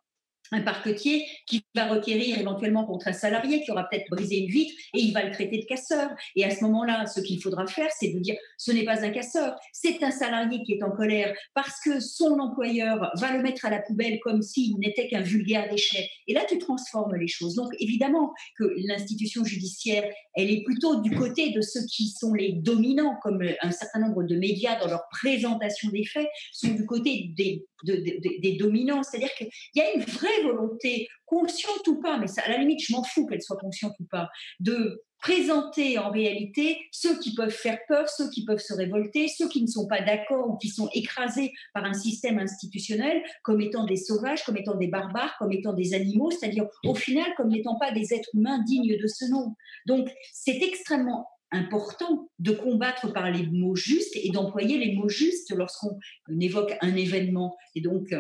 un 0.53 0.61
parquetier 0.61 1.27
qui 1.47 1.65
va 1.75 1.87
requérir 1.87 2.39
éventuellement 2.39 2.85
contre 2.85 3.09
un 3.09 3.13
salarié 3.13 3.63
qui 3.63 3.71
aura 3.71 3.89
peut-être 3.89 4.09
brisé 4.11 4.39
une 4.39 4.51
vitre 4.51 4.75
et 4.95 5.01
il 5.01 5.13
va 5.13 5.25
le 5.25 5.33
traiter 5.33 5.59
de 5.59 5.65
casseur. 5.65 6.11
Et 6.37 6.45
à 6.45 6.51
ce 6.51 6.63
moment-là, 6.65 7.07
ce 7.07 7.21
qu'il 7.21 7.43
faudra 7.43 7.67
faire, 7.67 7.89
c'est 7.99 8.13
de 8.13 8.19
dire 8.19 8.37
ce 8.59 8.71
n'est 8.71 8.85
pas 8.85 9.05
un 9.05 9.11
casseur, 9.11 9.57
c'est 9.73 10.03
un 10.03 10.11
salarié 10.11 10.63
qui 10.65 10.75
est 10.75 10.83
en 10.83 10.91
colère 10.91 11.35
parce 11.55 11.81
que 11.81 12.01
son 12.01 12.39
employeur 12.39 13.11
va 13.17 13.37
le 13.37 13.43
mettre 13.43 13.65
à 13.65 13.71
la 13.71 13.81
poubelle 13.81 14.21
comme 14.21 14.43
s'il 14.43 14.79
n'était 14.79 15.09
qu'un 15.09 15.23
vulgaire 15.23 15.69
déchet. 15.71 16.09
Et 16.29 16.35
là, 16.35 16.43
tu 16.49 16.59
transformes 16.59 17.17
les 17.17 17.29
choses. 17.29 17.55
Donc 17.55 17.73
évidemment 17.79 18.33
que 18.59 18.65
l'institution 18.87 19.45
judiciaire, 19.45 20.05
elle 20.35 20.51
est 20.51 20.63
plutôt 20.65 21.01
du 21.01 21.17
côté 21.17 21.51
de 21.51 21.61
ceux 21.61 21.85
qui 21.87 22.09
sont 22.09 22.35
les 22.35 22.53
dominants, 22.53 23.17
comme 23.23 23.43
un 23.63 23.71
certain 23.71 24.01
nombre 24.01 24.23
de 24.25 24.37
médias 24.37 24.79
dans 24.79 24.89
leur 24.89 25.03
présentation 25.11 25.89
des 25.91 26.05
faits, 26.05 26.29
sont 26.53 26.69
du 26.69 26.85
côté 26.87 27.33
des, 27.37 27.65
des 27.85 28.57
dominants. 28.59 29.03
C'est-à-dire 29.03 29.33
qu'il 29.35 29.49
y 29.75 29.81
a 29.81 29.95
une 29.95 30.03
vraie 30.03 30.42
volonté, 30.43 31.09
consciente 31.27 31.87
ou 31.89 32.01
pas, 32.01 32.19
mais 32.19 32.27
ça, 32.27 32.43
à 32.45 32.51
la 32.51 32.59
limite, 32.59 32.85
je 32.87 32.93
m'en 32.93 33.03
fous 33.03 33.27
qu'elle 33.27 33.43
soit 33.43 33.57
consciente 33.57 33.95
ou 34.01 34.05
pas, 34.05 34.29
de 34.61 35.03
présenter 35.19 35.99
en 35.99 36.11
réalité 36.11 36.79
ceux 36.91 37.19
qui 37.21 37.35
peuvent 37.35 37.51
faire 37.51 37.79
peur, 37.87 38.09
ceux 38.09 38.29
qui 38.29 38.45
peuvent 38.45 38.59
se 38.59 38.75
révolter, 38.75 39.29
ceux 39.29 39.49
qui 39.49 39.63
ne 39.63 39.69
sont 39.69 39.87
pas 39.87 40.03
d'accord 40.03 40.51
ou 40.51 40.57
qui 40.57 40.69
sont 40.69 40.89
écrasés 40.95 41.53
par 41.73 41.85
un 41.85 41.95
système 41.95 42.39
institutionnel 42.39 43.23
comme 43.45 43.61
étant 43.61 43.85
des 43.85 43.97
sauvages, 43.97 44.45
comme 44.45 44.57
étant 44.57 44.75
des 44.75 44.89
barbares, 44.89 45.37
comme 45.39 45.53
étant 45.53 45.73
des 45.73 45.95
animaux, 45.95 46.33
c'est-à-dire 46.33 46.67
au 46.85 46.95
final 46.95 47.27
comme 47.37 47.51
n'étant 47.51 47.79
pas 47.79 47.93
des 47.93 48.13
êtres 48.13 48.31
humains 48.35 48.59
dignes 48.65 48.99
de 49.01 49.07
ce 49.07 49.27
nom. 49.27 49.55
Donc 49.87 50.11
c'est 50.33 50.61
extrêmement 50.61 51.29
important 51.53 52.29
de 52.39 52.51
combattre 52.53 53.13
par 53.13 53.31
les 53.31 53.47
mots 53.47 53.77
justes 53.77 54.17
et 54.17 54.31
d'employer 54.31 54.79
les 54.79 54.97
mots 54.97 55.09
justes 55.09 55.55
lorsqu'on 55.55 55.99
évoque 56.41 56.75
un 56.81 56.97
événement. 56.97 57.57
Et 57.75 57.81
donc, 57.81 58.13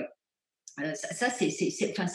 euh, 0.80 0.94
ça, 0.94 1.28
c'est 1.28 1.50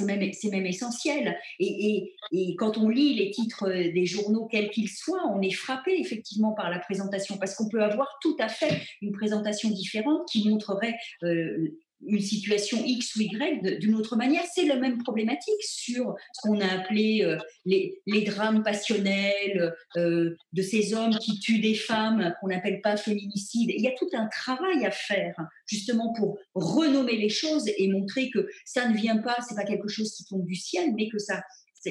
même, 0.01 0.31
même, 0.51 0.65
essentiel. 0.65 1.37
Et, 1.59 2.13
quand 2.57 2.77
on 2.77 2.89
lit 2.89 3.13
les 3.13 3.29
titres 3.29 3.69
euh, 3.69 3.91
des 3.93 4.05
journaux, 4.05 4.47
quels 4.47 4.69
qu'ils 4.71 4.89
soient, 4.89 5.31
on 5.31 5.41
est 5.41 5.51
frappé 5.51 5.99
effectivement 5.99 6.53
par 6.53 6.69
la 6.69 6.79
présentation, 6.79 7.37
parce 7.37 7.55
qu'on 7.55 7.69
peut 7.69 7.83
avoir 7.83 8.07
tout 8.21 8.35
à 8.39 8.49
fait 8.49 8.81
une 9.01 9.11
présentation 9.11 9.69
différente 9.69 10.27
qui 10.31 10.49
montrerait 10.49 10.95
euh, 11.23 11.69
une 12.05 12.21
situation 12.21 12.83
X 12.85 13.15
ou 13.15 13.21
Y 13.21 13.79
d'une 13.79 13.95
autre 13.95 14.15
manière. 14.15 14.43
C'est 14.53 14.65
la 14.65 14.75
même 14.75 15.01
problématique 15.03 15.61
sur 15.61 16.15
ce 16.33 16.41
qu'on 16.41 16.59
a 16.59 16.67
appelé 16.67 17.23
euh, 17.23 17.37
les, 17.65 18.21
drames 18.23 18.63
passionnels 18.63 19.73
euh, 19.95 20.35
de 20.53 20.61
ces 20.61 20.93
hommes 20.93 21.17
qui 21.17 21.39
tuent 21.39 21.59
des 21.59 21.75
femmes, 21.75 22.33
qu'on 22.39 22.47
n'appelle 22.47 22.81
pas 22.81 22.97
féminicide. 22.97 23.71
Il 23.75 23.81
y 23.81 23.87
a 23.87 23.95
tout 23.97 24.09
un 24.13 24.27
travail 24.27 24.85
à 24.85 24.91
faire 24.91 25.35
justement 25.65 26.13
pour 26.13 26.37
renommer 26.53 27.17
les 27.17 27.29
choses 27.29 27.67
et 27.77 27.87
montrer 27.89 28.29
que 28.29 28.47
ça 28.65 28.87
ne 28.87 28.95
vient 28.95 29.17
pas, 29.17 29.37
c'est 29.47 29.55
pas 29.55 29.65
quelque 29.65 29.87
chose 29.87 30.13
qui 30.13 30.25
tombe 30.25 30.45
du 30.45 30.55
ciel, 30.55 30.93
mais 30.95 31.09
que 31.09 31.19
ça, 31.19 31.41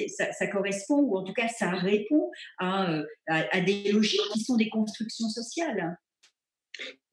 ça, 0.07 0.47
correspond, 0.47 0.99
ou 0.99 1.17
en 1.17 1.23
tout 1.23 1.33
cas 1.33 1.47
ça 1.47 1.71
répond 1.71 2.29
à, 2.59 2.91
euh, 2.91 3.03
à, 3.27 3.61
des 3.61 3.91
logiques 3.91 4.19
qui 4.33 4.41
sont 4.41 4.55
des 4.55 4.69
constructions 4.69 5.29
sociales. 5.29 5.97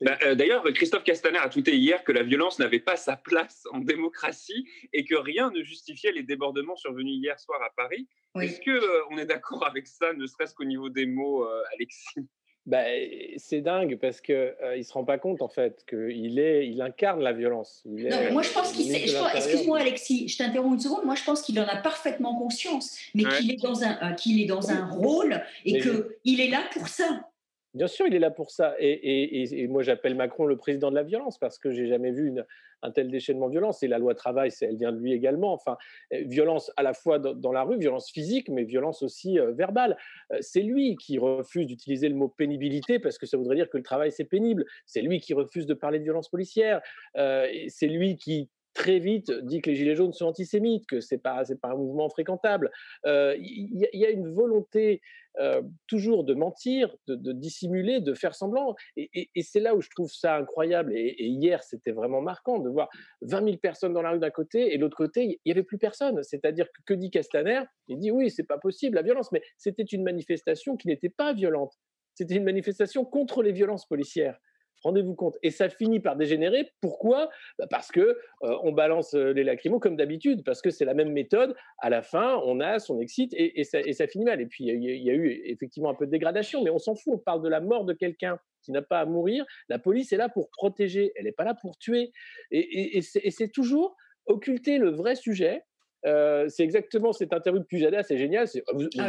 Bah, 0.01 0.19
euh, 0.23 0.35
d'ailleurs, 0.35 0.65
Christophe 0.75 1.05
Castaner 1.05 1.39
a 1.39 1.49
tweeté 1.49 1.77
hier 1.77 2.05
que 2.05 2.13
la 2.13 2.23
violence 2.23 2.59
n'avait 2.59 2.81
pas 2.81 2.97
sa 2.97 3.17
place 3.17 3.65
en 3.73 3.79
démocratie 3.79 4.67
et 4.93 5.05
que 5.05 5.15
rien 5.15 5.51
ne 5.51 5.63
justifiait 5.63 6.13
les 6.13 6.23
débordements 6.23 6.77
survenus 6.77 7.17
hier 7.17 7.39
soir 7.39 7.61
à 7.63 7.71
Paris. 7.75 8.09
Est-ce 8.41 8.61
qu'on 8.61 8.71
euh, 8.71 9.01
on 9.11 9.19
est 9.19 9.27
d'accord 9.27 9.67
avec 9.67 9.87
ça, 9.87 10.13
ne 10.13 10.27
serait-ce 10.27 10.55
qu'au 10.55 10.65
niveau 10.65 10.89
des 10.89 11.07
mots, 11.07 11.45
euh, 11.45 11.63
Alexis? 11.75 12.29
Bah, 12.67 12.83
c'est 13.37 13.61
dingue 13.61 13.99
parce 14.01 14.23
que 14.23 14.55
ne 14.73 14.79
il 14.79 14.85
se 14.85 14.93
rend 14.95 15.05
pas 15.05 15.19
compte 15.19 15.43
en 15.43 15.51
fait 15.51 15.85
qu'il 15.87 16.39
est, 16.39 16.67
il 16.67 16.81
incarne 16.81 17.21
la 17.21 17.35
violence. 17.35 17.83
non, 17.85 18.33
moi 18.33 18.41
je 18.41 18.51
pense 18.53 18.73
qu'il 18.73 18.91
Excuse-moi 18.95 19.81
Alexis, 19.81 20.29
je 20.29 20.39
t'interromps 20.39 20.77
une 20.77 20.81
seconde. 20.81 21.05
Moi 21.05 21.15
je 21.15 21.25
pense 21.25 21.43
qu'il 21.43 21.61
en 21.61 21.67
a 21.67 21.77
parfaitement 21.77 22.35
conscience, 22.37 22.99
mais 23.15 23.25
qu'il 23.25 23.53
est 23.53 23.63
dans 23.63 23.83
un, 23.83 24.15
qu'il 24.15 24.41
est 24.41 24.47
dans 24.47 24.71
un 24.71 24.87
rôle 24.87 25.43
et 25.67 25.79
que 25.79 26.17
il 26.25 26.41
est 26.41 26.49
là 26.49 26.63
pour 26.73 26.89
ça. 26.89 27.29
Bien 27.75 27.89
sûr, 27.89 28.07
il 28.07 28.15
est 28.15 28.21
là 28.21 28.31
pour 28.31 28.53
ça. 28.53 28.77
Et, 28.79 29.67
moi, 29.69 29.83
j'appelle 29.83 30.15
Macron 30.15 30.47
le 30.47 30.57
président 30.57 30.91
de 30.91 30.95
la 30.95 31.03
violence 31.03 31.39
parce 31.39 31.59
que 31.59 31.73
j'ai 31.73 31.89
jamais 31.89 32.13
vu 32.13 32.33
un 32.83 32.91
tel 32.93 33.11
déchaînement 33.11 33.49
de 33.49 33.53
violence. 33.53 33.83
Et 33.83 33.89
la 33.89 33.99
loi 33.99 34.15
travail, 34.15 34.53
elle 34.61 34.77
vient 34.77 34.93
de 34.93 34.99
lui 34.99 35.13
également. 35.13 35.53
Enfin, 35.53 35.77
euh, 36.13 36.23
violence 36.25 36.71
à 36.77 36.85
la 36.85 36.95
fois 36.95 37.19
dans, 37.19 37.53
la 37.53 37.65
rue, 37.65 37.77
violence 37.77 38.13
physique, 38.13 38.49
mais 38.49 38.63
violence 38.63 39.03
aussi 39.03 39.41
euh, 39.41 39.53
verbale. 39.53 39.97
Euh, 40.33 40.39
c'est 40.41 40.63
lui 40.63 40.95
qui 40.95 41.19
refuse 41.19 41.67
d'utiliser 41.67 42.09
le 42.09 42.15
mot 42.15 42.29
pénibilité 42.29 43.01
parce 43.01 43.19
que 43.19 43.27
ça 43.27 43.37
voudrait 43.37 43.57
dire 43.57 43.69
que 43.69 43.77
le 43.77 43.83
travail, 43.83 44.13
c'est 44.13 44.25
pénible. 44.25 44.65
C'est 44.87 45.03
lui 45.03 45.19
qui 45.19 45.35
refuse 45.35 45.67
de 45.67 45.75
parler 45.75 45.99
de 45.99 46.05
violence 46.05 46.29
policière. 46.29 46.81
c'est 47.15 47.89
lui 47.89 48.17
qui 48.17 48.51
très 48.75 48.99
vite 48.99 49.31
dit 49.31 49.61
que 49.61 49.71
les 49.71 49.77
Gilets 49.77 49.95
jaunes 49.95 50.13
sont 50.13 50.27
antisémites, 50.27 50.87
que 50.87 51.01
ce 51.01 51.15
n'est 51.15 51.21
pas, 51.21 51.43
pas 51.63 51.71
un 51.71 51.77
mouvement 51.77 52.09
fréquentable. 52.09 52.71
Il 53.05 53.89
y, 53.93 54.05
a 54.05 54.11
une 54.11 54.33
volonté 54.33 55.01
toujours 55.87 56.25
de 56.25 56.35
mentir, 56.35 56.95
de, 57.07 57.33
dissimuler, 57.33 58.01
de 58.01 58.15
faire 58.15 58.35
semblant. 58.35 58.75
Et, 58.97 59.29
c'est 59.43 59.61
là 59.61 59.75
où 59.75 59.81
je 59.81 59.89
trouve 59.91 60.13
ça 60.13 60.37
incroyable. 60.37 60.93
Et, 60.95 61.27
hier, 61.27 61.63
c'était 61.63 61.93
vraiment 61.93 62.21
marquant 62.21 62.59
de 62.59 62.69
voir 62.69 62.89
20 63.23 63.45
000 63.45 63.57
personnes 63.59 63.93
dans 63.93 64.03
la 64.03 64.11
rue 64.11 64.19
d'un 64.19 64.31
côté 64.31 64.75
et 64.75 64.77
de 64.77 64.83
l'autre 64.83 64.97
côté, 64.97 65.25
il 65.25 65.39
n'y 65.47 65.53
avait 65.53 65.63
plus 65.63 65.79
personne. 65.79 66.23
C'est-à-dire 66.23 66.67
que, 66.67 66.83
que 66.87 66.95
dit 66.95 67.11
Castaner 67.11 67.63
Il 67.89 67.99
dit 67.99 68.11
oui, 68.11 68.31
c'est 68.31 68.45
pas 68.45 68.59
possible 68.59 68.97
la 68.97 69.03
violence, 69.03 69.33
mais 69.33 69.43
c'était 69.57 69.83
une 69.83 70.03
manifestation 70.03 70.77
qui 70.77 70.89
n'était 70.89 71.09
pas 71.09 71.33
violente. 71.33 71.75
C'était 72.15 72.37
une 72.37 72.45
manifestation 72.45 73.05
contre 73.05 73.43
les 73.43 73.53
violences 73.53 73.87
policières. 73.87 74.39
Rendez-vous 74.85 75.15
compte. 75.15 75.37
Et 75.43 75.51
ça 75.51 75.71
finit 75.71 75.99
par 75.99 76.15
dégénérer. 76.15 76.71
Pourquoi? 76.83 77.31
Bah, 77.59 77.67
Parce 77.69 77.91
que 77.91 78.01
euh, 78.01 78.57
on 78.63 78.73
balance 78.73 79.15
euh, 79.15 79.33
les 79.33 79.43
lacrymos 79.43 79.81
comme 79.81 79.97
d'habitude, 79.97 80.45
parce 80.45 80.61
que 80.61 80.71
c'est 80.71 80.85
la 80.85 80.93
même 80.93 81.11
méthode. 81.11 81.57
À 81.79 81.89
la 81.89 82.03
fin, 82.03 82.41
on 82.45 82.61
a 82.61 82.79
son 82.79 83.01
excite 83.01 83.33
et, 83.35 83.65
ça, 83.65 84.07
finit 84.07 84.25
mal. 84.25 84.41
Et 84.43 84.47
puis 84.47 84.65
il 84.65 84.85
y, 84.85 85.11
a 85.11 85.15
eu 85.15 85.43
effectivement 85.47 85.89
un 85.89 85.95
peu 85.95 86.05
de 86.07 86.11
dégradation, 86.11 86.63
mais 86.63 86.71
on 86.71 86.79
s'en 86.79 86.95
fout. 86.95 87.15
On 87.15 87.19
parle 87.19 87.43
de 87.43 87.49
la 87.49 87.61
mort 87.61 87.87
de 87.87 87.95
quelqu'un 87.95 88.39
qui 88.63 88.73
n'a 88.73 88.83
pas 88.83 89.01
à 89.01 89.07
mourir. 89.07 89.45
La 89.69 89.79
police 89.79 90.13
est 90.13 90.17
là 90.19 90.29
pour 90.29 90.51
protéger. 90.51 91.13
Elle 91.17 91.25
n'est 91.25 91.33
pas 91.33 91.45
là 91.45 91.55
pour 91.55 91.79
tuer. 91.79 92.13
Et, 92.51 93.01
c'est 93.01 93.49
toujours 93.49 93.97
occulter 94.27 94.79
le 94.79 94.91
vrai 94.91 95.17
sujet 95.17 95.63
euh, 96.07 96.49
c'est 96.49 96.63
exactement 96.63 97.13
cette 97.13 97.33
interview 97.33 97.61
de 97.61 97.67
Pujada, 97.67 98.03
c'est 98.03 98.19
génial. 98.19 98.47
C'est, 98.47 98.63
vous, 98.73 98.89
ah 98.99 99.09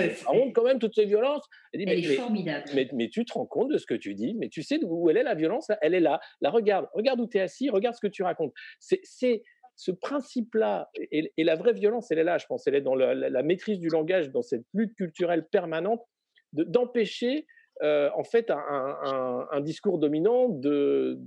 quand 0.54 0.64
même 0.64 0.80
toutes 0.80 0.96
ces 0.96 1.06
violences. 1.06 1.43
Elle, 1.74 1.82
dit, 1.82 1.86
mais, 1.86 2.00
est 2.00 2.16
formidable. 2.16 2.66
Mais, 2.93 3.10
tu 3.10 3.26
te 3.26 3.34
rends 3.34 3.46
compte 3.46 3.70
de 3.70 3.78
ce 3.78 3.86
que 3.86 3.96
tu 3.96 4.14
dis, 4.16 4.36
mais 4.36 4.50
tu 4.50 4.64
sais 4.64 4.80
où 4.84 5.10
elle 5.10 5.18
est 5.18 5.24
la 5.24 5.36
violence, 5.36 5.70
elle 5.82 5.93
est 5.93 6.00
là. 6.00 6.20
La 6.41 6.50
regarde, 6.50 6.88
regarde 6.93 7.20
où 7.20 7.28
tu 7.28 7.38
es 7.38 7.41
assis, 7.41 7.70
regarde 7.70 7.96
ce 7.96 8.02
que 8.02 8.12
tu 8.12 8.24
racontes. 8.24 8.54
C'est, 8.80 9.43
ce 9.78 9.91
principe-là, 9.91 10.89
et, 11.12 11.32
la 11.38 11.56
vraie 11.56 11.74
violence, 11.74 12.10
elle 12.12 12.20
est 12.20 12.24
là, 12.24 12.38
je 12.38 12.46
pense, 12.46 12.66
elle 12.66 12.76
est 12.76 12.82
dans 12.82 12.96
la, 12.96 13.43
maîtrise 13.43 13.80
du 13.80 13.89
langage, 13.89 14.30
dans 14.32 14.41
cette 14.41 14.66
lutte 14.74 14.96
culturelle 14.96 15.46
permanente, 15.46 16.02
d'empêcher 16.54 17.46
euh, 17.84 18.10
en 18.16 18.24
fait 18.24 18.50
un, 18.52 19.62
discours 19.62 20.00
dominant 20.00 20.48
de, 20.48 21.20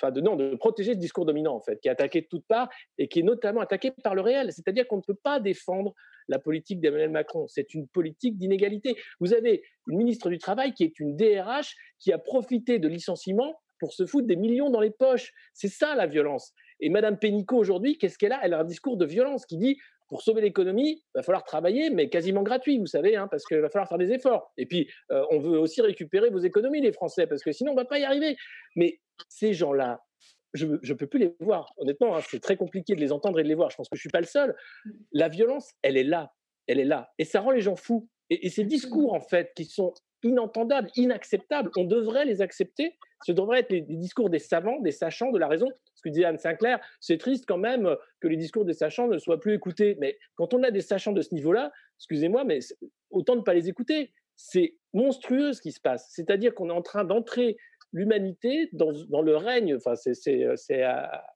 enfin 0.00 0.10
de, 0.10 0.20
non, 0.20 0.36
de 0.36 0.54
protéger 0.54 0.94
ce 0.94 0.98
discours 0.98 1.26
dominant 1.26 1.54
en 1.54 1.60
fait, 1.60 1.80
qui 1.80 1.88
est 1.88 1.90
attaqué 1.90 2.22
de 2.22 2.26
toutes 2.26 2.46
parts 2.46 2.68
et 2.98 3.08
qui 3.08 3.20
est 3.20 3.22
notamment 3.22 3.60
attaqué 3.60 3.90
par 3.90 4.14
le 4.14 4.20
réel. 4.20 4.52
C'est-à-dire 4.52 4.86
qu'on 4.86 4.96
ne 4.96 5.02
peut 5.02 5.14
pas 5.14 5.40
défendre 5.40 5.94
la 6.28 6.38
politique 6.38 6.80
d'Emmanuel 6.80 7.10
Macron. 7.10 7.46
C'est 7.48 7.74
une 7.74 7.88
politique 7.88 8.38
d'inégalité. 8.38 8.96
Vous 9.18 9.34
avez 9.34 9.62
une 9.88 9.98
ministre 9.98 10.30
du 10.30 10.38
Travail 10.38 10.72
qui 10.72 10.84
est 10.84 10.98
une 11.00 11.16
DRH 11.16 11.74
qui 11.98 12.12
a 12.12 12.18
profité 12.18 12.78
de 12.78 12.88
licenciements 12.88 13.60
pour 13.78 13.92
se 13.92 14.06
foutre 14.06 14.26
des 14.26 14.36
millions 14.36 14.70
dans 14.70 14.80
les 14.80 14.90
poches. 14.90 15.32
C'est 15.54 15.68
ça 15.68 15.94
la 15.94 16.06
violence. 16.06 16.52
Et 16.80 16.88
Madame 16.88 17.18
Pénicaud 17.18 17.58
aujourd'hui, 17.58 17.98
qu'est-ce 17.98 18.16
qu'elle 18.16 18.32
a? 18.32 18.40
Elle 18.42 18.54
a 18.54 18.60
un 18.60 18.64
discours 18.64 18.96
de 18.96 19.04
violence 19.04 19.44
qui 19.44 19.58
dit 19.58 19.78
pour 20.10 20.22
sauver 20.22 20.42
l'économie, 20.42 21.02
il 21.02 21.18
va 21.18 21.22
falloir 21.22 21.44
travailler, 21.44 21.88
mais 21.88 22.10
quasiment 22.10 22.42
gratuit, 22.42 22.78
vous 22.78 22.86
savez, 22.86 23.16
hein, 23.16 23.28
parce 23.30 23.46
qu'il 23.46 23.60
va 23.60 23.70
falloir 23.70 23.88
faire 23.88 23.96
des 23.96 24.12
efforts. 24.12 24.52
Et 24.58 24.66
puis, 24.66 24.90
euh, 25.12 25.24
on 25.30 25.38
veut 25.38 25.58
aussi 25.58 25.80
récupérer 25.80 26.30
vos 26.30 26.40
économies, 26.40 26.80
les 26.80 26.92
Français, 26.92 27.26
parce 27.26 27.42
que 27.42 27.52
sinon, 27.52 27.72
on 27.72 27.74
ne 27.74 27.80
va 27.80 27.86
pas 27.86 28.00
y 28.00 28.04
arriver. 28.04 28.36
Mais 28.74 28.98
ces 29.28 29.54
gens-là, 29.54 30.00
je 30.52 30.66
ne 30.66 30.92
peux 30.94 31.06
plus 31.06 31.20
les 31.20 31.36
voir. 31.38 31.72
Honnêtement, 31.76 32.16
hein, 32.16 32.20
c'est 32.28 32.40
très 32.40 32.56
compliqué 32.56 32.96
de 32.96 33.00
les 33.00 33.12
entendre 33.12 33.38
et 33.38 33.44
de 33.44 33.48
les 33.48 33.54
voir. 33.54 33.70
Je 33.70 33.76
pense 33.76 33.88
que 33.88 33.96
je 33.96 34.00
ne 34.00 34.02
suis 34.02 34.10
pas 34.10 34.20
le 34.20 34.26
seul. 34.26 34.56
La 35.12 35.28
violence, 35.28 35.70
elle 35.82 35.96
est 35.96 36.04
là. 36.04 36.32
Elle 36.66 36.80
est 36.80 36.84
là. 36.84 37.12
Et 37.18 37.24
ça 37.24 37.40
rend 37.40 37.52
les 37.52 37.60
gens 37.60 37.76
fous. 37.76 38.08
Et, 38.30 38.46
et 38.46 38.50
ces 38.50 38.64
discours, 38.64 39.14
en 39.14 39.20
fait, 39.20 39.52
qui 39.54 39.64
sont 39.64 39.94
inentendables, 40.22 40.90
inacceptables, 40.96 41.70
on 41.76 41.84
devrait 41.84 42.24
les 42.24 42.42
accepter. 42.42 42.96
Ce 43.24 43.32
devrait 43.32 43.60
être 43.60 43.70
les, 43.70 43.82
discours 43.82 44.30
des 44.30 44.38
savants, 44.38 44.80
des 44.80 44.92
sachants 44.92 45.30
de 45.30 45.38
la 45.38 45.48
raison. 45.48 45.68
Ce 46.00 46.08
que 46.08 46.08
disait 46.08 46.24
Anne 46.24 46.38
Sinclair, 46.38 46.80
c'est 46.98 47.18
triste 47.18 47.44
quand 47.46 47.58
même 47.58 47.94
que 48.20 48.28
les 48.28 48.38
discours 48.38 48.64
des 48.64 48.72
sachants 48.72 49.06
ne 49.06 49.18
soient 49.18 49.38
plus 49.38 49.52
écoutés. 49.52 49.98
Mais 50.00 50.18
quand 50.34 50.54
on 50.54 50.62
a 50.62 50.70
des 50.70 50.80
sachants 50.80 51.12
de 51.12 51.20
ce 51.20 51.34
niveau-là, 51.34 51.72
excusez-moi, 51.98 52.44
mais 52.44 52.60
autant 53.10 53.36
ne 53.36 53.42
pas 53.42 53.52
les 53.52 53.68
écouter. 53.68 54.10
C'est 54.34 54.78
monstrueux 54.94 55.52
ce 55.52 55.60
qui 55.60 55.72
se 55.72 55.80
passe. 55.80 56.08
C'est-à-dire 56.10 56.54
qu'on 56.54 56.70
est 56.70 56.72
en 56.72 56.80
train 56.80 57.04
d'entrer 57.04 57.58
l'humanité 57.92 58.70
dans, 58.72 58.92
le 59.20 59.36
règne, 59.36 59.76
enfin 59.76 59.94
c'est 59.94 60.82
à, 60.82 61.26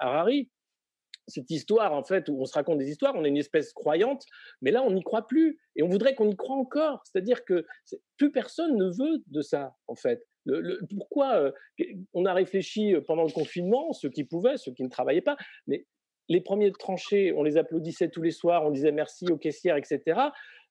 Harari, 0.00 0.50
cette 1.28 1.48
histoire 1.52 1.92
en 1.92 2.02
fait 2.02 2.28
où 2.28 2.40
on 2.40 2.46
se 2.46 2.54
raconte 2.54 2.78
des 2.78 2.90
histoires, 2.90 3.14
on 3.14 3.24
est 3.24 3.28
une 3.28 3.36
espèce 3.36 3.72
croyante, 3.72 4.24
mais 4.60 4.72
là 4.72 4.82
on 4.82 4.90
n'y 4.90 5.04
croit 5.04 5.28
plus 5.28 5.60
et 5.76 5.84
on 5.84 5.88
voudrait 5.88 6.16
qu'on 6.16 6.28
y 6.28 6.34
croit 6.36 6.56
encore. 6.56 7.04
C'est-à-dire 7.04 7.44
que 7.44 7.64
plus 8.16 8.32
personne 8.32 8.76
ne 8.76 8.86
veut 8.86 9.22
de 9.28 9.40
ça 9.40 9.76
en 9.86 9.94
fait. 9.94 10.26
Pourquoi 10.96 11.34
euh, 11.36 11.52
on 12.14 12.24
a 12.24 12.32
réfléchi 12.32 12.94
euh, 12.94 13.00
pendant 13.00 13.24
le 13.24 13.32
confinement, 13.32 13.92
ceux 13.92 14.10
qui 14.10 14.24
pouvaient, 14.24 14.56
ceux 14.56 14.72
qui 14.72 14.82
ne 14.82 14.88
travaillaient 14.88 15.20
pas, 15.20 15.36
mais 15.66 15.86
les 16.28 16.40
premiers 16.40 16.70
tranchés, 16.72 17.32
on 17.32 17.42
les 17.42 17.56
applaudissait 17.56 18.08
tous 18.08 18.22
les 18.22 18.30
soirs, 18.30 18.64
on 18.64 18.70
disait 18.70 18.92
merci 18.92 19.26
aux 19.30 19.36
caissières, 19.36 19.76
etc. 19.76 20.20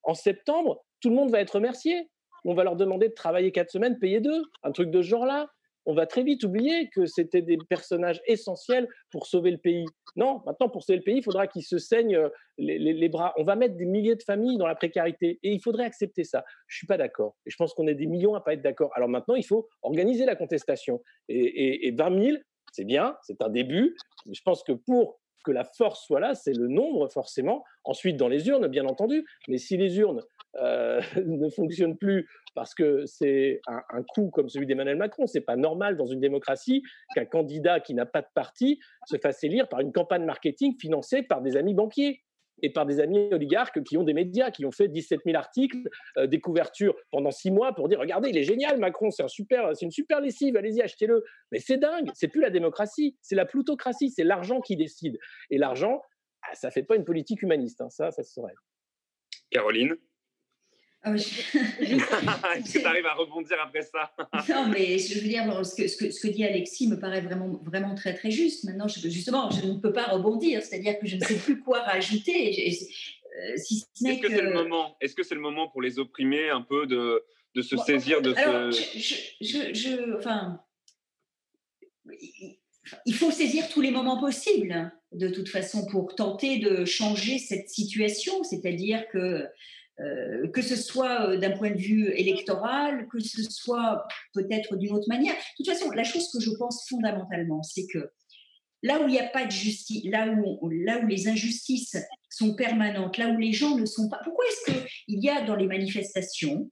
En 0.03 0.13
septembre, 0.13 0.85
tout 1.01 1.09
le 1.09 1.15
monde 1.15 1.31
va 1.31 1.41
être 1.41 1.55
remercié 1.55 2.09
on 2.45 2.53
va 2.53 2.63
leur 2.63 2.75
demander 2.75 3.09
de 3.09 3.13
travailler 3.13 3.51
quatre 3.51 3.71
semaines, 3.71 3.97
payer 3.99 4.19
deux, 4.19 4.43
un 4.63 4.71
truc 4.71 4.89
de 4.89 5.01
ce 5.01 5.07
genre-là. 5.07 5.47
On 5.85 5.93
va 5.93 6.05
très 6.05 6.23
vite 6.23 6.43
oublier 6.43 6.89
que 6.89 7.05
c'était 7.05 7.41
des 7.41 7.57
personnages 7.69 8.21
essentiels 8.27 8.87
pour 9.11 9.25
sauver 9.25 9.51
le 9.51 9.57
pays. 9.57 9.85
Non, 10.15 10.41
maintenant, 10.45 10.69
pour 10.69 10.83
sauver 10.83 10.97
le 10.97 11.03
pays, 11.03 11.17
il 11.17 11.23
faudra 11.23 11.47
qu'ils 11.47 11.63
se 11.63 11.77
saignent 11.77 12.15
euh, 12.15 12.29
les, 12.57 13.09
bras. 13.09 13.33
On 13.37 13.43
va 13.43 13.55
mettre 13.55 13.75
des 13.75 13.85
milliers 13.85 14.15
de 14.15 14.23
familles 14.23 14.57
dans 14.57 14.67
la 14.67 14.75
précarité 14.75 15.39
et 15.41 15.51
il 15.51 15.61
faudrait 15.61 15.85
accepter 15.85 16.23
ça. 16.23 16.43
Je 16.67 16.77
suis 16.77 16.87
pas 16.87 16.97
d'accord. 16.97 17.35
Et 17.45 17.49
je 17.49 17.55
pense 17.55 17.73
qu'on 17.73 17.87
est 17.87 17.95
des 17.95 18.07
millions 18.07 18.35
à 18.35 18.41
pas 18.41 18.53
être 18.53 18.61
d'accord. 18.61 18.91
Alors 18.95 19.09
maintenant, 19.09 19.35
il 19.35 19.45
faut 19.45 19.67
organiser 19.81 20.25
la 20.25 20.35
contestation. 20.35 21.01
Et, 21.27 21.87
et 21.87 21.91
20 21.91 22.23
000, 22.23 22.37
c'est 22.71 22.85
bien, 22.85 23.17
c'est 23.23 23.41
un 23.41 23.49
début. 23.49 23.95
Je 24.31 24.41
pense 24.43 24.63
que 24.63 24.73
pour 24.73 25.19
que 25.43 25.51
la 25.51 25.63
force 25.63 26.05
soit 26.05 26.19
là, 26.19 26.35
c'est 26.35 26.53
le 26.53 26.67
nombre 26.67 27.09
forcément. 27.09 27.63
Ensuite, 27.83 28.17
dans 28.17 28.27
les 28.27 28.47
urnes, 28.47 28.67
bien 28.67 28.85
entendu. 28.85 29.25
Mais 29.47 29.57
si 29.57 29.77
les 29.77 29.97
urnes 29.97 30.21
euh, 30.55 31.01
ne 31.25 31.49
fonctionnent 31.49 31.97
plus 31.97 32.27
parce 32.55 32.73
que 32.73 33.05
c'est 33.05 33.61
un, 33.67 34.03
coup 34.03 34.29
comme 34.31 34.49
celui 34.49 34.65
d'Emmanuel 34.65 34.97
Macron, 34.97 35.27
c'est 35.27 35.41
pas 35.41 35.55
normal 35.55 35.97
dans 35.97 36.07
une 36.07 36.19
démocratie 36.19 36.83
qu'un 37.13 37.25
candidat 37.25 37.79
qui 37.79 37.93
n'a 37.93 38.05
pas 38.05 38.21
de 38.21 38.27
parti 38.33 38.79
se 39.07 39.17
fasse 39.17 39.43
élire 39.43 39.69
par 39.69 39.79
une 39.79 39.91
campagne 39.91 40.25
marketing 40.25 40.75
financée 40.79 41.23
par 41.23 41.41
des 41.41 41.55
amis 41.55 41.73
banquiers 41.73 42.23
et 42.61 42.71
par 42.71 42.85
des 42.85 42.99
amis 42.99 43.29
oligarques 43.31 43.83
qui 43.83 43.97
ont 43.97 44.03
des 44.03 44.13
médias, 44.13 44.51
qui 44.51 44.65
ont 44.65 44.71
fait 44.71 44.87
17 44.87 45.21
000 45.25 45.37
articles, 45.37 45.77
euh, 46.17 46.27
des 46.27 46.41
couvertures 46.41 46.95
pendant 47.11 47.31
six 47.31 47.51
mois 47.51 47.73
pour 47.73 47.87
dire 47.87 47.99
regardez, 47.99 48.29
il 48.29 48.37
est 48.37 48.43
génial, 48.43 48.77
Macron, 48.79 49.11
c'est 49.11 49.23
un 49.23 49.27
une 49.81 49.91
super 49.91 50.21
lessive, 50.21 50.57
allez-y, 50.57 50.81
achetez-le. 50.81 51.23
Mais 51.51 51.59
c'est 51.59 51.77
dingue, 51.77 52.09
c'est 52.13 52.27
plus 52.27 52.41
la 52.41 52.49
démocratie, 52.49 53.17
c'est 53.21 53.35
la 53.35 53.45
plutocratie, 53.45 54.09
c'est 54.09 54.23
l'argent 54.23 54.59
qui 54.59 54.75
décide. 54.75 55.17
Et 55.49 55.57
l'argent, 55.57 56.01
ah, 56.41 56.55
ça 56.55 56.71
fait 56.71 56.83
pas 56.83 56.95
une 56.95 57.05
politique 57.05 57.41
humaniste, 57.41 57.81
hein, 57.81 57.89
ça, 57.89 58.11
ça 58.11 58.23
se 58.23 58.33
saurait. 58.33 58.55
Caroline? 59.51 59.95
Ah 61.01 61.15
Est-ce 61.15 62.73
que 62.73 62.79
tu 62.79 62.85
arrives 62.85 63.05
à 63.05 63.13
rebondir 63.13 63.57
après 63.61 63.83
ça? 63.83 64.11
Non, 64.49 64.67
mais 64.67 64.97
je 64.97 65.19
veux 65.19 65.27
dire, 65.27 65.65
ce 65.65 65.75
que, 65.75 65.87
ce, 65.87 65.95
que, 65.95 66.11
ce 66.11 66.19
que, 66.19 66.27
dit 66.27 66.43
Alexis 66.43 66.87
me 66.87 66.99
paraît 66.99 67.21
vraiment, 67.21 67.59
vraiment 67.63 67.95
très, 67.95 68.13
très 68.13 68.31
juste. 68.31 68.65
Maintenant, 68.65 68.87
justement, 68.87 69.49
je 69.49 69.65
ne 69.65 69.79
peux 69.79 69.93
pas 69.93 70.05
rebondir, 70.07 70.61
c'est-à-dire 70.61 70.99
que 70.99 71.07
je 71.07 71.15
ne 71.15 71.21
sais 71.23 71.37
plus 71.37 71.61
quoi 71.61 71.79
rajouter. 71.83 72.67
Euh, 72.67 73.53
si 73.55 73.85
Est-ce 74.05 74.19
que, 74.19 74.29
c'est 74.29 74.41
le 74.41 74.53
moment 74.53 74.97
Est-ce 74.99 75.15
que 75.15 75.23
c'est 75.23 75.35
le 75.35 75.41
moment 75.41 75.69
pour 75.69 75.81
les 75.81 75.99
opprimés 75.99 76.49
un 76.49 76.61
peu 76.61 76.85
de, 76.85 77.23
de 77.55 77.61
se 77.61 77.77
saisir 77.77 78.21
de 78.21 78.33
alors, 78.33 78.73
ce... 78.73 78.99
Je, 79.41 79.73
je, 79.73 80.17
enfin, 80.17 80.59
il 83.05 83.15
faut 83.15 83.31
saisir 83.31 83.69
tous 83.69 83.81
les 83.81 83.91
moments 83.91 84.19
possibles, 84.19 84.91
de 85.11 85.29
toute 85.29 85.49
façon, 85.49 85.85
pour 85.85 86.15
tenter 86.15 86.59
de 86.59 86.85
changer 86.85 87.37
cette 87.39 87.69
situation. 87.69 88.43
C'est-à-dire 88.43 89.07
que 89.09 89.45
euh, 90.01 90.47
que 90.49 90.61
ce 90.61 90.75
soit 90.75 91.29
euh, 91.29 91.37
d'un 91.37 91.51
point 91.51 91.71
de 91.71 91.77
vue 91.77 92.09
électoral, 92.15 93.07
que 93.11 93.19
ce 93.19 93.41
soit 93.43 94.07
peut-être 94.33 94.77
d'une 94.77 94.93
autre 94.93 95.09
manière. 95.09 95.33
De 95.33 95.63
toute 95.63 95.73
façon, 95.73 95.91
la 95.91 96.03
chose 96.03 96.29
que 96.31 96.39
je 96.39 96.51
pense 96.51 96.87
fondamentalement, 96.87 97.63
c'est 97.63 97.85
que 97.85 98.09
là 98.81 99.01
où 99.01 99.07
il 99.07 99.11
n'y 99.11 99.19
a 99.19 99.27
pas 99.27 99.45
de 99.45 99.51
justice, 99.51 100.03
là 100.05 100.27
où, 100.29 100.69
les 100.69 101.27
injustices 101.27 101.97
sont 102.29 102.55
permanentes, 102.55 103.17
là 103.17 103.27
où 103.27 103.37
les 103.37 103.51
gens 103.51 103.75
ne 103.75 103.85
sont 103.85 104.07
pas... 104.07 104.19
Pourquoi 104.23 104.45
est-ce 104.45 104.71
qu'il 104.71 105.19
y 105.19 105.29
a 105.29 105.41
dans 105.41 105.55
les 105.55 105.67
manifestations 105.67 106.69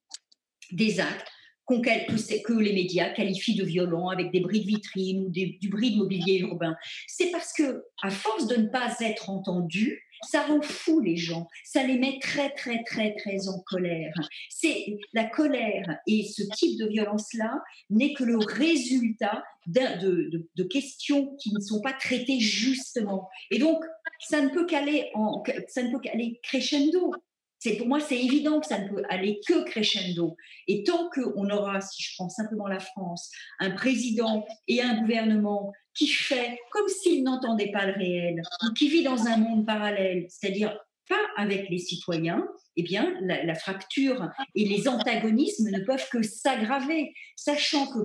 des 0.72 1.00
actes 1.00 1.28
que, 1.68 2.54
les 2.60 2.72
médias 2.72 3.10
qualifient 3.10 3.56
de 3.56 3.66
violent 3.66 4.08
avec 4.08 4.32
des 4.32 4.40
bris 4.40 4.62
de 4.62 4.68
vitrine 4.68 5.26
ou 5.26 5.30
du 5.30 5.70
bris 5.70 5.92
de 5.92 5.98
mobilier 5.98 6.40
urbain? 6.40 6.78
C'est 7.08 7.30
parce 7.32 7.52
que, 7.52 7.84
à 8.02 8.10
force 8.10 8.48
de 8.48 8.56
ne 8.56 8.68
pas 8.68 8.96
être 9.02 9.30
entendu, 9.30 10.02
ça 10.24 10.44
rend 10.44 10.62
fou 10.62 11.00
les 11.00 11.18
gens, 11.18 11.48
ça 11.64 11.84
les 11.84 11.98
met 11.98 12.20
très 12.22 12.50
très 12.52 12.84
très 12.84 13.16
très 13.16 13.48
en 13.48 13.60
colère. 13.60 14.14
C'est 14.50 14.98
la 15.14 15.26
colère 15.26 16.00
et 16.08 16.24
ce 16.24 16.44
type 16.56 16.80
de 16.80 16.88
violence-là 16.88 17.62
n'est 17.90 18.14
que 18.14 18.24
le 18.24 18.38
résultat 18.38 19.44
de, 19.68 20.64
questions 20.70 21.36
qui 21.38 21.54
ne 21.54 21.60
sont 21.60 21.82
pas 21.82 21.94
traitées 21.94 22.40
justement. 22.40 23.30
Et 23.52 23.60
donc 23.60 23.84
ça 24.20 24.42
ne 24.42 24.50
peut 24.50 24.66
qu'aller 24.66 25.10
en, 25.14 25.44
ça 25.68 25.84
ne 25.84 25.92
peut 25.92 26.02
crescendo. 26.44 27.14
C'est 27.60 27.76
pour 27.76 27.88
moi 27.88 28.00
c'est 28.00 28.18
évident 28.18 28.60
que 28.60 28.68
ça 28.68 28.80
ne 28.80 28.90
peut 28.90 29.04
aller 29.10 29.40
que 29.48 29.64
crescendo. 29.66 30.36
Et 30.68 30.84
tant 30.84 31.10
qu'on 31.10 31.50
aura, 31.50 31.82
si 31.82 32.04
je 32.04 32.16
prends 32.16 32.30
simplement 32.30 32.68
la 32.68 32.80
France, 32.80 33.32
un 33.60 33.72
président 33.72 34.46
et 34.68 34.82
un 34.82 35.02
gouvernement 35.02 35.74
qui 35.98 36.08
fait 36.08 36.60
comme 36.72 36.88
s'il 36.88 37.24
n'entendait 37.24 37.72
pas 37.72 37.86
le 37.86 37.94
réel, 37.94 38.42
ou 38.64 38.74
qui 38.74 38.90
vit 38.90 39.04
dans 39.04 39.26
un 39.28 39.38
monde 39.38 39.66
parallèle, 39.66 40.28
c'est-à-dire 40.30 40.78
pas 41.10 41.20
avec 41.38 41.70
les 41.70 41.80
citoyens, 41.80 42.48
eh 42.76 42.84
bien, 42.84 43.18
la, 43.22 43.56
fracture 43.56 44.30
et 44.56 44.66
les 44.66 44.88
antagonismes 44.88 45.70
ne 45.70 45.80
peuvent 45.80 46.08
que 46.10 46.22
s'aggraver, 46.22 47.14
sachant 47.36 47.88
que, 47.88 48.00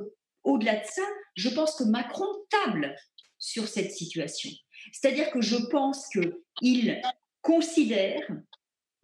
au-delà 0.45 0.76
de 0.76 0.84
ça, 0.84 1.03
je 1.34 1.49
pense 1.49 1.74
que 1.76 1.84
Macron 1.84 2.26
table 2.51 2.95
sur 3.38 3.66
cette 3.68 3.93
situation. 3.93 4.51
C'est-à-dire 4.93 5.30
que 5.30 5.40
je 5.40 5.57
pense 5.57 6.09
qu'il 6.09 7.01
considère 7.43 8.22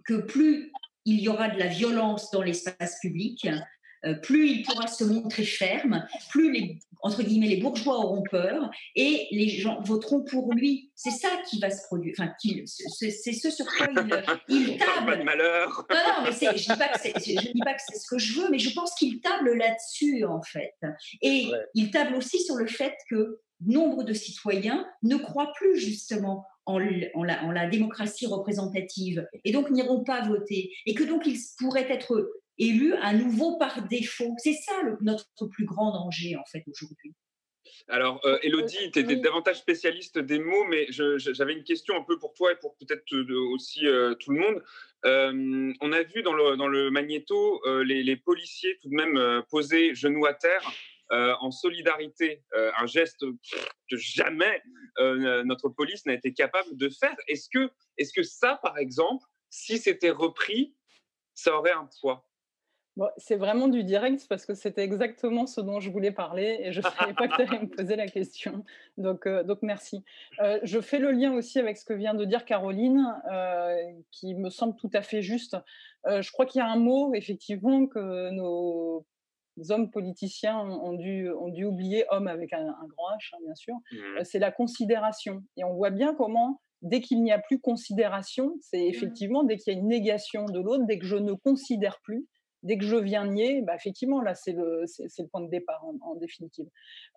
que 0.05 0.23
plus 0.23 0.73
il 1.05 1.21
y 1.21 1.29
aura 1.29 1.49
de 1.49 1.59
la 1.59 1.67
violence 1.67 2.31
dans 2.31 2.43
l'espace 2.43 2.99
public, 3.01 3.47
euh, 4.05 4.15
plus 4.15 4.51
il 4.51 4.63
pourra 4.63 4.87
se 4.87 5.05
montrer 5.05 5.45
ferme, 5.45 6.07
plus 6.31 6.53
les, 6.53 6.79
entre 7.03 7.23
guillemets, 7.23 7.49
les 7.49 7.59
bourgeois 7.59 7.99
auront 7.99 8.23
peur 8.23 8.71
et 8.95 9.27
les 9.31 9.49
gens 9.49 9.81
voteront 9.83 10.25
pour 10.25 10.53
lui. 10.53 10.91
C'est 10.95 11.11
ça 11.11 11.29
qui 11.49 11.59
va 11.61 11.71
se 11.71 11.83
produire. 11.87 12.15
Enfin, 12.19 12.33
c'est 12.41 13.11
ce 13.11 13.51
sur 13.51 13.67
quoi 13.67 13.89
il, 13.91 13.97
il 14.49 14.79
table. 14.79 15.07
Pas 15.07 15.17
de 15.17 15.23
malheur. 15.23 15.87
Non, 15.91 15.97
non, 15.97 16.25
mais 16.25 16.33
je 16.33 16.57
je 16.57 16.63
dis 16.63 17.61
pas 17.61 17.75
que 17.75 17.81
c'est 17.89 17.99
ce 17.99 18.07
que 18.09 18.19
je 18.19 18.41
veux, 18.41 18.51
mais 18.51 18.59
je 18.59 18.73
pense 18.75 18.95
qu'il 18.95 19.21
table 19.21 19.55
là-dessus 19.55 20.25
en 20.25 20.43
fait. 20.43 20.75
Et 21.23 21.51
il 21.75 21.91
table 21.91 22.15
aussi 22.15 22.43
sur 22.43 22.57
le 22.57 22.67
fait 22.67 22.95
que 23.11 23.41
nombre 23.61 24.05
de 24.05 24.13
citoyens 24.13 24.87
ne 25.03 25.17
croient 25.17 25.53
plus 25.57 25.79
justement 25.79 26.47
en, 26.67 26.79
la, 26.79 27.43
en, 27.45 27.51
la, 27.51 27.67
démocratie 27.67 28.27
représentative 28.27 29.27
et 29.45 29.53
donc 29.53 29.71
n'iront 29.71 30.05
pas 30.05 30.21
voter 30.29 30.71
et 30.85 30.95
que 30.95 31.03
donc 31.03 31.27
ils 31.27 31.39
pourraient 31.59 31.91
être 31.91 32.31
élu 32.59 32.95
à 32.95 33.13
nouveau 33.13 33.57
par 33.59 33.87
défaut. 33.89 34.35
C'est 34.39 34.55
ça 34.55 34.73
notre 35.01 35.47
plus 35.47 35.65
grand 35.65 35.93
danger, 35.93 36.37
en 36.37 36.45
fait, 36.45 36.65
aujourd'hui. 36.67 37.15
Alors, 37.89 38.21
euh, 38.25 38.39
Elodie, 38.43 38.91
tu 38.93 39.01
étais 39.01 39.17
davantage 39.17 39.59
spécialiste 39.59 40.19
des 40.19 40.39
mots, 40.39 40.65
mais 40.65 40.87
j'avais 40.91 41.55
une 41.55 41.65
question 41.65 41.97
un 41.97 42.03
peu 42.03 42.19
pour 42.19 42.35
toi 42.35 42.53
et 42.53 42.57
pour 42.57 42.77
peut-être 42.77 43.05
aussi 43.53 43.87
euh, 43.87 44.15
tout 44.15 44.33
le 44.33 44.41
monde. 44.41 44.63
Euh, 45.05 45.73
on 45.81 45.93
a 45.93 46.03
vu 46.03 46.23
dans 46.23 46.35
le, 46.35 46.57
dans 46.57 46.69
le 46.69 46.91
magnéto 46.91 47.63
les, 47.85 48.03
les, 48.03 48.17
policiers 48.17 48.79
tout 48.83 48.89
de 48.89 48.95
même 48.95 49.43
poser 49.51 49.95
genoux 49.95 50.27
à 50.27 50.35
terre 50.35 50.63
en 51.11 51.51
solidarité, 51.51 52.43
un 52.53 52.87
geste 52.87 53.25
que 53.89 53.97
jamais 53.97 54.63
notre 54.99 55.69
police 55.69 56.05
n'a 56.05 56.15
été 56.15 56.35
capable 56.35 56.77
de 56.77 56.89
faire. 56.89 57.17
Est-ce 57.29 57.49
que, 57.49 57.71
est 57.97 58.05
-ce 58.05 58.13
que 58.13 58.23
ça, 58.23 58.59
par 58.63 58.77
exemple, 58.77 59.25
si 59.51 59.79
c'était 59.79 60.11
repris, 60.11 60.75
ça 61.35 61.57
aurait 61.57 61.73
un 61.73 61.89
poids? 62.01 62.28
C'est 63.17 63.37
vraiment 63.37 63.69
du 63.69 63.85
direct 63.85 64.27
parce 64.29 64.47
que 64.47 64.55
c'était 64.55 64.83
exactement 64.83 65.47
ce 65.47 65.61
dont 65.61 65.81
je 65.81 65.91
voulais 65.91 66.11
parler 66.11 66.59
et 66.61 66.73
je 66.73 66.81
ne 66.81 66.85
savais 66.85 67.15
pas 67.15 67.29
que 67.29 67.37
tu 67.37 67.43
allais 67.43 67.61
me 67.61 67.69
poser 67.69 67.97
la 67.97 68.09
question. 68.09 68.65
Donc, 68.97 69.27
euh, 69.27 69.45
donc 69.45 69.59
merci. 69.63 70.05
Euh, 70.41 70.59
je 70.63 70.81
fais 70.81 70.99
le 70.99 71.13
lien 71.13 71.33
aussi 71.33 71.59
avec 71.59 71.77
ce 71.77 71.85
que 71.85 71.95
vient 71.95 72.15
de 72.15 72.25
dire 72.25 72.45
Caroline, 72.45 73.07
euh, 73.31 73.77
qui 74.11 74.35
me 74.35 74.51
semble 74.51 74.75
tout 74.77 74.91
à 74.93 75.03
fait 75.03 75.23
juste. 75.23 75.57
je 76.07 76.31
crois 76.33 76.47
qu'il 76.47 76.61
y 76.61 76.63
a 76.63 76.71
un 76.71 76.79
mot, 76.79 77.15
effectivement, 77.15 77.87
que 77.87 78.31
nos 78.31 79.05
hommes 79.71 79.91
politiciens 79.91 80.59
ont 80.59 80.93
dû, 80.93 81.31
ont 81.31 81.49
dû 81.49 81.65
oublier, 81.65 82.05
homme 82.11 82.29
avec 82.29 82.53
un, 82.53 82.65
grand 82.65 83.11
H, 83.17 83.35
hein, 83.35 83.39
bien 83.45 83.55
sûr, 83.55 83.75
mmh. 83.93 84.25
c'est 84.25 84.39
la 84.39 84.51
considération. 84.51 85.43
Et 85.57 85.65
on 85.65 85.75
voit 85.75 85.91
bien 85.91 86.15
comment 86.15 86.61
dès 86.81 87.01
qu'il 87.01 87.23
n'y 87.25 87.33
a 87.33 87.41
plus 87.41 87.59
considération, 87.59 88.55
c'est 88.61 88.79
mmh. 88.79 88.91
effectivement 88.91 89.43
dès 89.43 89.57
qu'il 89.57 89.73
y 89.73 89.77
a 89.77 89.79
une 89.79 89.89
négation 89.89 90.45
de 90.45 90.61
l'autre, 90.61 90.85
dès 90.87 90.99
que 90.99 91.07
je 91.07 91.17
ne 91.17 91.33
considère 91.33 91.99
plus, 92.03 92.27
dès 92.63 92.79
que 92.79 92.85
je 92.85 92.97
viens 92.97 93.27
nier, 93.27 93.63
bah, 93.63 93.75
effectivement, 93.75 94.21
là, 94.21 94.35
c'est 94.35 94.53
le, 94.53 94.85
point 95.31 95.41
de 95.41 95.51
départ 95.51 95.85
en, 96.03 96.15
définitive. 96.17 96.67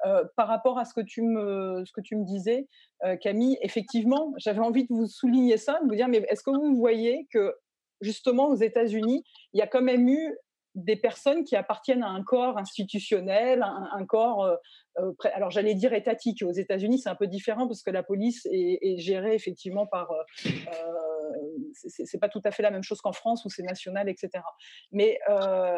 Euh, 0.06 0.24
par 0.36 0.48
rapport 0.48 0.78
à 0.78 0.86
ce 0.86 0.94
que 0.94 1.02
tu 1.02 1.22
me, 1.24 1.84
disais, 2.26 2.68
euh, 3.04 3.16
Camille, 3.16 3.58
effectivement, 3.62 4.34
j'avais 4.38 4.60
envie 4.60 4.84
de 4.84 4.94
vous 4.94 5.08
souligner 5.08 5.58
ça, 5.58 5.80
de 5.84 5.88
vous 5.88 5.96
dire, 5.96 6.08
mais 6.08 6.26
est-ce 6.30 6.44
que 6.44 6.52
vous 6.52 6.76
voyez 6.76 7.28
que 7.32 7.56
justement 8.02 8.48
aux 8.48 8.56
États-Unis, 8.56 9.24
il 9.54 9.60
y 9.60 9.62
a 9.62 9.68
quand 9.68 9.82
même 9.82 10.08
eu 10.08 10.38
des 10.74 10.96
personnes 10.96 11.44
qui 11.44 11.58
appartiennent 11.58 12.02
à 12.02 12.08
un 12.08 12.24
corps 12.24 12.58
institutionnel, 12.58 13.62
un, 13.62 14.06
corps, 14.06 14.46
euh, 14.46 15.12
alors 15.34 15.52
j'allais 15.52 15.76
dire 15.76 15.92
étatique. 15.92 16.44
Aux 16.44 16.54
États-Unis, 16.54 17.00
c'est 17.00 17.10
un 17.10 17.16
peu 17.16 17.28
différent 17.28 17.68
parce 17.68 17.84
que 17.84 17.92
la 17.92 18.04
police 18.04 18.48
est 18.50 18.98
gérée 18.98 19.36
effectivement 19.36 19.86
par 19.86 20.14
c'est 21.74 22.20
pas 22.20 22.30
tout 22.30 22.42
à 22.44 22.52
fait 22.52 22.64
la 22.64 22.72
même 22.72 22.84
chose 22.84 23.02
qu'en 23.02 23.14
France 23.14 23.46
où 23.46 23.50
c'est 23.50 23.64
national, 23.64 24.10
etc. 24.10 24.44
Mais 24.92 25.20
euh, 25.30 25.78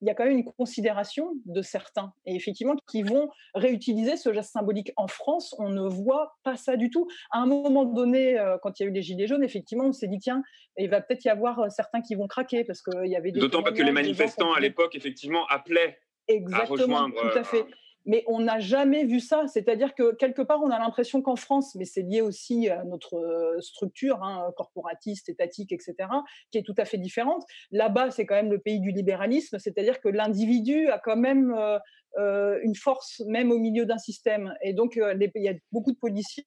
il 0.00 0.08
y 0.08 0.10
a 0.10 0.14
quand 0.14 0.24
même 0.24 0.36
une 0.36 0.44
considération 0.44 1.32
de 1.46 1.62
certains, 1.62 2.12
et 2.26 2.34
effectivement, 2.34 2.74
qui 2.90 3.02
vont 3.02 3.30
réutiliser 3.54 4.16
ce 4.16 4.32
geste 4.32 4.52
symbolique. 4.52 4.92
En 4.96 5.08
France, 5.08 5.54
on 5.58 5.70
ne 5.70 5.88
voit 5.88 6.36
pas 6.42 6.56
ça 6.56 6.76
du 6.76 6.90
tout. 6.90 7.08
À 7.30 7.38
un 7.38 7.46
moment 7.46 7.84
donné, 7.84 8.38
euh, 8.38 8.58
quand 8.62 8.78
il 8.78 8.82
y 8.82 8.86
a 8.86 8.88
eu 8.90 8.92
les 8.92 9.02
Gilets 9.02 9.26
jaunes, 9.26 9.42
effectivement, 9.42 9.84
on 9.86 9.92
s'est 9.92 10.08
dit, 10.08 10.18
tiens, 10.18 10.42
il 10.76 10.90
va 10.90 11.00
peut-être 11.00 11.24
y 11.24 11.30
avoir 11.30 11.58
euh, 11.60 11.68
certains 11.70 12.02
qui 12.02 12.16
vont 12.16 12.26
craquer, 12.26 12.64
parce 12.64 12.82
qu'il 12.82 13.06
y 13.06 13.16
avait 13.16 13.32
des... 13.32 13.40
D'autant 13.40 13.62
pas 13.62 13.72
que 13.72 13.82
les 13.82 13.92
manifestants, 13.92 14.52
à 14.52 14.60
l'époque, 14.60 14.94
effectivement, 14.94 15.46
appelaient 15.46 15.98
Exactement, 16.28 16.98
à 16.98 17.02
rejoindre... 17.04 17.32
tout 17.32 17.38
à 17.38 17.44
fait 17.44 17.64
mais 18.06 18.24
on 18.26 18.40
n'a 18.40 18.60
jamais 18.60 19.04
vu 19.04 19.20
ça. 19.20 19.46
C'est-à-dire 19.46 19.94
que 19.94 20.14
quelque 20.14 20.42
part, 20.42 20.62
on 20.62 20.70
a 20.70 20.78
l'impression 20.78 21.22
qu'en 21.22 21.36
France, 21.36 21.74
mais 21.74 21.84
c'est 21.84 22.02
lié 22.02 22.20
aussi 22.20 22.68
à 22.68 22.84
notre 22.84 23.16
euh, 23.16 23.60
structure 23.60 24.22
hein, 24.22 24.50
corporatiste, 24.56 25.28
étatique, 25.28 25.72
etc., 25.72 25.94
qui 26.50 26.58
est 26.58 26.62
tout 26.62 26.74
à 26.78 26.84
fait 26.84 26.98
différente. 26.98 27.44
Là-bas, 27.70 28.10
c'est 28.10 28.26
quand 28.26 28.34
même 28.34 28.50
le 28.50 28.58
pays 28.58 28.80
du 28.80 28.90
libéralisme, 28.90 29.58
c'est-à-dire 29.58 30.00
que 30.00 30.08
l'individu 30.08 30.88
a 30.88 30.98
quand 30.98 31.16
même 31.16 31.54
euh, 31.56 31.78
euh, 32.18 32.60
une 32.62 32.76
force 32.76 33.22
même 33.26 33.50
au 33.50 33.58
milieu 33.58 33.86
d'un 33.86 33.98
système. 33.98 34.54
Et 34.62 34.72
donc, 34.72 34.96
il 34.96 35.42
y 35.42 35.48
a 35.48 35.54
beaucoup 35.72 35.92
de 35.92 35.98
policiers 35.98 36.46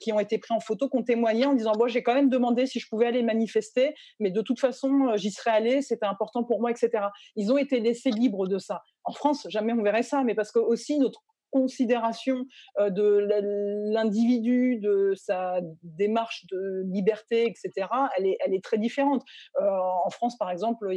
qui 0.00 0.12
ont 0.12 0.20
été 0.20 0.38
pris 0.38 0.52
en 0.52 0.60
photo, 0.60 0.88
qui 0.88 0.98
ont 0.98 1.02
témoigné 1.02 1.46
en 1.46 1.54
disant, 1.54 1.72
bon, 1.72 1.88
j'ai 1.88 2.02
quand 2.02 2.14
même 2.14 2.28
demandé 2.28 2.66
si 2.66 2.78
je 2.78 2.88
pouvais 2.88 3.06
aller 3.06 3.22
manifester, 3.22 3.94
mais 4.20 4.30
de 4.30 4.42
toute 4.42 4.60
façon, 4.60 5.16
j'y 5.16 5.30
serais 5.30 5.50
allé, 5.50 5.80
c'était 5.80 6.06
important 6.06 6.44
pour 6.44 6.60
moi, 6.60 6.70
etc. 6.70 7.04
Ils 7.36 7.50
ont 7.50 7.56
été 7.56 7.80
laissés 7.80 8.10
libres 8.10 8.46
de 8.46 8.58
ça. 8.58 8.82
En 9.08 9.12
France, 9.12 9.46
jamais 9.48 9.72
on 9.72 9.82
verrait 9.82 10.02
ça, 10.02 10.22
mais 10.22 10.34
parce 10.34 10.52
que 10.52 10.58
aussi 10.58 10.98
notre 10.98 11.22
considération 11.50 12.46
de 12.78 13.26
l'individu, 13.92 14.78
de 14.78 15.12
sa 15.16 15.60
démarche 15.82 16.46
de 16.50 16.84
liberté, 16.86 17.46
etc., 17.46 17.88
elle 18.16 18.26
est, 18.26 18.64
très 18.64 18.78
différente. 18.78 19.22
en 19.60 20.10
France, 20.10 20.36
par 20.38 20.50
exemple, 20.50 20.88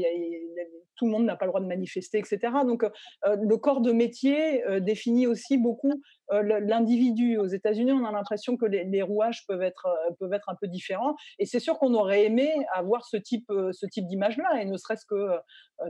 tout 0.95 1.05
le 1.05 1.11
monde 1.11 1.25
n'a 1.25 1.35
pas 1.35 1.45
le 1.45 1.51
droit 1.51 1.61
de 1.61 1.67
manifester, 1.67 2.19
etc. 2.19 2.39
Donc, 2.65 2.83
le 3.25 3.57
corps 3.57 3.81
de 3.81 3.91
métier 3.91 4.63
définit 4.81 5.27
aussi 5.27 5.57
beaucoup 5.57 6.01
l'individu. 6.29 7.37
Aux 7.37 7.47
États-Unis, 7.47 7.91
on 7.91 8.05
a 8.05 8.11
l'impression 8.11 8.57
que 8.57 8.65
les, 8.65 9.01
rouages 9.01 9.45
peuvent 9.47 9.63
être, 9.63 9.87
peuvent 10.19 10.33
être 10.33 10.49
un 10.49 10.55
peu 10.59 10.67
différents. 10.67 11.15
Et 11.39 11.45
c'est 11.45 11.59
sûr 11.59 11.77
qu'on 11.79 11.93
aurait 11.93 12.25
aimé 12.25 12.51
avoir 12.73 13.05
ce 13.05 13.17
type, 13.17 13.51
ce 13.71 13.85
type 13.85 14.07
d'image-là, 14.07 14.61
et 14.61 14.65
ne 14.65 14.77
serait-ce 14.77 15.05
que 15.05 15.29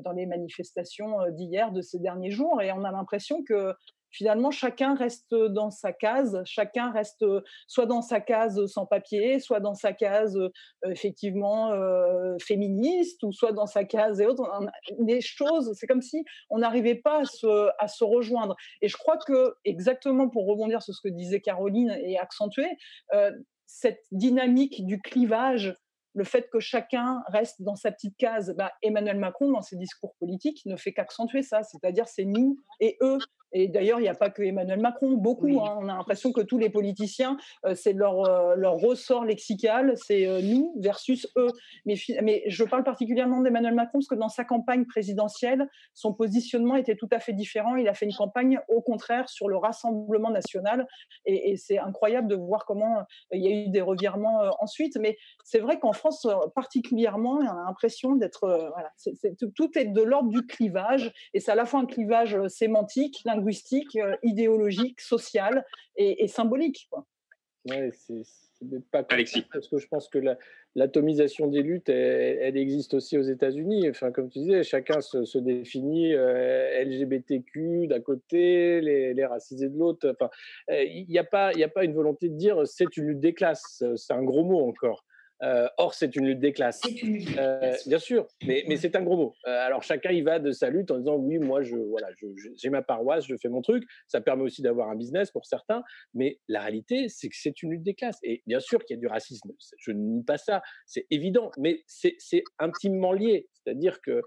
dans 0.01 0.11
les 0.11 0.25
manifestations 0.25 1.17
d'hier, 1.31 1.71
de 1.71 1.81
ces 1.81 1.99
derniers 1.99 2.31
jours. 2.31 2.61
Et 2.61 2.71
on 2.71 2.83
a 2.83 2.91
l'impression 2.91 3.43
que 3.43 3.73
finalement, 4.11 4.51
chacun 4.51 4.95
reste 4.95 5.33
dans 5.33 5.71
sa 5.71 5.93
case, 5.93 6.41
chacun 6.45 6.91
reste 6.91 7.25
soit 7.67 7.85
dans 7.85 8.01
sa 8.01 8.19
case 8.19 8.65
sans 8.67 8.85
papier, 8.85 9.39
soit 9.39 9.59
dans 9.59 9.73
sa 9.73 9.93
case 9.93 10.37
effectivement 10.85 11.71
féministe, 12.39 13.23
ou 13.23 13.31
soit 13.31 13.51
dans 13.51 13.65
sa 13.65 13.83
case 13.83 14.19
et 14.21 14.25
autres. 14.25 14.43
Des 14.99 15.21
choses, 15.21 15.73
c'est 15.75 15.87
comme 15.87 16.01
si 16.01 16.23
on 16.49 16.59
n'arrivait 16.59 16.95
pas 16.95 17.21
à 17.79 17.87
se, 17.87 18.03
rejoindre. 18.03 18.55
Et 18.81 18.87
je 18.87 18.97
crois 18.97 19.17
que, 19.17 19.53
exactement 19.65 20.29
pour 20.29 20.47
rebondir 20.47 20.81
sur 20.81 20.93
ce 20.93 21.01
que 21.01 21.13
disait 21.13 21.41
Caroline 21.41 21.97
et 22.03 22.17
accentuer, 22.17 22.69
cette 23.65 24.03
dynamique 24.11 24.85
du 24.85 24.99
clivage 25.01 25.75
le 26.13 26.23
fait 26.23 26.49
que 26.49 26.59
chacun 26.59 27.23
reste 27.27 27.61
dans 27.61 27.75
sa 27.75 27.91
petite 27.91 28.17
case, 28.17 28.53
bah, 28.57 28.71
Emmanuel 28.81 29.17
Macron, 29.17 29.51
dans 29.51 29.61
ses 29.61 29.77
discours 29.77 30.13
politiques, 30.19 30.61
ne 30.65 30.75
fait 30.75 30.93
qu'accentuer 30.93 31.41
ça. 31.41 31.63
C'est-à-dire, 31.63 32.07
c'est 32.07 32.25
nous 32.25 32.57
et 32.79 32.97
eux 33.01 33.17
Et 33.53 33.67
d'ailleurs, 33.67 33.99
il 33.99 34.03
n'y 34.03 34.09
a 34.09 34.15
pas 34.15 34.29
que 34.29 34.41
Emmanuel 34.41 34.79
Macron, 34.79 35.11
beaucoup. 35.11 35.61
Hein. 35.61 35.77
on 35.79 35.89
a 35.89 35.95
l'impression 35.95 36.31
que 36.31 36.41
tous 36.41 36.57
les 36.57 36.69
politiciens, 36.69 37.37
euh, 37.65 37.75
c'est 37.75 37.93
leur, 37.93 38.25
euh, 38.25 38.55
leur 38.55 38.75
ressort 38.75 39.25
lexical, 39.25 39.93
c'est 39.95 40.25
euh, 40.25 40.41
nous 40.41 40.73
versus 40.79 41.27
eux. 41.37 41.49
Mais, 41.85 41.95
mais 42.23 42.43
je 42.47 42.63
parle 42.63 42.83
particulièrement 42.83 43.41
d'Emmanuel 43.41 43.73
Macron 43.73 43.99
parce 43.99 44.07
que 44.07 44.15
dans 44.15 44.29
sa 44.29 44.45
campagne 44.45 44.85
présidentielle, 44.85 45.67
son 45.93 46.13
positionnement 46.13 46.75
était 46.75 46.95
tout 46.95 47.09
à 47.11 47.19
fait 47.19 47.33
différent. 47.33 47.75
Il 47.75 47.87
a 47.87 47.93
fait 47.93 48.05
une 48.05 48.13
campagne 48.15 48.59
au 48.69 48.81
contraire 48.81 49.27
sur 49.29 49.49
le 49.49 49.57
rassemblement 49.57 50.29
national. 50.29 50.87
Et, 51.25 51.55
c'est 51.57 51.77
incroyable 51.77 52.27
de 52.27 52.35
voir 52.35 52.65
comment 52.65 53.03
il 53.31 53.41
y 53.41 53.47
a 53.47 53.51
eu 53.51 53.69
des 53.69 53.81
revirements 53.81 54.39
ensuite. 54.59 54.97
Mais 54.99 55.17
c'est 55.43 55.59
vrai 55.59 55.79
qu'en 55.79 55.91
France, 55.91 56.25
particulièrement, 56.55 57.39
on 57.41 57.47
a 57.47 57.65
l'impression 57.65 58.15
d'être. 58.15 58.47
voilà, 58.73 58.91
tout 59.55 59.77
est 59.77 59.85
de 59.85 60.01
l'ordre 60.01 60.29
du 60.29 60.45
clivage. 60.45 61.11
Et 61.33 61.39
c'est 61.39 61.51
à 61.51 61.55
la 61.55 61.65
fois 61.65 61.81
un 61.81 61.85
clivage 61.85 62.37
sémantique, 62.47 63.21
linguistique, 63.25 63.40
euh, 63.47 64.15
idéologique, 64.23 65.01
sociale 65.01 65.65
et, 65.95 66.27
symbolique. 66.27 66.87
Quoi. 66.89 67.05
Ouais, 67.69 67.91
c'est 67.91 68.23
pas 68.91 69.05
Alexis. 69.09 69.45
parce 69.51 69.67
que 69.67 69.77
je 69.77 69.87
pense 69.87 70.07
que 70.07 70.19
l'atomisation 70.75 71.47
des 71.47 71.61
luttes, 71.61 71.89
elle, 71.89 72.57
existe 72.57 72.93
aussi 72.93 73.17
aux 73.17 73.23
États-Unis. 73.23 73.89
Enfin, 73.89 74.11
comme 74.11 74.29
tu 74.29 74.39
disais, 74.39 74.63
chacun 74.63 75.01
se, 75.01 75.37
définit 75.37 76.13
euh, 76.13 76.83
LGBTQ 76.83 77.87
d'un 77.87 78.01
côté, 78.01 78.81
les, 78.81 79.13
les, 79.13 79.25
racisés 79.25 79.69
de 79.69 79.77
l'autre. 79.77 80.09
Enfin, 80.11 80.29
euh, 80.69 80.83
il 80.83 81.07
n'y 81.07 81.17
a 81.19 81.23
pas, 81.23 81.51
il 81.53 81.63
a 81.63 81.69
pas 81.69 81.83
une 81.83 81.93
volonté 81.93 82.29
de 82.29 82.35
dire 82.35 82.65
c'est 82.65 82.97
une 82.97 83.07
lutte 83.07 83.19
des 83.19 83.33
classes. 83.33 83.83
C'est 83.95 84.13
un 84.13 84.23
gros 84.23 84.43
mot 84.43 84.67
encore. 84.67 85.05
Euh, 85.43 85.67
or, 85.77 85.93
c'est 85.93 86.15
une 86.15 86.27
lutte 86.27 86.39
des 86.39 86.53
classes. 86.53 86.81
Euh, 87.37 87.75
bien 87.87 87.99
sûr, 87.99 88.27
mais, 88.45 88.63
mais 88.67 88.77
c'est 88.77 88.95
un 88.95 89.01
gros 89.01 89.17
mot. 89.17 89.33
Euh, 89.47 89.65
alors, 89.65 89.81
chacun 89.83 90.11
y 90.11 90.21
va 90.21 90.39
de 90.39 90.51
sa 90.51 90.69
lutte 90.69 90.91
en 90.91 90.97
disant 90.97 91.15
oui, 91.15 91.39
moi, 91.39 91.63
je, 91.63 91.75
voilà, 91.75 92.07
j'ai 92.55 92.69
ma 92.69 92.81
paroisse, 92.81 93.25
je 93.25 93.35
fais 93.37 93.49
mon 93.49 93.61
truc. 93.61 93.83
Ça 94.07 94.21
permet 94.21 94.43
aussi 94.43 94.61
d'avoir 94.61 94.89
un 94.89 94.95
business 94.95 95.31
pour 95.31 95.45
certains. 95.45 95.83
Mais 96.13 96.39
la 96.47 96.61
réalité, 96.61 97.07
c'est 97.09 97.29
que 97.29 97.35
c'est 97.37 97.61
une 97.63 97.71
lutte 97.71 97.83
des 97.83 97.95
classes. 97.95 98.19
Et 98.23 98.43
bien 98.45 98.59
sûr 98.59 98.83
qu'il 98.85 98.95
y 98.95 98.99
a 98.99 99.01
du 99.01 99.07
racisme. 99.07 99.51
Je 99.77 99.91
ne 99.91 99.97
nie 99.97 100.23
pas 100.23 100.37
ça. 100.37 100.61
C'est 100.85 101.05
évident. 101.09 101.51
Mais 101.57 101.83
c'est 101.87 102.43
intimement 102.59 103.13
lié. 103.13 103.47
C'est-à-dire 103.63 104.01
que 104.01 104.21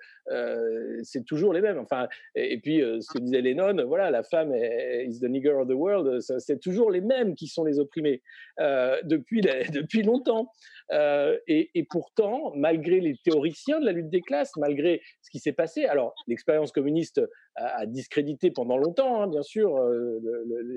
c'est 1.02 1.24
toujours 1.24 1.52
les 1.52 1.60
mêmes. 1.60 1.78
Enfin, 1.78 2.08
et, 2.34 2.58
puis, 2.58 2.78
ce 2.78 3.12
que 3.12 3.18
disait 3.18 3.40
Lennon, 3.40 3.84
voilà, 3.86 4.10
la 4.10 4.22
femme 4.22 4.52
est, 4.52 5.06
is 5.06 5.20
the 5.20 5.28
nigger 5.28 5.50
of 5.50 5.68
the 5.68 5.72
world. 5.72 6.20
C'est 6.20 6.60
toujours 6.60 6.90
les 6.90 7.00
mêmes 7.00 7.34
qui 7.34 7.46
sont 7.46 7.64
les 7.64 7.78
opprimés 7.78 8.22
depuis, 8.58 9.40
depuis 9.72 10.02
longtemps. 10.02 10.50
Euh, 10.92 11.38
et, 11.46 11.86
pourtant, 11.88 12.52
malgré 12.54 13.00
les 13.00 13.16
théoriciens 13.24 13.80
de 13.80 13.86
la 13.86 13.92
lutte 13.92 14.10
des 14.10 14.20
classes, 14.20 14.52
malgré 14.56 15.00
ce 15.22 15.30
qui 15.30 15.38
s'est 15.38 15.52
passé, 15.52 15.84
alors 15.84 16.14
l'expérience 16.26 16.72
communiste 16.72 17.20
a, 17.56 17.86
discrédité 17.86 18.50
pendant 18.50 18.76
longtemps, 18.76 19.22
hein, 19.22 19.28
bien 19.28 19.42
sûr, 19.42 19.76
euh, 19.76 20.20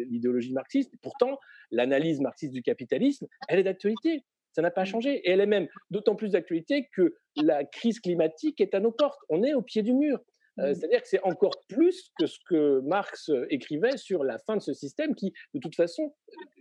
l'idéologie 0.10 0.54
marxiste. 0.54 0.94
Pourtant, 1.02 1.40
l'analyse 1.72 2.22
marxiste 2.22 2.54
du 2.54 2.62
capitalisme, 2.62 3.28
elle 3.48 3.60
est 3.60 3.64
d'actualité. 3.64 4.24
Ça 4.58 4.64
n'a 4.64 4.72
pas 4.72 4.82
mmh. 4.82 4.86
changé. 4.88 5.14
Et 5.20 5.30
elle 5.30 5.40
est 5.40 5.46
même 5.46 5.68
d'autant 5.92 6.16
plus 6.16 6.32
d'actualité 6.32 6.90
que 6.92 7.14
la 7.36 7.64
crise 7.64 8.00
climatique 8.00 8.60
est 8.60 8.74
à 8.74 8.80
nos 8.80 8.92
portes. 8.92 9.20
On 9.30 9.44
est 9.44 9.54
au 9.54 9.62
pied 9.62 9.84
du 9.84 9.94
mur. 9.94 10.20
Euh, 10.60 10.72
mmh. 10.72 10.74
C'est-à-dire 10.74 11.02
que 11.04 11.08
c'est 11.08 11.22
encore 11.22 11.54
plus 11.70 12.12
que 12.18 12.26
ce 12.26 12.40
que 12.50 12.80
Marx 12.80 13.30
euh, 13.30 13.46
écrivait 13.52 13.98
sur 13.98 14.24
la 14.24 14.40
fin 14.40 14.58
de 14.58 14.62
ce 14.64 14.74
système 14.74 15.14
qui, 15.14 15.32
de 15.54 15.60
toute 15.60 15.76
façon, 15.76 16.16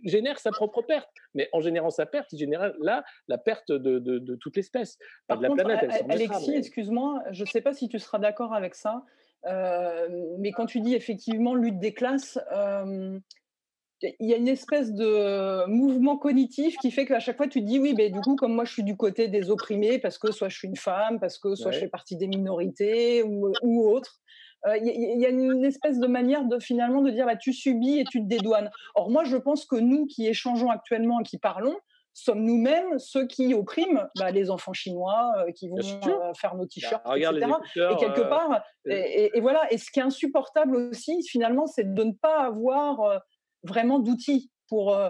génère 0.05 0.37
sa 0.37 0.51
propre 0.51 0.83
perte. 0.83 1.09
Mais 1.33 1.49
en 1.53 1.59
générant 1.59 1.89
sa 1.89 2.05
perte, 2.05 2.31
il 2.33 2.37
génère 2.37 2.71
là 2.79 3.03
la 3.27 3.39
perte 3.39 3.71
de, 3.71 4.35
toute 4.35 4.55
l'espèce, 4.55 4.99
de 5.31 5.41
la 5.41 5.49
planète. 5.49 5.89
Alexis, 6.07 6.53
excuse-moi, 6.53 7.23
je 7.31 7.41
ne 7.41 7.47
sais 7.47 7.61
pas 7.61 7.73
si 7.73 7.89
tu 7.89 7.97
seras 7.97 8.19
d'accord 8.19 8.53
avec 8.53 8.75
ça, 8.75 9.03
euh, 9.47 10.35
mais 10.37 10.51
quand 10.51 10.67
tu 10.67 10.81
dis 10.81 10.93
effectivement 10.93 11.55
lutte 11.55 11.79
des 11.79 11.95
classes, 11.95 12.37
il 14.01 14.29
y 14.29 14.33
a 14.33 14.37
une 14.37 14.47
espèce 14.47 14.93
de 14.93 15.65
mouvement 15.67 16.17
cognitif 16.17 16.77
qui 16.77 16.91
fait 16.91 17.05
qu'à 17.05 17.19
chaque 17.19 17.37
fois 17.37 17.47
tu 17.47 17.61
te 17.61 17.65
dis 17.65 17.79
oui, 17.79 17.93
mais 17.97 18.09
du 18.09 18.19
coup, 18.19 18.35
comme 18.35 18.53
moi 18.53 18.65
je 18.65 18.73
suis 18.73 18.83
du 18.83 18.95
côté 18.95 19.27
des 19.27 19.49
opprimés, 19.49 19.99
parce 19.99 20.17
que 20.17 20.31
soit 20.31 20.49
je 20.49 20.57
suis 20.57 20.67
une 20.67 20.75
femme, 20.75 21.19
parce 21.19 21.37
que 21.37 21.55
soit 21.55 21.71
je 21.71 21.79
fais 21.79 21.87
partie 21.87 22.15
des 22.15 22.27
minorités 22.27 23.23
ou, 23.23 23.51
ou 23.63 23.89
autre, 23.89 24.19
euh, 24.65 24.77
il 24.77 25.19
y, 25.19 25.25
a 25.25 25.29
une 25.29 25.63
espèce 25.63 25.99
de 25.99 26.07
manière 26.07 26.43
de 26.45 26.59
finalement 26.59 27.01
de 27.01 27.11
dire 27.11 27.25
bah, 27.25 27.35
tu 27.35 27.53
subis 27.53 27.99
et 27.99 28.03
tu 28.05 28.21
te 28.21 28.27
dédouanes. 28.27 28.71
Or, 28.95 29.09
moi 29.09 29.23
je 29.23 29.37
pense 29.37 29.65
que 29.65 29.75
nous 29.75 30.05
qui 30.07 30.27
échangeons 30.27 30.69
actuellement 30.69 31.19
et 31.19 31.23
qui 31.23 31.37
parlons, 31.37 31.75
sommes 32.13 32.43
nous-mêmes 32.43 32.97
ceux 32.97 33.27
qui 33.27 33.53
oppriment 33.53 34.09
bah, 34.17 34.31
les 34.31 34.49
enfants 34.49 34.73
chinois 34.73 35.31
euh, 35.37 35.51
qui 35.51 35.69
vont 35.69 35.77
euh, 35.77 36.33
faire 36.35 36.55
nos 36.55 36.65
t-shirts, 36.65 37.03
bah, 37.05 37.17
etc. 37.17 37.51
Et 37.75 37.95
quelque 37.97 38.27
part, 38.27 38.63
et, 38.85 39.37
et, 39.37 39.41
voilà. 39.41 39.71
Et 39.71 39.77
ce 39.77 39.91
qui 39.91 39.99
est 39.99 40.03
insupportable 40.03 40.75
aussi, 40.75 41.21
finalement, 41.23 41.67
c'est 41.67 41.93
de 41.93 42.03
ne 42.03 42.13
pas 42.13 42.45
avoir 42.45 43.21
vraiment 43.63 43.99
d'outils 43.99 44.51
pour 44.67 44.93
euh, 44.93 45.09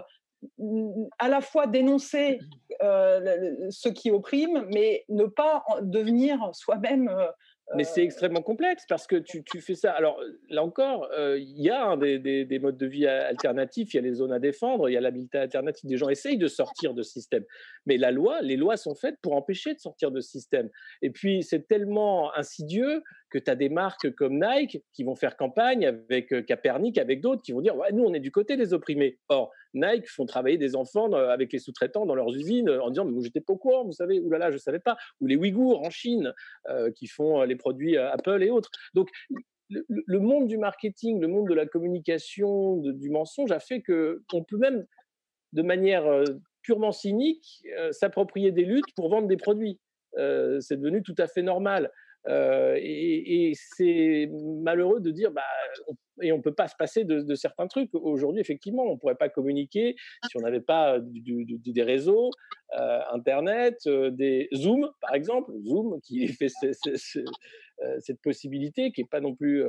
à 1.18 1.28
la 1.28 1.40
fois 1.40 1.66
dénoncer 1.66 2.38
euh, 2.82 3.54
ce 3.70 3.88
qui 3.88 4.10
opprime, 4.10 4.66
mais 4.72 5.04
ne 5.08 5.24
pas 5.24 5.64
devenir 5.82 6.50
soi-même 6.52 7.08
euh, 7.08 7.26
mais 7.74 7.84
c'est 7.84 8.02
extrêmement 8.02 8.40
complexe 8.40 8.84
parce 8.88 9.06
que 9.06 9.16
tu, 9.16 9.44
tu, 9.44 9.60
fais 9.60 9.74
ça. 9.74 9.92
Alors 9.92 10.18
là 10.48 10.64
encore, 10.64 11.06
il 11.36 11.60
y 11.60 11.68
a 11.68 11.98
des, 11.98 12.18
des, 12.18 12.58
modes 12.58 12.78
de 12.78 12.86
vie 12.86 13.06
alternatifs, 13.06 13.92
il 13.92 13.96
y 13.98 14.00
a 14.00 14.02
les 14.02 14.14
zones 14.14 14.32
à 14.32 14.38
défendre, 14.38 14.88
il 14.88 14.94
y 14.94 14.96
a 14.96 15.02
l'habitat 15.02 15.42
alternatif. 15.42 15.84
Des 15.84 15.98
gens 15.98 16.08
essayent 16.08 16.38
de 16.38 16.48
sortir 16.48 16.94
de 16.94 17.02
ce 17.02 17.12
système. 17.12 17.44
Mais 17.84 17.98
la 17.98 18.10
loi, 18.10 18.40
les 18.40 18.56
lois 18.56 18.78
sont 18.78 18.94
faites 18.94 19.16
pour 19.20 19.34
empêcher 19.34 19.74
de 19.74 19.80
sortir 19.80 20.10
de 20.10 20.22
ce 20.22 20.30
système. 20.30 20.70
Et 21.02 21.10
puis 21.10 21.42
c'est 21.42 21.68
tellement 21.68 22.34
insidieux 22.34 23.02
que 23.30 23.38
tu 23.38 23.50
as 23.50 23.56
des 23.56 23.68
marques 23.68 24.10
comme 24.14 24.40
Nike 24.40 24.82
qui 24.92 25.04
vont 25.04 25.14
faire 25.14 25.36
campagne 25.36 25.86
avec 25.86 26.32
euh, 26.32 26.42
Capernic, 26.42 26.98
avec 26.98 27.20
d'autres 27.20 27.42
qui 27.42 27.52
vont 27.52 27.60
dire 27.60 27.74
nous, 27.92 28.04
on 28.04 28.14
est 28.14 28.20
du 28.20 28.30
côté 28.30 28.56
des 28.56 28.72
opprimés. 28.72 29.18
Or, 29.28 29.50
Nike 29.74 30.08
font 30.08 30.26
travailler 30.26 30.56
des 30.56 30.76
enfants 30.76 31.12
avec 31.12 31.52
les 31.52 31.58
sous-traitants 31.58 32.06
dans 32.06 32.14
leurs 32.14 32.34
usines 32.34 32.70
en 32.70 32.90
disant 32.90 33.04
mais 33.04 33.22
j'étais 33.22 33.40
pas 33.40 33.52
au 33.52 33.56
courant, 33.56 33.84
vous 33.84 33.92
savez, 33.92 34.20
oulala, 34.20 34.50
je 34.50 34.56
savais 34.56 34.78
pas. 34.78 34.96
Ou 35.20 35.26
les 35.26 35.36
Ouïghours 35.36 35.82
en 35.82 35.90
Chine 35.90 36.32
euh, 36.68 36.90
qui 36.90 37.06
font 37.06 37.42
euh, 37.42 37.46
les 37.46 37.56
produits 37.56 37.96
Apple 37.96 38.42
et 38.42 38.50
autres. 38.50 38.70
Donc, 38.94 39.10
le, 39.68 40.18
monde 40.18 40.46
du 40.48 40.56
marketing, 40.56 41.20
le 41.20 41.28
monde 41.28 41.48
de 41.48 41.54
la 41.54 41.66
communication, 41.66 42.76
du 42.78 43.10
mensonge 43.10 43.52
a 43.52 43.60
fait 43.60 43.82
que 43.82 44.22
on 44.32 44.42
peut 44.42 44.56
même, 44.56 44.86
de 45.52 45.60
manière 45.60 46.24
purement 46.62 46.90
cynique, 46.90 47.62
s'approprier 47.90 48.50
des 48.50 48.64
luttes 48.64 48.94
pour 48.96 49.10
vendre 49.10 49.28
des 49.28 49.36
produits. 49.36 49.78
c'est 50.14 50.78
devenu 50.78 51.02
tout 51.02 51.14
à 51.18 51.26
fait 51.26 51.42
normal. 51.42 51.90
Euh, 52.28 52.78
et, 52.80 53.52
c'est 53.54 54.28
malheureux 54.62 55.00
de 55.00 55.10
dire, 55.10 55.30
bah, 55.30 55.42
on, 55.86 55.94
et 56.20 56.32
on 56.32 56.42
peut 56.42 56.54
pas 56.54 56.68
se 56.68 56.74
passer 56.76 57.04
de, 57.04 57.34
certains 57.34 57.66
trucs. 57.66 57.90
Aujourd'hui, 57.94 58.40
effectivement, 58.40 58.84
on 58.84 58.98
pourrait 58.98 59.14
pas 59.14 59.28
communiquer 59.28 59.94
si 60.28 60.36
on 60.36 60.40
n'avait 60.40 60.60
pas 60.60 60.98
des 61.00 61.82
réseaux, 61.82 62.30
euh, 62.78 63.00
Internet, 63.12 63.78
euh, 63.86 64.10
des 64.10 64.48
Zoom, 64.54 64.90
par 65.00 65.14
exemple, 65.14 65.52
Zoom 65.64 66.00
qui 66.02 66.26
fait 66.28 66.48
cette 68.00 68.20
possibilité, 68.22 68.90
qui 68.92 69.02
est 69.02 69.10
pas 69.10 69.20
non 69.20 69.34
plus 69.34 69.64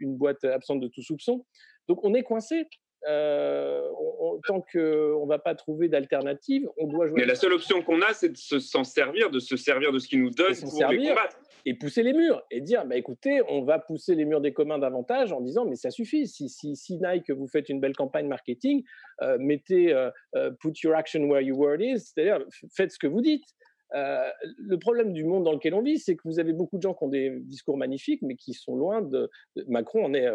une 0.00 0.16
boîte 0.16 0.44
absente 0.44 0.80
de 0.80 0.88
tout 0.88 1.02
soupçon. 1.02 1.44
Donc, 1.88 2.04
on 2.04 2.14
est 2.14 2.22
coincé. 2.22 2.64
tant 3.04 4.60
qu'on 4.72 5.24
ne 5.24 5.28
va 5.28 5.38
pas 5.38 5.54
trouver 5.54 5.88
d'alternative, 5.88 6.66
on 6.78 6.88
doit 6.88 7.06
jouer. 7.06 7.20
Mais 7.20 7.26
la 7.26 7.34
seule 7.34 7.52
option 7.52 7.82
qu'on 7.82 8.00
a, 8.00 8.14
c'est 8.14 8.30
de 8.30 8.36
s'en 8.36 8.84
servir, 8.84 9.30
de 9.30 9.38
se 9.38 9.56
servir 9.56 9.92
de 9.92 9.98
ce 9.98 10.08
qui 10.08 10.16
nous 10.16 10.30
donne 10.30 10.54
pour 10.54 10.90
les 10.90 11.08
combattre 11.08 11.36
et 11.66 11.74
pousser 11.74 12.02
les 12.02 12.12
murs 12.12 12.42
et 12.50 12.60
dire 12.60 12.84
bah, 12.86 12.96
écoutez, 12.96 13.42
on 13.48 13.62
va 13.62 13.78
pousser 13.78 14.14
les 14.14 14.24
murs 14.24 14.40
des 14.40 14.52
communs 14.52 14.78
davantage 14.78 15.32
en 15.32 15.40
disant 15.40 15.64
mais 15.64 15.76
ça 15.76 15.90
suffit. 15.90 16.26
Si, 16.26 16.48
si, 16.48 16.76
si 16.76 16.98
Nike, 16.98 17.30
vous 17.30 17.48
faites 17.48 17.68
une 17.68 17.80
belle 17.80 17.96
campagne 17.96 18.26
marketing, 18.26 18.82
euh, 19.22 19.38
mettez 19.38 19.92
euh, 19.92 20.10
euh, 20.36 20.50
put 20.60 20.72
your 20.82 20.94
action 20.94 21.24
where 21.24 21.42
your 21.42 21.58
word 21.58 21.80
is, 21.80 22.00
c'est-à-dire 22.00 22.44
faites 22.74 22.92
ce 22.92 22.98
que 22.98 23.06
vous 23.06 23.20
dites. 23.20 23.44
le 23.92 24.76
problème 24.76 25.12
du 25.12 25.24
monde 25.24 25.44
dans 25.44 25.52
lequel 25.52 25.74
on 25.74 25.82
vit, 25.82 25.98
c'est 25.98 26.14
que 26.14 26.22
vous 26.24 26.38
avez 26.38 26.52
beaucoup 26.52 26.76
de 26.76 26.82
gens 26.82 26.94
qui 26.94 27.04
ont 27.04 27.08
des 27.08 27.40
discours 27.40 27.76
magnifiques, 27.76 28.22
mais 28.22 28.36
qui 28.36 28.52
sont 28.54 28.76
loin 28.76 29.02
de. 29.02 29.28
Macron 29.66 30.04
en 30.04 30.14
est 30.14 30.28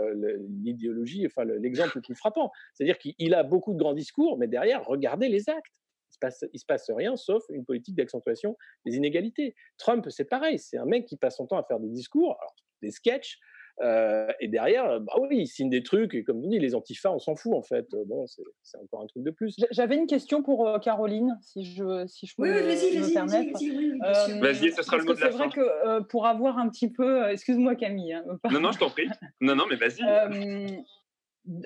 l'idéologie, 0.61 1.25
enfin 1.25 1.45
l'exemple 1.45 1.93
le 1.95 2.01
plus 2.01 2.15
frappant. 2.15 2.51
C'est-à-dire 2.73 2.97
qu'il 2.97 3.33
a 3.33 3.43
beaucoup 3.43 3.73
de 3.73 3.79
grands 3.79 3.93
discours, 3.93 4.37
mais 4.37 4.47
derrière, 4.47 4.83
regardez 4.85 5.29
les 5.29 5.49
actes 5.49 5.73
se 6.15 6.19
passe, 6.19 6.43
il 6.53 6.59
se 6.59 6.65
passe 6.65 6.89
rien 6.89 7.15
sauf 7.15 7.43
une 7.49 7.65
politique 7.65 7.95
d'accentuation 7.95 8.57
des 8.85 8.95
inégalités. 8.95 9.55
Trump, 9.77 10.05
c'est 10.09 10.25
pareil, 10.25 10.59
c'est 10.59 10.77
un 10.77 10.85
mec 10.85 11.05
qui 11.05 11.17
passe 11.17 11.37
son 11.37 11.47
temps 11.47 11.57
à 11.57 11.63
faire 11.63 11.79
des 11.79 11.89
discours, 11.89 12.37
des 12.81 12.91
sketchs, 12.91 13.39
euh, 13.81 14.31
et 14.39 14.47
derrière, 14.47 15.01
bah 15.01 15.13
oui, 15.19 15.39
il 15.39 15.47
signe 15.47 15.69
des 15.69 15.83
trucs, 15.83 16.13
et 16.13 16.23
comme 16.23 16.41
vous 16.41 16.47
dites, 16.47 16.61
les 16.61 16.75
antifas, 16.75 17.11
on 17.11 17.19
s'en 17.19 17.35
fout 17.35 17.53
en 17.53 17.61
fait. 17.61 17.87
Bon, 18.05 18.25
c'est 18.25 18.77
encore 18.77 19.01
un 19.01 19.07
truc 19.07 19.23
de 19.23 19.31
plus. 19.31 19.55
J'avais 19.71 19.97
une 19.97 20.07
question 20.07 20.43
pour 20.43 20.67
euh, 20.67 20.79
Caroline, 20.79 21.37
si 21.41 21.65
je, 21.65 22.05
si 22.07 22.25
je 22.25 22.35
peux 22.37 22.43
me 22.43 23.13
permettre. 23.13 23.51
Vas-y, 23.51 24.39
vas-y, 24.39 24.71
ce 24.71 24.81
sera 24.81 24.97
le 24.97 25.03
mot 25.03 25.13
de 25.13 25.19
la 25.19 25.31
fin. 25.31 25.31
C'est 25.31 25.37
vrai 25.37 25.49
que 25.49 25.87
euh, 25.87 26.01
pour 26.01 26.25
avoir 26.25 26.57
un 26.57 26.69
petit 26.69 26.89
peu. 26.89 27.29
Excuse-moi 27.29 27.75
Camille. 27.75 28.13
Hein, 28.13 28.23
non, 28.51 28.61
non, 28.61 28.71
je 28.71 28.79
t'en 28.79 28.89
prie. 28.89 29.09
Non, 29.41 29.55
non, 29.55 29.65
mais 29.69 29.75
vas-y. 29.75 30.85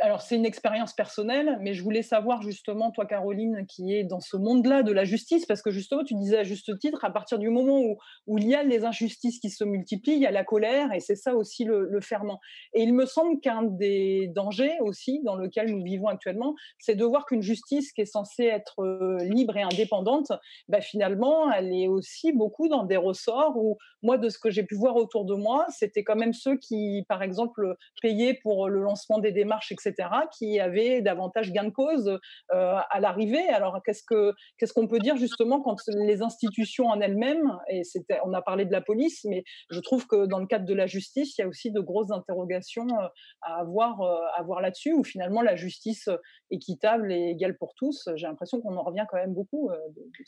Alors 0.01 0.21
c'est 0.21 0.35
une 0.35 0.45
expérience 0.45 0.93
personnelle, 0.93 1.57
mais 1.61 1.73
je 1.73 1.83
voulais 1.83 2.01
savoir 2.01 2.41
justement, 2.41 2.91
toi 2.91 3.05
Caroline, 3.05 3.65
qui 3.67 3.93
est 3.93 4.03
dans 4.03 4.19
ce 4.19 4.35
monde-là 4.35 4.83
de 4.83 4.91
la 4.91 5.05
justice, 5.05 5.45
parce 5.45 5.61
que 5.61 5.71
justement, 5.71 6.03
tu 6.03 6.15
disais 6.15 6.37
à 6.37 6.43
juste 6.43 6.77
titre, 6.79 7.05
à 7.05 7.11
partir 7.11 7.39
du 7.39 7.49
moment 7.49 7.79
où, 8.27 8.37
il 8.37 8.47
y 8.47 8.55
a 8.55 8.63
les 8.63 8.85
injustices 8.85 9.39
qui 9.39 9.49
se 9.49 9.63
multiplient, 9.63 10.13
il 10.13 10.21
y 10.21 10.25
a 10.25 10.31
la 10.31 10.43
colère, 10.43 10.93
et 10.93 10.99
c'est 10.99 11.15
ça 11.15 11.35
aussi 11.35 11.63
le, 11.63 11.87
le 11.89 12.01
ferment. 12.01 12.39
Et 12.73 12.83
il 12.83 12.93
me 12.93 13.05
semble 13.05 13.39
qu'un 13.39 13.63
des 13.63 14.27
dangers 14.33 14.77
aussi 14.81 15.21
dans 15.23 15.35
lequel 15.35 15.71
nous 15.71 15.83
vivons 15.83 16.07
actuellement, 16.07 16.55
c'est 16.77 16.95
de 16.95 17.05
voir 17.05 17.25
qu'une 17.25 17.41
justice 17.41 17.91
qui 17.91 18.01
est 18.01 18.05
censée 18.05 18.45
être 18.45 18.79
euh, 18.79 19.17
libre 19.23 19.57
et 19.57 19.61
indépendante, 19.61 20.31
bah, 20.67 20.81
finalement, 20.81 21.51
elle 21.51 21.73
est 21.73 21.87
aussi 21.87 22.31
beaucoup 22.31 22.67
dans 22.67 22.83
des 22.83 22.97
ressorts 22.97 23.57
où, 23.57 23.77
moi, 24.01 24.17
de 24.17 24.29
ce 24.29 24.39
que 24.39 24.49
j'ai 24.49 24.63
pu 24.63 24.75
voir 24.75 24.95
autour 24.95 25.25
de 25.25 25.35
moi, 25.35 25.65
c'était 25.69 26.03
quand 26.03 26.15
même 26.15 26.33
ceux 26.33 26.57
qui, 26.57 27.05
par 27.07 27.23
exemple, 27.23 27.75
payaient 28.01 28.39
pour 28.41 28.69
le 28.69 28.81
lancement 28.81 29.19
des 29.19 29.31
démarches 29.31 29.68
etc., 29.71 30.09
qui 30.37 30.59
avaient 30.59 31.01
davantage 31.01 31.51
gain 31.51 31.65
de 31.65 31.69
cause 31.69 32.07
euh, 32.53 32.75
à 32.89 32.99
l'arrivée. 32.99 33.47
Alors, 33.49 33.81
qu'est-ce 33.85 34.03
que 34.03 34.33
qu'est-ce 34.57 34.73
qu'on 34.73 34.87
peut 34.87 34.99
dire 34.99 35.17
justement 35.17 35.61
quand 35.61 35.77
les 35.87 36.21
institutions 36.21 36.87
en 36.87 36.99
elles-mêmes, 36.99 37.57
et 37.69 37.81
on 38.25 38.33
a 38.33 38.41
parlé 38.41 38.65
de 38.65 38.71
la 38.71 38.81
police, 38.81 39.25
mais 39.25 39.43
je 39.69 39.79
trouve 39.79 40.07
que 40.07 40.25
dans 40.25 40.39
le 40.39 40.47
cadre 40.47 40.65
de 40.65 40.73
la 40.73 40.87
justice, 40.87 41.37
il 41.37 41.41
y 41.41 41.43
a 41.43 41.47
aussi 41.47 41.71
de 41.71 41.79
grosses 41.79 42.11
interrogations 42.11 42.87
euh, 42.87 43.07
à 43.41 43.59
avoir, 43.61 44.01
euh, 44.01 44.17
à 44.35 44.43
voir 44.43 44.61
là-dessus, 44.61 44.93
où 44.93 45.03
finalement 45.03 45.41
la 45.41 45.55
justice 45.55 46.09
équitable 46.51 47.11
et 47.11 47.31
égale 47.31 47.57
pour 47.57 47.73
tous, 47.75 48.09
j'ai 48.15 48.27
l'impression 48.27 48.61
qu'on 48.61 48.75
en 48.75 48.83
revient 48.83 49.05
quand 49.09 49.17
même 49.17 49.33
beaucoup. 49.33 49.69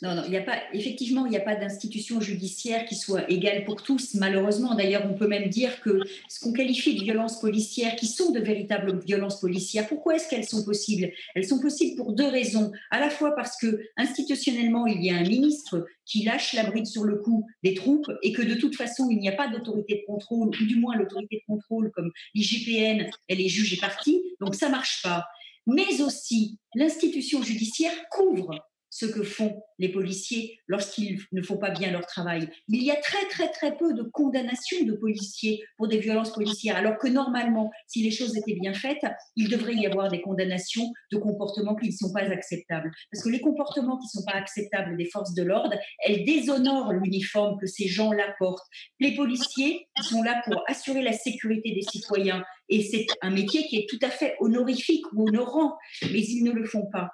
non, 0.01 0.15
non, 0.15 0.23
il 0.25 0.31
n'y 0.31 0.37
a 0.37 0.43
pas, 0.43 0.57
effectivement, 0.73 1.25
il 1.25 1.31
n'y 1.31 1.37
a 1.37 1.41
pas 1.41 1.55
d'institution 1.55 2.21
judiciaire 2.21 2.85
qui 2.85 2.95
soit 2.95 3.29
égale 3.29 3.65
pour 3.65 3.81
tous, 3.81 4.15
malheureusement. 4.15 4.75
D'ailleurs, 4.75 5.03
on 5.09 5.13
peut 5.13 5.27
même 5.27 5.49
dire 5.49 5.81
que 5.81 5.99
ce 6.29 6.39
qu'on 6.39 6.53
qualifie 6.53 6.95
de 6.95 7.03
violences 7.03 7.39
policières, 7.39 7.95
qui 7.95 8.07
sont 8.07 8.31
de 8.31 8.39
véritables 8.39 8.99
violences 8.99 9.30
policières. 9.39 9.87
Pourquoi 9.87 10.15
est-ce 10.15 10.29
qu'elles 10.29 10.47
sont 10.47 10.63
possibles? 10.63 11.11
Elles 11.35 11.47
sont 11.47 11.59
possibles 11.59 11.95
pour 11.95 12.13
deux 12.13 12.27
raisons. 12.27 12.71
À 12.89 12.99
la 12.99 13.09
fois 13.09 13.31
parce 13.35 13.57
que 13.57 13.81
institutionnellement, 13.97 14.87
il 14.87 15.03
y 15.03 15.09
a 15.09 15.15
un 15.15 15.23
ministre 15.23 15.85
qui 16.05 16.23
lâche 16.23 16.53
la 16.53 16.63
bride 16.63 16.87
sur 16.87 17.03
le 17.03 17.17
cou 17.17 17.45
des 17.63 17.73
troupes 17.73 18.11
et 18.23 18.33
que 18.33 18.41
de 18.41 18.55
toute 18.55 18.75
façon, 18.75 19.09
il 19.09 19.19
n'y 19.19 19.29
a 19.29 19.33
pas 19.33 19.47
d'autorité 19.47 19.95
de 19.95 20.05
contrôle, 20.05 20.49
ou 20.49 20.65
du 20.65 20.75
moins 20.75 20.95
l'autorité 20.95 21.37
de 21.37 21.53
contrôle 21.53 21.91
comme 21.91 22.11
l'IGPN, 22.33 23.09
elle 23.27 23.41
est 23.41 23.47
jugée 23.47 23.77
partie, 23.77 24.21
donc 24.39 24.55
ça 24.55 24.69
marche 24.69 25.01
pas. 25.03 25.25
Mais 25.67 26.01
aussi, 26.01 26.57
l'institution 26.75 27.43
judiciaire 27.43 27.93
couvre 28.09 28.55
ce 28.91 29.05
que 29.05 29.23
font 29.23 29.63
les 29.79 29.89
policiers 29.89 30.59
lorsqu'ils 30.67 31.19
ne 31.31 31.41
font 31.41 31.57
pas 31.57 31.71
bien 31.71 31.91
leur 31.91 32.05
travail. 32.05 32.47
Il 32.67 32.83
y 32.83 32.91
a 32.91 32.97
très 32.97 33.25
très 33.29 33.49
très 33.49 33.75
peu 33.75 33.93
de 33.93 34.03
condamnations 34.03 34.83
de 34.83 34.93
policiers 34.93 35.63
pour 35.77 35.87
des 35.87 35.97
violences 35.97 36.33
policières, 36.33 36.75
alors 36.75 36.97
que 36.99 37.07
normalement, 37.07 37.71
si 37.87 38.03
les 38.03 38.11
choses 38.11 38.37
étaient 38.37 38.59
bien 38.59 38.73
faites, 38.73 39.03
il 39.35 39.49
devrait 39.49 39.75
y 39.75 39.87
avoir 39.87 40.09
des 40.09 40.21
condamnations 40.21 40.91
de 41.11 41.17
comportements 41.17 41.75
qui 41.75 41.87
ne 41.87 41.93
sont 41.93 42.13
pas 42.13 42.29
acceptables. 42.29 42.91
Parce 43.11 43.23
que 43.23 43.29
les 43.29 43.41
comportements 43.41 43.97
qui 43.97 44.05
ne 44.05 44.21
sont 44.21 44.25
pas 44.25 44.37
acceptables 44.37 44.97
des 44.97 45.05
forces 45.05 45.33
de 45.33 45.43
l'ordre, 45.43 45.73
elles 46.05 46.25
déshonorent 46.25 46.93
l'uniforme 46.93 47.57
que 47.59 47.67
ces 47.67 47.87
gens-là 47.87 48.35
portent. 48.37 48.67
Les 48.99 49.15
policiers 49.15 49.87
sont 50.01 50.21
là 50.21 50.41
pour 50.45 50.61
assurer 50.67 51.01
la 51.01 51.13
sécurité 51.13 51.73
des 51.73 51.81
citoyens 51.81 52.43
et 52.67 52.83
c'est 52.83 53.05
un 53.21 53.31
métier 53.31 53.65
qui 53.67 53.77
est 53.77 53.89
tout 53.89 53.99
à 54.01 54.09
fait 54.09 54.35
honorifique 54.39 55.05
ou 55.13 55.27
honorant, 55.27 55.77
mais 56.03 56.21
ils 56.21 56.43
ne 56.43 56.51
le 56.51 56.65
font 56.65 56.87
pas. 56.91 57.09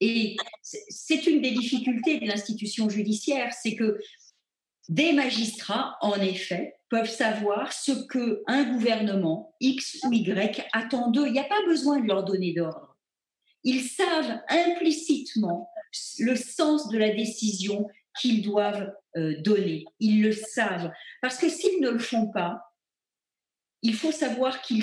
Et 0.00 0.36
c'est 0.62 1.26
une 1.26 1.40
des 1.40 1.52
difficultés 1.52 2.18
de 2.18 2.26
l'institution 2.26 2.88
judiciaire, 2.88 3.52
c'est 3.52 3.74
que 3.74 3.98
des 4.88 5.12
magistrats, 5.12 5.96
en 6.00 6.20
effet, 6.20 6.74
peuvent 6.90 7.10
savoir 7.10 7.72
ce 7.72 7.92
que 8.06 8.42
un 8.46 8.64
gouvernement 8.64 9.54
X 9.60 10.00
ou 10.04 10.12
Y 10.12 10.66
attend 10.72 11.10
d'eux. 11.10 11.26
Il 11.26 11.32
n'y 11.32 11.38
a 11.38 11.44
pas 11.44 11.64
besoin 11.66 12.00
de 12.00 12.06
leur 12.06 12.24
donner 12.24 12.52
d'ordre. 12.52 12.96
Ils 13.62 13.82
savent 13.82 14.40
implicitement 14.48 15.70
le 16.18 16.36
sens 16.36 16.88
de 16.88 16.98
la 16.98 17.10
décision 17.10 17.88
qu'ils 18.20 18.42
doivent 18.42 18.92
euh, 19.16 19.40
donner. 19.40 19.84
Ils 20.00 20.22
le 20.22 20.32
savent. 20.32 20.92
Parce 21.22 21.38
que 21.38 21.48
s'ils 21.48 21.80
ne 21.80 21.90
le 21.90 21.98
font 21.98 22.30
pas, 22.30 22.60
il 23.84 23.94
faut 23.94 24.12
savoir 24.12 24.62
qu'ils 24.62 24.82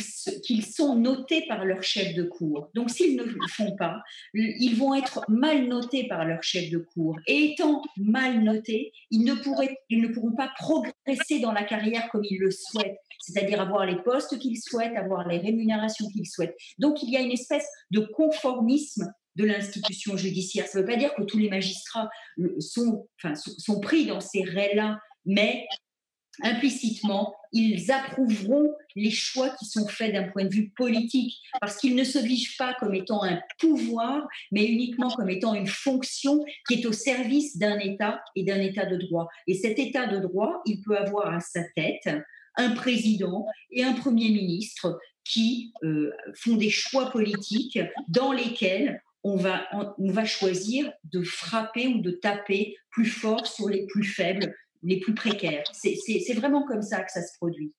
sont 0.64 0.96
notés 0.96 1.44
par 1.48 1.66
leur 1.66 1.82
chef 1.82 2.14
de 2.14 2.22
cour. 2.22 2.70
Donc, 2.76 2.92
s'ils 2.92 3.16
ne 3.16 3.24
le 3.24 3.48
font 3.50 3.76
pas, 3.76 4.04
ils 4.36 4.76
vont 4.76 4.94
être 4.94 5.26
mal 5.28 5.68
notés 5.68 6.08
par 6.08 6.24
leur 6.24 6.44
chef 6.44 6.70
de 6.70 6.78
cour. 6.78 7.18
Et 7.26 7.52
étant 7.52 7.82
mal 7.98 8.44
notés, 8.44 8.94
ils 9.10 9.24
ne, 9.24 9.34
pourraient, 9.34 9.76
ils 9.90 10.04
ne 10.04 10.08
pourront 10.08 10.36
pas 10.36 10.52
progresser 10.56 11.40
dans 11.40 11.52
la 11.52 11.64
carrière 11.64 12.10
comme 12.12 12.24
ils 12.24 12.38
le 12.38 12.52
souhaitent, 12.52 13.00
c'est-à-dire 13.20 13.60
avoir 13.60 13.88
les 13.88 14.00
postes 14.04 14.38
qu'ils 14.38 14.62
souhaitent, 14.62 14.96
avoir 14.96 15.28
les 15.28 15.40
rémunérations 15.40 16.08
qu'ils 16.10 16.28
souhaitent. 16.28 16.56
Donc, 16.78 17.02
il 17.02 17.10
y 17.10 17.18
a 17.18 17.22
une 17.22 17.32
espèce 17.32 17.66
de 17.90 18.02
conformisme 18.02 19.12
de 19.36 19.46
l'institution 19.46 20.16
judiciaire. 20.16 20.68
Ça 20.68 20.78
ne 20.78 20.84
veut 20.84 20.92
pas 20.92 20.98
dire 20.98 21.16
que 21.16 21.24
tous 21.24 21.40
les 21.40 21.50
magistrats 21.50 22.08
sont, 22.60 23.08
enfin, 23.18 23.34
sont 23.36 23.80
pris 23.80 24.06
dans 24.06 24.20
ces 24.20 24.44
raies-là, 24.44 25.00
mais 25.26 25.66
implicitement, 26.44 27.36
ils 27.52 27.92
approuveront 27.92 28.74
les 28.96 29.12
choix 29.12 29.50
qui 29.50 29.66
sont 29.66 29.88
faits 29.88 30.14
d'un 30.14 30.30
point 30.30 30.46
de 30.46 30.54
vue 30.54 30.70
politique, 30.70 31.36
parce 31.60 31.78
qu'ils 31.78 31.96
ne 31.96 32.04
se 32.04 32.20
vivent 32.20 32.56
pas 32.58 32.76
comme 32.80 32.94
étant 32.94 33.24
un 33.24 33.40
pouvoir, 33.60 34.28
mais 34.52 34.66
uniquement 34.66 35.10
comme 35.10 35.30
étant 35.30 35.54
une 35.54 35.68
fonction 35.68 36.44
qui 36.68 36.76
est 36.76 36.86
au 36.86 36.94
service 36.94 37.58
d'un 37.58 37.80
État 37.80 38.24
et 38.36 38.44
d'un 38.44 38.60
État 38.60 38.86
de 38.86 38.98
droit. 38.98 39.28
Et 39.48 39.56
cet 39.56 39.80
État 39.80 40.08
de 40.08 40.20
droit, 40.20 40.62
il 40.66 40.82
peut 40.82 40.98
avoir 40.98 41.34
à 41.34 41.40
sa 41.40 41.64
tête 41.76 42.10
un 42.56 42.72
président 42.72 43.46
et 43.72 43.84
un 43.84 43.94
Premier 43.94 44.30
ministre 44.30 45.00
qui 45.24 45.74
euh, 45.84 46.12
font 46.36 46.56
des 46.56 46.70
choix 46.70 47.12
politiques 47.12 47.80
dans 48.08 48.32
lesquels 48.32 49.02
on 49.24 49.36
va, 49.36 49.68
on 50.00 50.12
va 50.12 50.26
choisir 50.26 50.92
de 51.04 51.22
frapper 51.22 51.88
ou 51.88 52.02
de 52.02 52.12
taper 52.12 52.76
plus 52.90 53.06
fort 53.06 53.46
sur 53.46 53.70
les 53.70 53.86
plus 53.86 54.04
faibles 54.04 54.56
les 54.84 55.00
plus 55.00 55.14
précaires. 55.14 55.64
C'est 55.74 56.34
vraiment 56.34 56.66
comme 56.66 56.82
ça 56.82 57.04
que 57.04 57.12
ça 57.12 57.22
se 57.22 57.36
produit. 57.38 57.74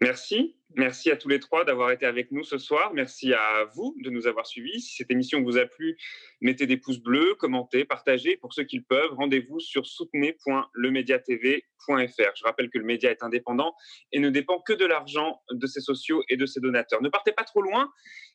Merci. 0.00 0.59
Merci 0.76 1.10
à 1.10 1.16
tous 1.16 1.28
les 1.28 1.40
trois 1.40 1.64
d'avoir 1.64 1.90
été 1.90 2.06
avec 2.06 2.30
nous 2.30 2.44
ce 2.44 2.56
soir. 2.56 2.92
Merci 2.94 3.34
à 3.34 3.64
vous 3.74 3.96
de 4.04 4.10
nous 4.10 4.28
avoir 4.28 4.46
suivis. 4.46 4.80
Si 4.80 4.94
cette 4.96 5.10
émission 5.10 5.42
vous 5.42 5.58
a 5.58 5.66
plu, 5.66 5.98
mettez 6.40 6.66
des 6.66 6.76
pouces 6.76 7.00
bleus, 7.00 7.34
commentez, 7.34 7.84
partagez. 7.84 8.36
Pour 8.36 8.54
ceux 8.54 8.62
qui 8.62 8.76
le 8.76 8.84
peuvent, 8.88 9.12
rendez-vous 9.14 9.58
sur 9.58 9.84
soutenez.lemediatv.fr. 9.84 12.32
Je 12.36 12.44
rappelle 12.44 12.70
que 12.70 12.78
le 12.78 12.84
média 12.84 13.10
est 13.10 13.24
indépendant 13.24 13.74
et 14.12 14.20
ne 14.20 14.30
dépend 14.30 14.60
que 14.60 14.72
de 14.72 14.86
l'argent 14.86 15.42
de 15.50 15.66
ses 15.66 15.80
sociaux 15.80 16.22
et 16.28 16.36
de 16.36 16.46
ses 16.46 16.60
donateurs. 16.60 17.02
Ne 17.02 17.08
partez 17.08 17.32
pas 17.32 17.44
trop 17.44 17.62
loin 17.62 17.90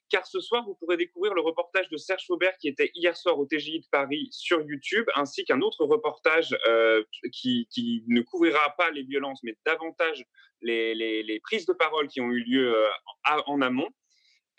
car 0.10 0.26
ce 0.28 0.40
soir, 0.40 0.64
vous 0.66 0.76
pourrez 0.76 0.98
découvrir 0.98 1.34
le 1.34 1.42
reportage 1.42 1.90
de 1.90 1.98
Serge 1.98 2.26
Faubert 2.28 2.56
qui 2.58 2.68
était 2.68 2.92
hier 2.96 3.16
soir 3.18 3.40
au 3.40 3.46
TGI 3.46 3.80
de 3.80 3.88
Paris 3.92 4.28
sur 4.32 4.62
YouTube, 4.62 5.06
ainsi 5.16 5.44
qu'un 5.46 5.62
autre 5.62 5.86
reportage 5.86 6.56
euh, 6.68 7.04
qui, 7.32 7.68
ne 8.08 8.22
couvrira 8.22 8.76
pas 8.78 8.92
les 8.92 9.04
violences, 9.04 9.42
mais 9.44 9.58
davantage 9.66 10.26
les, 10.66 11.40
prises 11.44 11.66
de 11.66 11.74
parole 11.74 12.08
qui 12.08 12.22
ont 12.22 12.32
eu 12.32 12.44
lieu 12.44 12.76
euh, 12.76 13.42
en 13.46 13.62
amont 13.62 13.90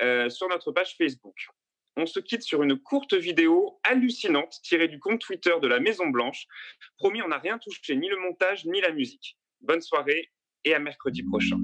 euh, 0.03 0.29
sur 0.29 0.49
notre 0.49 0.73
page 0.73 0.95
Facebook. 0.97 1.37
On 1.97 2.05
se 2.05 2.21
quitte 2.21 2.43
sur 2.43 2.63
une 2.63 2.79
courte 2.79 3.15
vidéo 3.15 3.79
hallucinante 3.83 4.61
tirée 4.63 4.89
du 4.89 4.99
compte 4.99 5.21
Twitter 5.21 5.55
de 5.63 5.67
la 5.67 5.81
Maison 5.81 6.09
Blanche. 6.09 6.47
Promis, 6.99 7.23
on 7.23 7.29
n'a 7.29 7.39
rien 7.39 7.59
touché, 7.59 7.97
ni 7.97 8.09
le 8.09 8.19
montage, 8.19 8.67
ni 8.67 8.83
la 8.83 8.93
musique. 8.93 9.39
Bonne 9.63 9.81
soirée 9.81 10.31
et 10.65 10.75
à 10.75 10.79
mercredi 10.79 11.23
prochain. 11.23 11.57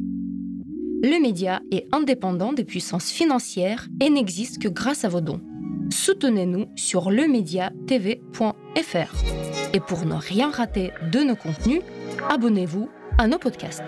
Le 1.04 1.20
média 1.20 1.60
est 1.70 1.86
indépendant 1.92 2.54
des 2.54 2.64
puissances 2.64 3.12
financières 3.12 3.88
et 4.00 4.08
n'existe 4.08 4.62
que 4.62 4.68
grâce 4.68 5.04
à 5.04 5.08
vos 5.08 5.20
dons. 5.20 5.42
Soutenez-nous 5.90 6.72
sur 6.76 7.10
lemediatv.fr. 7.10 9.74
Et 9.74 9.80
pour 9.80 10.06
ne 10.06 10.14
rien 10.14 10.50
rater 10.50 10.92
de 11.10 11.20
nos 11.20 11.36
contenus, 11.36 11.82
abonnez-vous 12.30 12.88
à 13.22 13.28
nos 13.28 13.38
podcasts. 13.38 13.84